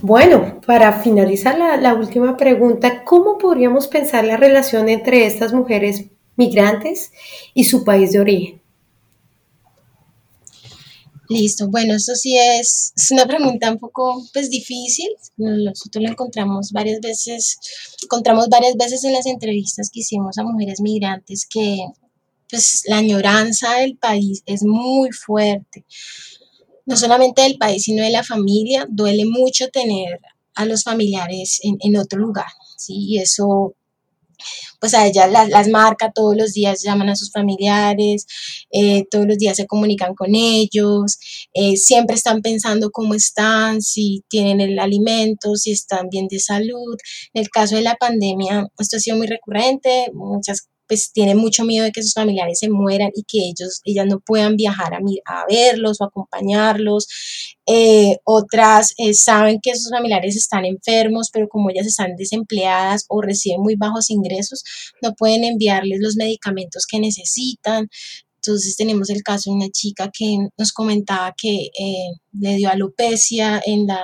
Bueno, 0.01 0.61
para 0.67 1.01
finalizar 1.01 1.59
la, 1.59 1.77
la, 1.77 1.95
última 1.95 2.37
pregunta, 2.37 3.05
¿cómo 3.05 3.39
podríamos 3.39 3.87
pensar 3.89 4.25
la 4.25 4.37
relación 4.37 4.89
entre 4.89 5.27
estas 5.27 5.53
mujeres 5.53 6.07
migrantes 6.37 7.13
y 7.55 7.65
su 7.65 7.85
país 7.85 8.13
de 8.13 8.21
origen? 8.21 8.62
Listo, 11.33 11.69
bueno, 11.69 11.95
esto 11.95 12.15
sí 12.15 12.37
es, 12.37 12.93
una 13.11 13.27
pregunta 13.27 13.71
un 13.71 13.79
poco 13.79 14.23
pues 14.35 14.51
difícil. 14.51 15.09
Nosotros 15.37 16.03
lo 16.03 16.11
encontramos 16.11 16.73
varias 16.73 17.01
veces, 17.01 17.59
encontramos 18.03 18.49
varias 18.49 18.77
veces 18.77 19.03
en 19.05 19.15
las 19.15 19.27
entrevistas 19.27 19.91
que 19.91 20.01
hicimos 20.01 20.37
a 20.37 20.45
mujeres 20.45 20.81
migrantes 20.81 21.47
que 21.49 21.79
pues 22.51 22.83
la 22.87 22.99
añoranza 22.99 23.79
del 23.79 23.97
país 23.97 24.43
es 24.45 24.63
muy 24.63 25.11
fuerte. 25.13 25.87
No 26.85 26.97
solamente 26.97 27.43
del 27.43 27.57
país, 27.57 27.85
sino 27.85 28.03
de 28.03 28.11
la 28.11 28.25
familia. 28.25 28.87
Duele 28.91 29.25
mucho 29.25 29.69
tener 29.69 30.21
a 30.55 30.67
los 30.67 30.83
familiares 30.83 31.61
en, 31.63 31.79
en 31.81 31.97
otro 31.97 32.19
lugar, 32.19 32.53
¿sí? 32.77 32.95
Y 32.97 33.19
eso 33.19 33.75
pues 34.81 34.95
a 34.95 35.07
ellas 35.07 35.31
las, 35.31 35.69
marca 35.69 36.13
todos 36.13 36.37
los 36.37 36.53
días, 36.53 36.83
llaman 36.83 37.09
a 37.09 37.17
sus 37.17 37.31
familiares, 37.31 38.27
eh, 38.71 39.05
todos 39.11 39.27
los 39.27 39.39
días 39.39 39.57
se 39.57 39.67
comunican 39.67 40.15
con 40.15 40.35
ellos, 40.35 41.19
eh, 41.55 41.77
siempre 41.77 42.17
están 42.17 42.43
pensando 42.43 42.91
cómo 42.91 43.15
están, 43.15 43.83
si 43.83 44.25
tienen 44.29 44.61
el 44.61 44.79
alimento, 44.79 45.57
si 45.57 45.73
están 45.73 46.09
bien 46.11 46.27
de 46.29 46.41
salud. 46.41 46.97
En 47.33 47.43
el 47.43 47.51
caso 47.51 47.77
de 47.77 47.83
la 47.83 47.97
pandemia, 47.97 48.67
esto 48.79 48.97
ha 48.97 49.01
sido 49.01 49.17
muy 49.17 49.27
recurrente, 49.27 50.11
muchas 50.15 50.69
pues 50.87 51.13
tienen 51.13 51.39
mucho 51.39 51.65
miedo 51.65 51.85
de 51.85 51.93
que 51.93 52.03
sus 52.03 52.15
familiares 52.15 52.59
se 52.59 52.69
mueran 52.69 53.11
y 53.15 53.25
que 53.25 53.39
ellos, 53.39 53.81
ellas 53.85 54.07
no 54.07 54.21
puedan 54.21 54.57
viajar 54.57 54.95
a, 54.95 54.99
a 55.27 55.45
verlos 55.49 56.01
o 56.01 56.05
acompañarlos. 56.05 57.07
Eh, 57.67 58.17
otras 58.25 58.93
eh, 58.99 59.15
saben 59.15 59.61
que 59.63 59.77
sus 59.77 59.91
familiares 59.91 60.37
están 60.37 60.65
enfermos, 60.65 61.31
pero 61.33 61.49
como 61.49 61.71
ellas 61.71 61.87
están 61.87 62.17
desempleadas 62.17 63.07
o 63.09 63.23
reciben 63.23 63.61
muy 63.61 63.77
bajos 63.77 64.11
ingresos, 64.11 64.65
no 65.01 65.15
pueden 65.15 65.45
enviarles 65.45 66.01
los 66.01 66.17
medicamentos 66.17 66.87
que 66.91 66.99
necesitan. 66.99 67.89
Entonces 68.45 68.77
tenemos 68.77 69.09
el 69.11 69.23
caso 69.23 69.51
de 69.51 69.57
una 69.57 69.71
chica 69.71 70.11
que 70.13 70.37
nos 70.59 70.73
comentaba 70.73 71.33
que 71.37 71.71
eh, 71.79 72.09
le 72.33 72.57
dio 72.57 72.71
alopecia 72.71 73.63
en 73.65 73.87
la, 73.87 74.03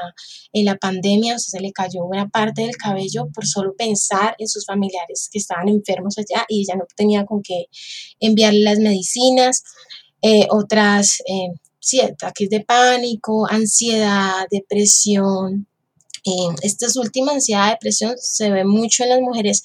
en 0.53 0.65
la 0.65 0.77
pandemia, 0.77 1.35
o 1.35 1.39
sea, 1.41 1.59
se 1.59 1.61
le 1.61 1.73
cayó 1.73 2.05
una 2.05 2.29
parte 2.29 2.63
del 2.63 2.77
cabello 2.77 3.29
por 3.35 3.45
solo 3.45 3.75
pensar 3.77 4.37
en 4.39 4.47
sus 4.47 4.65
familiares 4.65 5.29
que 5.33 5.41
estaban 5.41 5.69
enfermos 5.69 6.19
allá 6.19 6.45
y 6.49 6.61
ella 6.61 6.77
no 6.77 6.85
tenía 6.95 7.25
con 7.25 7.43
qué 7.43 7.67
enviarle 8.21 8.61
las 8.61 8.79
medicinas. 8.79 9.65
Eh, 10.23 10.47
otras, 10.51 11.21
eh, 11.27 11.49
sí, 11.81 12.01
ataques 12.01 12.49
de 12.49 12.61
pánico, 12.61 13.45
ansiedad, 13.51 14.47
depresión. 14.53 15.67
esta 16.63 16.87
última 17.01 17.33
ansiedad, 17.33 17.71
depresión 17.71 18.15
se 18.19 18.51
ve 18.51 18.65
mucho 18.65 19.03
en 19.03 19.11
las 19.11 19.21
mujeres 19.21 19.63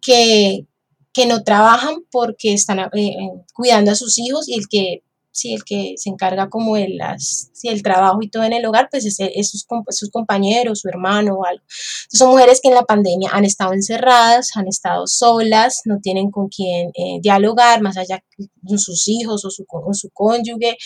que, 0.00 0.66
que 1.12 1.26
no 1.26 1.42
trabajan 1.44 1.96
porque 2.10 2.54
están 2.54 2.78
eh, 2.80 2.88
eh, 2.94 3.16
cuidando 3.54 3.92
a 3.92 3.94
sus 3.94 4.18
hijos 4.18 4.48
y 4.48 4.54
el 4.54 4.68
que 4.68 5.02
si 5.32 5.54
el 5.54 5.64
que 5.64 5.94
se 5.96 6.10
encarga 6.10 6.48
como 6.50 6.76
de 6.76 6.90
las, 6.90 7.50
si 7.54 7.68
el 7.68 7.82
trabajo 7.82 8.18
y 8.20 8.28
todo 8.28 8.44
en 8.44 8.52
el 8.52 8.64
hogar, 8.66 8.88
pues 8.90 9.06
es, 9.06 9.50
sus, 9.50 9.66
sus, 9.88 10.10
compañeros, 10.10 10.80
su 10.80 10.88
hermano 10.88 11.36
o 11.36 11.44
algo. 11.44 11.64
son 12.10 12.30
mujeres 12.30 12.60
que 12.62 12.68
en 12.68 12.74
la 12.74 12.82
pandemia 12.82 13.30
han 13.32 13.44
estado 13.44 13.72
encerradas, 13.72 14.50
han 14.56 14.68
estado 14.68 15.06
solas, 15.06 15.80
no 15.86 15.98
tienen 16.00 16.30
con 16.30 16.48
quién 16.48 16.90
eh, 16.94 17.18
dialogar, 17.22 17.80
más 17.80 17.96
allá 17.96 18.22
con 18.66 18.78
sus 18.78 19.08
hijos 19.08 19.44
o 19.44 19.50
su, 19.50 19.64
su 19.92 20.10
cónyuge. 20.10 20.76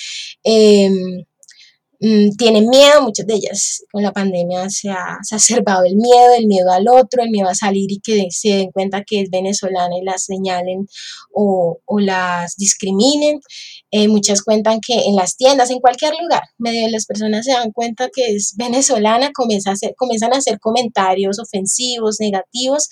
Em, 0.44 1.24
tienen 2.36 2.68
miedo, 2.68 3.02
muchas 3.02 3.26
de 3.26 3.34
ellas 3.34 3.82
con 3.90 4.02
la 4.02 4.12
pandemia 4.12 4.68
se 4.68 4.90
ha 4.90 5.18
exacerbado 5.22 5.84
el 5.84 5.96
miedo, 5.96 6.34
el 6.36 6.46
miedo 6.46 6.70
al 6.70 6.88
otro, 6.88 7.22
el 7.22 7.30
miedo 7.30 7.48
a 7.48 7.54
salir 7.54 7.90
y 7.90 8.00
que 8.00 8.28
se 8.30 8.48
den 8.48 8.70
cuenta 8.70 9.02
que 9.04 9.22
es 9.22 9.30
venezolana 9.30 9.96
y 10.00 10.04
las 10.04 10.24
señalen 10.24 10.86
o, 11.32 11.78
las 11.98 12.56
discriminen. 12.56 13.40
Eh, 13.90 14.08
muchas 14.08 14.42
cuentan 14.42 14.80
que 14.80 14.94
en 14.94 15.16
las 15.16 15.36
tiendas, 15.36 15.70
en 15.70 15.80
cualquier 15.80 16.14
lugar, 16.20 16.42
medio 16.58 16.88
las 16.90 17.06
personas 17.06 17.44
se 17.44 17.52
dan 17.52 17.72
cuenta 17.72 18.10
que 18.14 18.34
es 18.34 18.54
venezolana, 18.56 19.30
comienza 19.32 19.72
a 19.72 19.74
comienzan 19.96 20.34
a 20.34 20.38
hacer 20.38 20.60
comentarios 20.60 21.38
ofensivos, 21.38 22.16
negativos, 22.20 22.88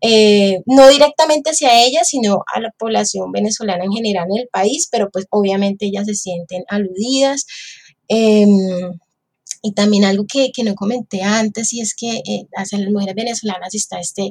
eh, 0.00 0.60
no 0.66 0.88
directamente 0.88 1.50
hacia 1.50 1.84
ellas, 1.84 2.08
sino 2.08 2.44
a 2.52 2.60
la 2.60 2.70
población 2.78 3.32
venezolana 3.32 3.84
en 3.84 3.92
general 3.92 4.26
en 4.30 4.42
el 4.42 4.48
país, 4.48 4.88
pero 4.90 5.10
pues 5.10 5.26
obviamente 5.30 5.86
ellas 5.86 6.06
se 6.06 6.14
sienten 6.14 6.64
aludidas. 6.68 7.46
Em, 8.08 8.98
y 9.62 9.72
también 9.72 10.04
algo 10.04 10.26
que, 10.28 10.52
que, 10.52 10.64
no 10.64 10.74
comenté 10.74 11.22
antes, 11.22 11.72
y 11.72 11.80
es 11.80 11.94
que 11.94 12.18
eh, 12.18 12.46
hacia 12.56 12.78
las 12.78 12.90
mujeres 12.90 13.14
venezolanas 13.14 13.74
está 13.74 13.98
este, 14.00 14.30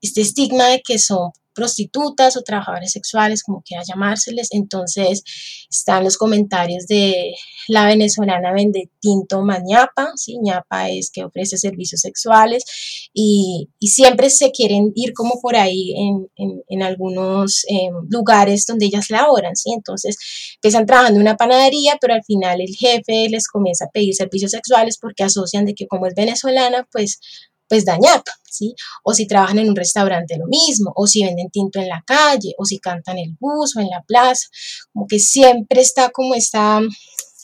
este 0.00 0.20
estigma 0.22 0.66
de 0.68 0.82
que 0.82 0.98
son 0.98 1.30
prostitutas 1.54 2.36
o 2.36 2.42
trabajadores 2.42 2.92
sexuales, 2.92 3.42
como 3.42 3.62
quiera 3.62 3.82
llamárseles. 3.86 4.48
Entonces 4.50 5.22
están 5.70 6.04
los 6.04 6.16
comentarios 6.16 6.86
de 6.86 7.34
la 7.68 7.86
venezolana 7.86 8.52
vende 8.52 8.90
tinto 9.00 9.42
mañapa, 9.42 10.12
¿sí? 10.16 10.38
ñapa 10.42 10.90
es 10.90 11.10
que 11.10 11.24
ofrece 11.24 11.56
servicios 11.56 12.00
sexuales 12.00 12.64
y, 13.12 13.68
siempre 13.80 14.28
se 14.28 14.50
quieren 14.50 14.90
ir 14.96 15.12
como 15.12 15.40
por 15.40 15.54
ahí 15.54 15.94
en, 15.96 16.82
algunos 16.82 17.64
em, 17.68 17.94
lugares 18.10 18.66
donde 18.66 18.86
ellas 18.86 19.08
laboran, 19.08 19.54
¿sí? 19.54 19.72
Entonces 19.72 20.16
empiezan 20.56 20.84
trabajando 20.84 21.20
en 21.20 21.22
una 21.22 21.36
panadería, 21.36 21.96
pero 22.00 22.14
al 22.14 22.24
final 22.24 22.60
el 22.60 22.74
jefe 22.74 23.28
les 23.28 23.46
comienza 23.46 23.84
a 23.84 23.90
pedir 23.90 24.14
servicios 24.14 24.50
sexuales 24.50 24.98
porque 25.00 25.22
asocian 25.22 25.64
de 25.64 25.74
que 25.74 25.86
como 25.86 26.06
es 26.06 26.14
venezolana, 26.14 26.88
pues 26.90 27.20
pues 27.68 27.84
dañar, 27.84 28.22
¿sí? 28.50 28.74
O 29.02 29.14
si 29.14 29.26
trabajan 29.26 29.58
en 29.58 29.68
un 29.68 29.76
restaurante 29.76 30.36
lo 30.38 30.46
mismo, 30.46 30.92
o 30.94 31.06
si 31.06 31.24
venden 31.24 31.50
tinto 31.50 31.80
en 31.80 31.88
la 31.88 32.02
calle, 32.06 32.54
o 32.58 32.64
si 32.64 32.78
cantan 32.78 33.18
el 33.18 33.36
bus 33.38 33.76
o 33.76 33.80
en 33.80 33.88
la 33.88 34.02
plaza, 34.02 34.46
como 34.92 35.06
que 35.06 35.18
siempre 35.18 35.80
está 35.80 36.10
como 36.10 36.34
esta, 36.34 36.80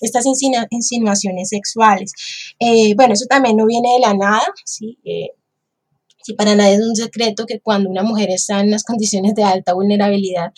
estas 0.00 0.24
insinuaciones 0.70 1.48
sexuales. 1.48 2.12
Eh, 2.58 2.94
bueno, 2.94 3.14
eso 3.14 3.26
también 3.28 3.56
no 3.56 3.66
viene 3.66 3.94
de 3.94 4.00
la 4.00 4.14
nada, 4.14 4.46
¿sí? 4.64 4.98
Eh, 5.04 5.30
si 6.22 6.34
para 6.34 6.54
nadie 6.54 6.74
es 6.74 6.80
un 6.80 6.96
secreto 6.96 7.46
que 7.46 7.60
cuando 7.60 7.88
una 7.88 8.02
mujer 8.02 8.30
está 8.30 8.60
en 8.60 8.70
las 8.70 8.84
condiciones 8.84 9.34
de 9.34 9.42
alta 9.42 9.74
vulnerabilidad, 9.74 10.52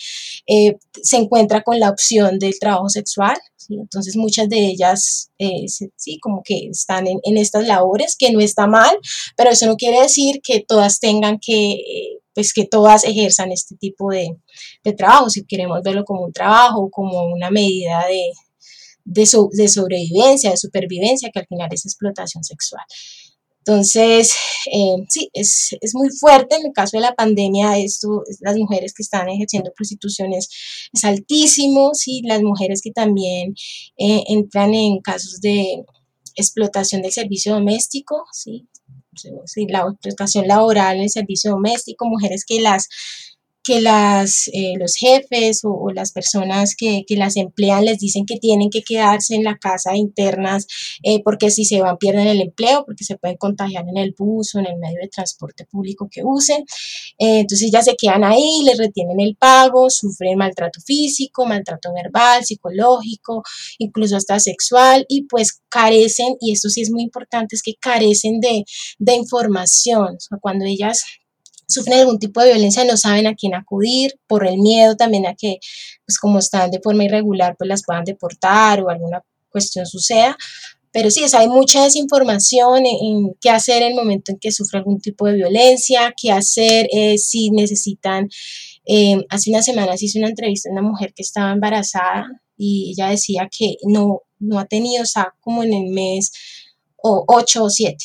eh, 0.47 0.77
se 1.01 1.17
encuentra 1.17 1.61
con 1.61 1.79
la 1.79 1.89
opción 1.89 2.39
del 2.39 2.57
trabajo 2.59 2.89
sexual. 2.89 3.37
Entonces 3.69 4.17
muchas 4.17 4.49
de 4.49 4.59
ellas, 4.59 5.31
eh, 5.39 5.65
sí, 5.67 6.19
como 6.19 6.41
que 6.43 6.67
están 6.69 7.07
en, 7.07 7.37
estas 7.37 7.65
labores, 7.65 8.15
que 8.17 8.31
no 8.31 8.41
está 8.41 8.67
mal, 8.67 8.97
pero 9.37 9.51
eso 9.51 9.65
no 9.67 9.77
quiere 9.77 10.01
decir 10.01 10.41
que 10.43 10.59
todas 10.67 10.99
tengan 10.99 11.39
que, 11.39 11.77
pues 12.33 12.53
que 12.53 12.65
todas 12.65 13.05
ejerzan 13.05 13.51
este 13.51 13.75
tipo 13.77 14.11
de, 14.11 14.35
trabajo, 14.97 15.29
si 15.29 15.45
queremos 15.45 15.81
verlo 15.81 16.03
como 16.03 16.23
un 16.23 16.33
trabajo, 16.33 16.89
como 16.91 17.23
una 17.25 17.49
medida 17.51 18.05
de, 18.07 18.25
de 19.05 19.67
sobrevivencia, 19.67 20.51
de 20.51 20.57
supervivencia, 20.57 21.29
que 21.33 21.39
al 21.39 21.47
final 21.47 21.69
es 21.71 21.85
explotación 21.85 22.43
sexual. 22.43 22.83
Entonces, 23.65 24.35
eh, 24.73 25.05
sí, 25.07 25.29
es, 25.33 25.77
muy 25.93 26.09
fuerte. 26.09 26.55
En 26.55 26.65
el 26.65 26.73
caso 26.73 26.97
de 26.97 27.01
la 27.01 27.15
pandemia, 27.15 27.77
esto, 27.79 28.23
las 28.41 28.57
mujeres 28.57 28.93
que 28.93 29.03
están 29.03 29.29
ejerciendo 29.29 29.71
prostitución 29.73 30.33
es, 30.33 30.49
altísimo, 31.03 31.93
sí, 31.93 32.21
las 32.25 32.41
mujeres 32.41 32.81
que 32.83 32.91
también 32.91 33.55
eh, 33.97 34.23
entran 34.27 34.73
en 34.73 34.99
casos 34.99 35.39
de 35.39 35.85
explotación 36.35 37.01
del 37.01 37.13
servicio 37.13 37.53
doméstico, 37.53 38.25
sí, 38.33 38.67
sí, 39.45 39.65
la 39.69 39.87
explotación 39.89 40.47
laboral 40.47 40.97
en 40.97 41.03
el 41.03 41.09
servicio 41.09 41.51
doméstico, 41.51 42.05
mujeres 42.05 42.43
que 42.45 42.59
las 42.59 42.89
que 43.63 43.81
las, 43.81 44.49
eh, 44.53 44.73
los 44.77 44.95
jefes 44.95 45.61
o, 45.63 45.89
las 45.93 46.11
personas 46.11 46.75
que, 46.75 47.05
las 47.09 47.37
emplean 47.37 47.85
les 47.85 47.99
dicen 47.99 48.25
que 48.25 48.37
tienen 48.37 48.69
que 48.69 48.81
quedarse 48.81 49.35
en 49.35 49.43
la 49.43 49.57
casa 49.57 49.95
internas 49.95 50.65
eh, 51.03 51.21
porque 51.23 51.51
si 51.51 51.63
se 51.63 51.79
van 51.79 51.97
pierden 51.97 52.27
el 52.27 52.41
empleo, 52.41 52.85
porque 52.85 53.03
se 53.03 53.17
pueden 53.17 53.37
contagiar 53.37 53.85
en 53.87 53.97
el 53.97 54.13
bus 54.17 54.55
o 54.55 54.59
en 54.59 54.65
el 54.65 54.77
medio 54.77 54.99
de 55.01 55.07
transporte 55.07 55.65
público 55.65 56.09
que 56.11 56.21
usen. 56.23 56.65
Eh, 57.19 57.39
entonces 57.41 57.71
ya 57.71 57.81
se 57.81 57.95
quedan 57.95 58.23
ahí, 58.23 58.63
les 58.65 58.77
retienen 58.77 59.19
el 59.19 59.35
pago, 59.35 59.89
sufren 59.89 60.37
maltrato 60.37 60.81
físico, 60.81 61.45
maltrato 61.45 61.93
verbal, 61.93 62.43
psicológico, 62.43 63.43
incluso 63.77 64.17
hasta 64.17 64.39
sexual 64.39 65.05
y 65.07 65.23
pues 65.27 65.61
carecen, 65.69 66.35
y 66.41 66.51
esto 66.51 66.69
sí 66.69 66.81
es 66.81 66.91
muy 66.91 67.03
importante, 67.03 67.55
es 67.55 67.61
que 67.61 67.75
carecen 67.79 68.39
de, 68.39 68.63
de 68.99 69.15
información. 69.15 70.15
O 70.15 70.19
sea, 70.19 70.37
cuando 70.41 70.65
ellas 70.65 71.03
sufren 71.67 71.99
algún 71.99 72.19
tipo 72.19 72.41
de 72.41 72.51
violencia 72.51 72.83
no 72.85 72.97
saben 72.97 73.27
a 73.27 73.35
quién 73.35 73.55
acudir, 73.55 74.19
por 74.27 74.45
el 74.47 74.57
miedo 74.57 74.95
también 74.95 75.25
a 75.25 75.35
que, 75.35 75.57
pues 76.05 76.17
como 76.19 76.39
están 76.39 76.71
de 76.71 76.79
forma 76.81 77.05
irregular, 77.05 77.55
pues 77.57 77.67
las 77.67 77.83
puedan 77.83 78.03
deportar 78.03 78.81
o 78.81 78.89
alguna 78.89 79.23
cuestión 79.49 79.85
suceda. 79.85 80.37
Pero 80.91 81.09
sí, 81.09 81.23
hay 81.33 81.47
mucha 81.47 81.83
desinformación 81.83 82.85
en, 82.85 83.35
qué 83.41 83.49
hacer 83.49 83.81
en 83.81 83.89
el 83.89 83.95
momento 83.95 84.31
en 84.31 84.37
que 84.39 84.51
sufre 84.51 84.77
algún 84.77 84.99
tipo 84.99 85.25
de 85.25 85.33
violencia, 85.33 86.13
qué 86.15 86.31
hacer 86.31 86.87
eh, 86.91 87.17
si 87.17 87.49
necesitan. 87.49 88.29
Eh, 88.85 89.17
hace 89.29 89.49
unas 89.49 89.65
semanas 89.65 90.03
hice 90.03 90.19
una 90.19 90.29
entrevista 90.29 90.69
a 90.69 90.73
una 90.73 90.83
mujer 90.83 91.13
que 91.15 91.23
estaba 91.23 91.51
embarazada 91.51 92.27
y 92.57 92.91
ella 92.91 93.09
decía 93.09 93.49
que 93.49 93.77
no, 93.87 94.21
no 94.37 94.59
ha 94.59 94.65
tenido, 94.65 95.01
o 95.01 95.07
sea, 95.07 95.33
como 95.39 95.63
en 95.63 95.73
el 95.73 95.87
mes 95.87 96.31
o 97.01 97.23
8 97.27 97.63
o 97.63 97.69
7. 97.71 97.97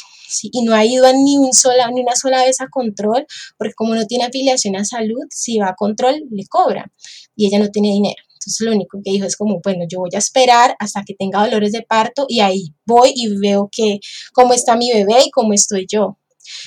Y 0.42 0.62
no 0.62 0.74
ha 0.74 0.84
ido 0.84 1.04
ni, 1.12 1.38
un 1.38 1.52
sola, 1.52 1.90
ni 1.90 2.00
una 2.00 2.16
sola 2.16 2.44
vez 2.44 2.60
a 2.60 2.68
control, 2.68 3.26
porque 3.56 3.74
como 3.74 3.94
no 3.94 4.06
tiene 4.06 4.24
afiliación 4.24 4.76
a 4.76 4.84
salud, 4.84 5.24
si 5.30 5.58
va 5.58 5.70
a 5.70 5.74
control, 5.74 6.22
le 6.30 6.46
cobra 6.46 6.90
y 7.36 7.46
ella 7.46 7.58
no 7.58 7.70
tiene 7.70 7.88
dinero. 7.88 8.22
Entonces 8.34 8.60
lo 8.60 8.72
único 8.72 9.00
que 9.04 9.10
dijo 9.10 9.26
es 9.26 9.36
como, 9.36 9.60
bueno, 9.62 9.84
yo 9.88 10.00
voy 10.00 10.10
a 10.14 10.18
esperar 10.18 10.76
hasta 10.78 11.02
que 11.04 11.14
tenga 11.14 11.44
dolores 11.44 11.72
de 11.72 11.82
parto 11.82 12.26
y 12.28 12.40
ahí 12.40 12.74
voy 12.86 13.12
y 13.14 13.36
veo 13.36 13.68
que 13.70 13.98
cómo 14.32 14.54
está 14.54 14.76
mi 14.76 14.92
bebé 14.92 15.24
y 15.26 15.30
cómo 15.30 15.52
estoy 15.52 15.86
yo. 15.90 16.18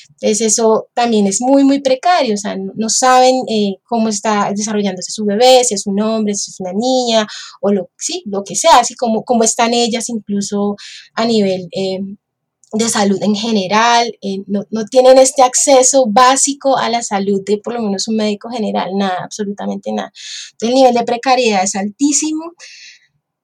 Entonces 0.10 0.42
eso 0.42 0.90
también 0.94 1.26
es 1.28 1.42
muy, 1.42 1.64
muy 1.64 1.82
precario, 1.82 2.36
o 2.36 2.38
sea, 2.38 2.56
no, 2.56 2.90
saben 2.90 3.44
eh, 3.50 3.78
cómo 3.84 4.10
está 4.10 4.52
desarrollándose 4.56 5.12
su 5.12 5.26
bebé, 5.26 5.64
si 5.64 5.74
es 5.74 5.88
un 5.88 6.00
hombre, 6.02 6.36
si 6.36 6.52
es 6.52 6.60
una 6.60 6.74
niña, 6.74 7.28
o 7.62 7.72
lo, 7.72 7.90
sí, 7.98 8.22
lo 8.26 8.44
que 8.44 8.56
sea, 8.56 8.78
así 8.80 8.94
como 8.96 9.24
cómo 9.24 9.44
están 9.44 9.74
ellas 9.74 10.10
incluso 10.10 10.76
a 11.16 11.26
nivel 11.26 11.68
eh, 11.72 12.00
de 12.74 12.90
salud 12.90 13.18
en 13.22 13.36
general, 13.36 14.18
eh, 14.22 14.44
no, 14.48 14.64
no, 14.70 14.86
tienen 14.86 15.18
este 15.18 15.44
acceso 15.44 16.06
básico 16.08 16.78
a 16.78 16.90
la 16.90 17.02
salud 17.04 17.42
de 17.46 17.58
por 17.58 17.74
lo 17.74 17.82
menos 17.82 18.08
un 18.08 18.16
médico 18.16 18.50
general, 18.50 18.92
nada, 18.96 19.24
absolutamente 19.24 19.92
nada. 19.92 20.12
Entonces 20.54 20.70
el 20.70 20.76
nivel 20.76 20.94
de 20.94 21.04
precariedad 21.04 21.64
es 21.64 21.76
altísimo. 21.76 22.54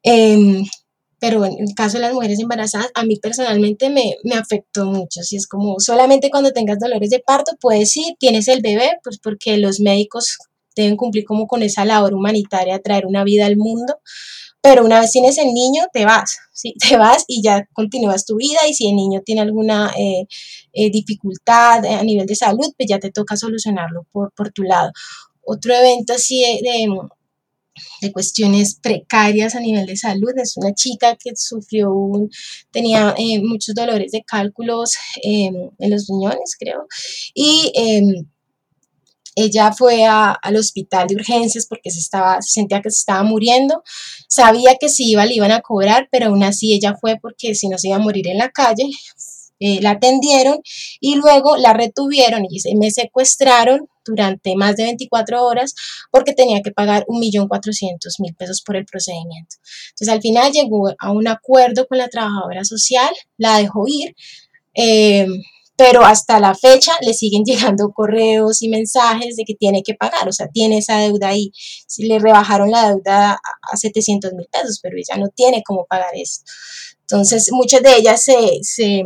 Em, 0.03 0.63
pero 1.19 1.45
en 1.45 1.53
el 1.59 1.73
caso 1.75 1.97
de 1.97 2.03
las 2.03 2.13
mujeres 2.13 2.39
embarazadas, 2.39 2.91
a 2.93 3.03
mí 3.03 3.17
personalmente 3.17 3.89
me, 3.89 4.15
me, 4.23 4.35
afectó 4.35 4.85
mucho. 4.85 5.23
Si 5.23 5.35
es 5.35 5.47
como 5.47 5.79
solamente 5.79 6.29
cuando 6.29 6.51
tengas 6.51 6.79
dolores 6.79 7.09
de 7.09 7.19
parto 7.19 7.53
puedes 7.59 7.97
ir, 7.97 8.15
tienes 8.19 8.47
el 8.47 8.61
bebé, 8.61 8.91
pues 9.03 9.19
porque 9.19 9.57
los 9.57 9.79
médicos 9.79 10.37
deben 10.75 10.95
cumplir 10.95 11.25
como 11.25 11.47
con 11.47 11.63
esa 11.63 11.85
labor 11.85 12.13
humanitaria, 12.13 12.79
traer 12.79 13.05
una 13.07 13.23
vida 13.23 13.47
al 13.47 13.57
mundo, 13.57 13.99
pero 14.67 14.83
una 14.83 14.99
vez 14.99 15.11
tienes 15.11 15.37
el 15.37 15.53
niño, 15.53 15.85
te 15.93 16.03
vas. 16.03 16.39
Te 16.89 16.97
vas 16.97 17.23
y 17.27 17.41
ya 17.41 17.65
continúas 17.71 18.25
tu 18.25 18.35
vida 18.35 18.59
y 18.67 18.73
si 18.73 18.89
el 18.89 18.95
niño 18.95 19.21
tiene 19.23 19.41
alguna 19.41 19.93
eh, 19.97 20.27
eh, 20.73 20.89
dificultad 20.89 21.85
a 21.85 22.03
nivel 22.03 22.25
de 22.25 22.35
salud, 22.35 22.73
pues 22.75 22.89
ya 22.89 22.99
te 22.99 23.11
toca 23.11 23.37
solucionarlo 23.37 24.07
por, 24.11 24.33
por 24.33 24.51
tu 24.51 24.63
lado. 24.63 24.91
Otro 25.45 25.73
evento 25.73 26.13
así 26.13 26.41
de, 26.41 26.87
de, 28.01 28.11
cuestiones 28.11 28.79
precarias 28.81 29.55
a 29.55 29.61
nivel 29.61 29.85
de 29.85 29.95
salud 29.95 30.31
es 30.35 30.57
una 30.57 30.73
chica 30.73 31.15
que 31.15 31.31
sufrió 31.35 31.93
un, 31.93 32.29
tenía 32.71 33.13
eh, 33.17 33.39
muchos 33.39 33.73
dolores 33.73 34.11
de 34.11 34.23
cálculos 34.23 34.95
en 35.21 35.71
los 35.79 36.07
riñones, 36.07 36.57
creo, 36.59 36.87
y 37.33 37.71
em, 37.75 38.25
ella 39.39 39.71
fue 39.71 40.03
al 40.03 40.55
hospital 40.55 41.07
de 41.07 41.15
urgencias 41.15 41.67
porque 41.67 41.91
se, 41.91 41.99
estaba, 41.99 42.41
sentía 42.41 42.81
que 42.81 42.89
se 42.89 42.97
estaba 42.97 43.21
muriendo. 43.21 43.83
Sabía 44.27 44.77
que 44.79 44.89
si 44.89 45.11
iba 45.11 45.27
le 45.27 45.35
iban 45.35 45.51
a 45.51 45.61
cobrar, 45.61 46.09
pero 46.11 46.27
aún 46.27 46.43
así 46.43 46.73
ella 46.73 46.95
fue 46.99 47.17
porque 47.21 47.53
si 47.53 47.69
no 47.69 47.77
se 47.77 47.89
iba 47.89 47.97
a 47.97 47.99
morir 47.99 48.27
en 48.27 48.39
la 48.39 48.49
calle. 48.49 48.89
Eh, 49.59 49.79
la 49.81 49.91
atendieron 49.91 50.59
y 50.99 51.15
luego 51.15 51.57
la 51.57 51.73
retuvieron 51.73 52.45
y 52.49 52.75
me 52.75 52.91
secuestraron 52.91 53.87
durante 54.05 54.55
más 54.55 54.75
de 54.75 54.83
24 54.83 55.43
horas 55.43 55.73
porque 56.11 56.33
tenía 56.33 56.61
que 56.61 56.71
pagar 56.71 57.05
1.400.000 57.07 58.35
pesos 58.37 58.63
por 58.63 58.75
el 58.75 58.85
procedimiento. 58.85 59.57
Entonces 59.89 60.09
al 60.09 60.21
final 60.21 60.51
llegó 60.51 60.89
a 60.97 61.11
un 61.11 61.27
acuerdo 61.27 61.87
con 61.87 61.99
la 61.99 62.07
trabajadora 62.07 62.63
social, 62.63 63.09
la 63.37 63.59
dejó 63.59 63.85
ir. 63.87 64.15
Eh, 64.73 65.27
pero 65.77 66.03
hasta 66.03 66.39
la 66.39 66.55
fecha 66.55 66.91
le 67.01 67.13
siguen 67.13 67.43
llegando 67.45 67.91
correos 67.93 68.61
y 68.61 68.69
mensajes 68.69 69.37
de 69.37 69.43
que 69.45 69.53
tiene 69.53 69.83
que 69.83 69.93
pagar, 69.93 70.27
o 70.27 70.33
sea, 70.33 70.47
tiene 70.49 70.79
esa 70.79 70.97
deuda 70.97 71.29
ahí. 71.29 71.51
Si 71.87 72.07
le 72.07 72.19
rebajaron 72.19 72.71
la 72.71 72.89
deuda 72.89 73.39
a 73.61 73.77
700 73.77 74.33
mil 74.33 74.47
pesos, 74.51 74.79
pero 74.81 74.97
ella 74.97 75.17
no 75.17 75.29
tiene 75.29 75.63
cómo 75.65 75.85
pagar 75.85 76.11
eso. 76.15 76.41
Entonces, 77.01 77.47
muchas 77.51 77.81
de 77.83 77.95
ellas 77.95 78.21
se, 78.21 78.59
se, 78.63 79.03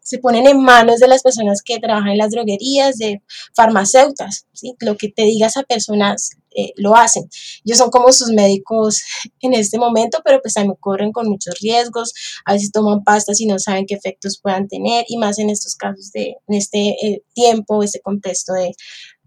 se 0.00 0.18
ponen 0.18 0.46
en 0.46 0.62
manos 0.62 1.00
de 1.00 1.08
las 1.08 1.22
personas 1.22 1.62
que 1.62 1.78
trabajan 1.78 2.12
en 2.12 2.18
las 2.18 2.30
droguerías, 2.30 2.96
de 2.96 3.22
farmacéuticas. 3.54 4.46
Lo 4.80 4.96
que 4.96 5.08
te 5.08 5.22
diga 5.22 5.48
esa 5.48 5.62
persona 5.62 6.14
eh, 6.54 6.72
lo 6.76 6.94
hacen. 6.96 7.28
Ellos 7.64 7.78
son 7.78 7.90
como 7.90 8.12
sus 8.12 8.28
médicos 8.28 9.02
en 9.40 9.54
este 9.54 9.78
momento, 9.78 10.18
pero 10.24 10.40
pues 10.40 10.54
también 10.54 10.76
corren 10.80 11.12
con 11.12 11.28
muchos 11.28 11.58
riesgos, 11.60 12.12
a 12.44 12.52
veces 12.54 12.72
toman 12.72 13.04
pastas 13.04 13.40
y 13.40 13.46
no 13.46 13.58
saben 13.58 13.86
qué 13.86 13.94
efectos 13.94 14.40
puedan 14.42 14.68
tener, 14.68 15.04
y 15.08 15.16
más 15.18 15.38
en 15.38 15.50
estos 15.50 15.76
casos 15.76 16.12
de, 16.12 16.36
en 16.48 16.54
este 16.54 16.90
eh, 17.06 17.22
tiempo, 17.34 17.82
este 17.82 18.00
contexto 18.00 18.52
de, 18.52 18.72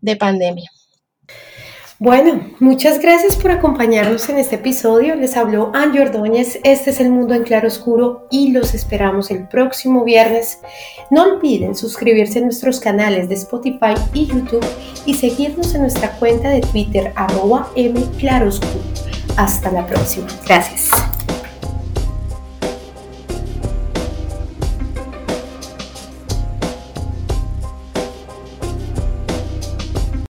de 0.01 0.15
pandemia. 0.15 0.69
Bueno, 1.99 2.41
muchas 2.59 2.99
gracias 2.99 3.35
por 3.35 3.49
acompañarnos 3.49 4.29
en 4.29 4.37
este 4.37 4.57
episodio. 4.57 5.15
Les 5.15 5.35
habló 5.35 5.71
Angie 5.73 6.01
Ordóñez. 6.01 6.59
Este 6.63 6.91
es 6.91 6.99
El 6.99 7.09
Mundo 7.09 7.33
en 7.33 7.41
Claro 7.41 7.67
Oscuro 7.67 8.27
y 8.29 8.51
los 8.51 8.75
esperamos 8.75 9.31
el 9.31 9.47
próximo 9.47 10.03
viernes. 10.03 10.59
No 11.09 11.23
olviden 11.23 11.75
suscribirse 11.75 12.37
a 12.37 12.43
nuestros 12.43 12.79
canales 12.79 13.29
de 13.29 13.35
Spotify 13.35 13.95
y 14.13 14.27
YouTube 14.27 14.65
y 15.07 15.15
seguirnos 15.15 15.73
en 15.73 15.81
nuestra 15.81 16.11
cuenta 16.19 16.49
de 16.49 16.61
Twitter 16.61 17.11
arroba 17.15 17.71
mclaroscuro. 17.75 18.83
Hasta 19.35 19.71
la 19.71 19.87
próxima. 19.87 20.27
Gracias. 20.45 21.16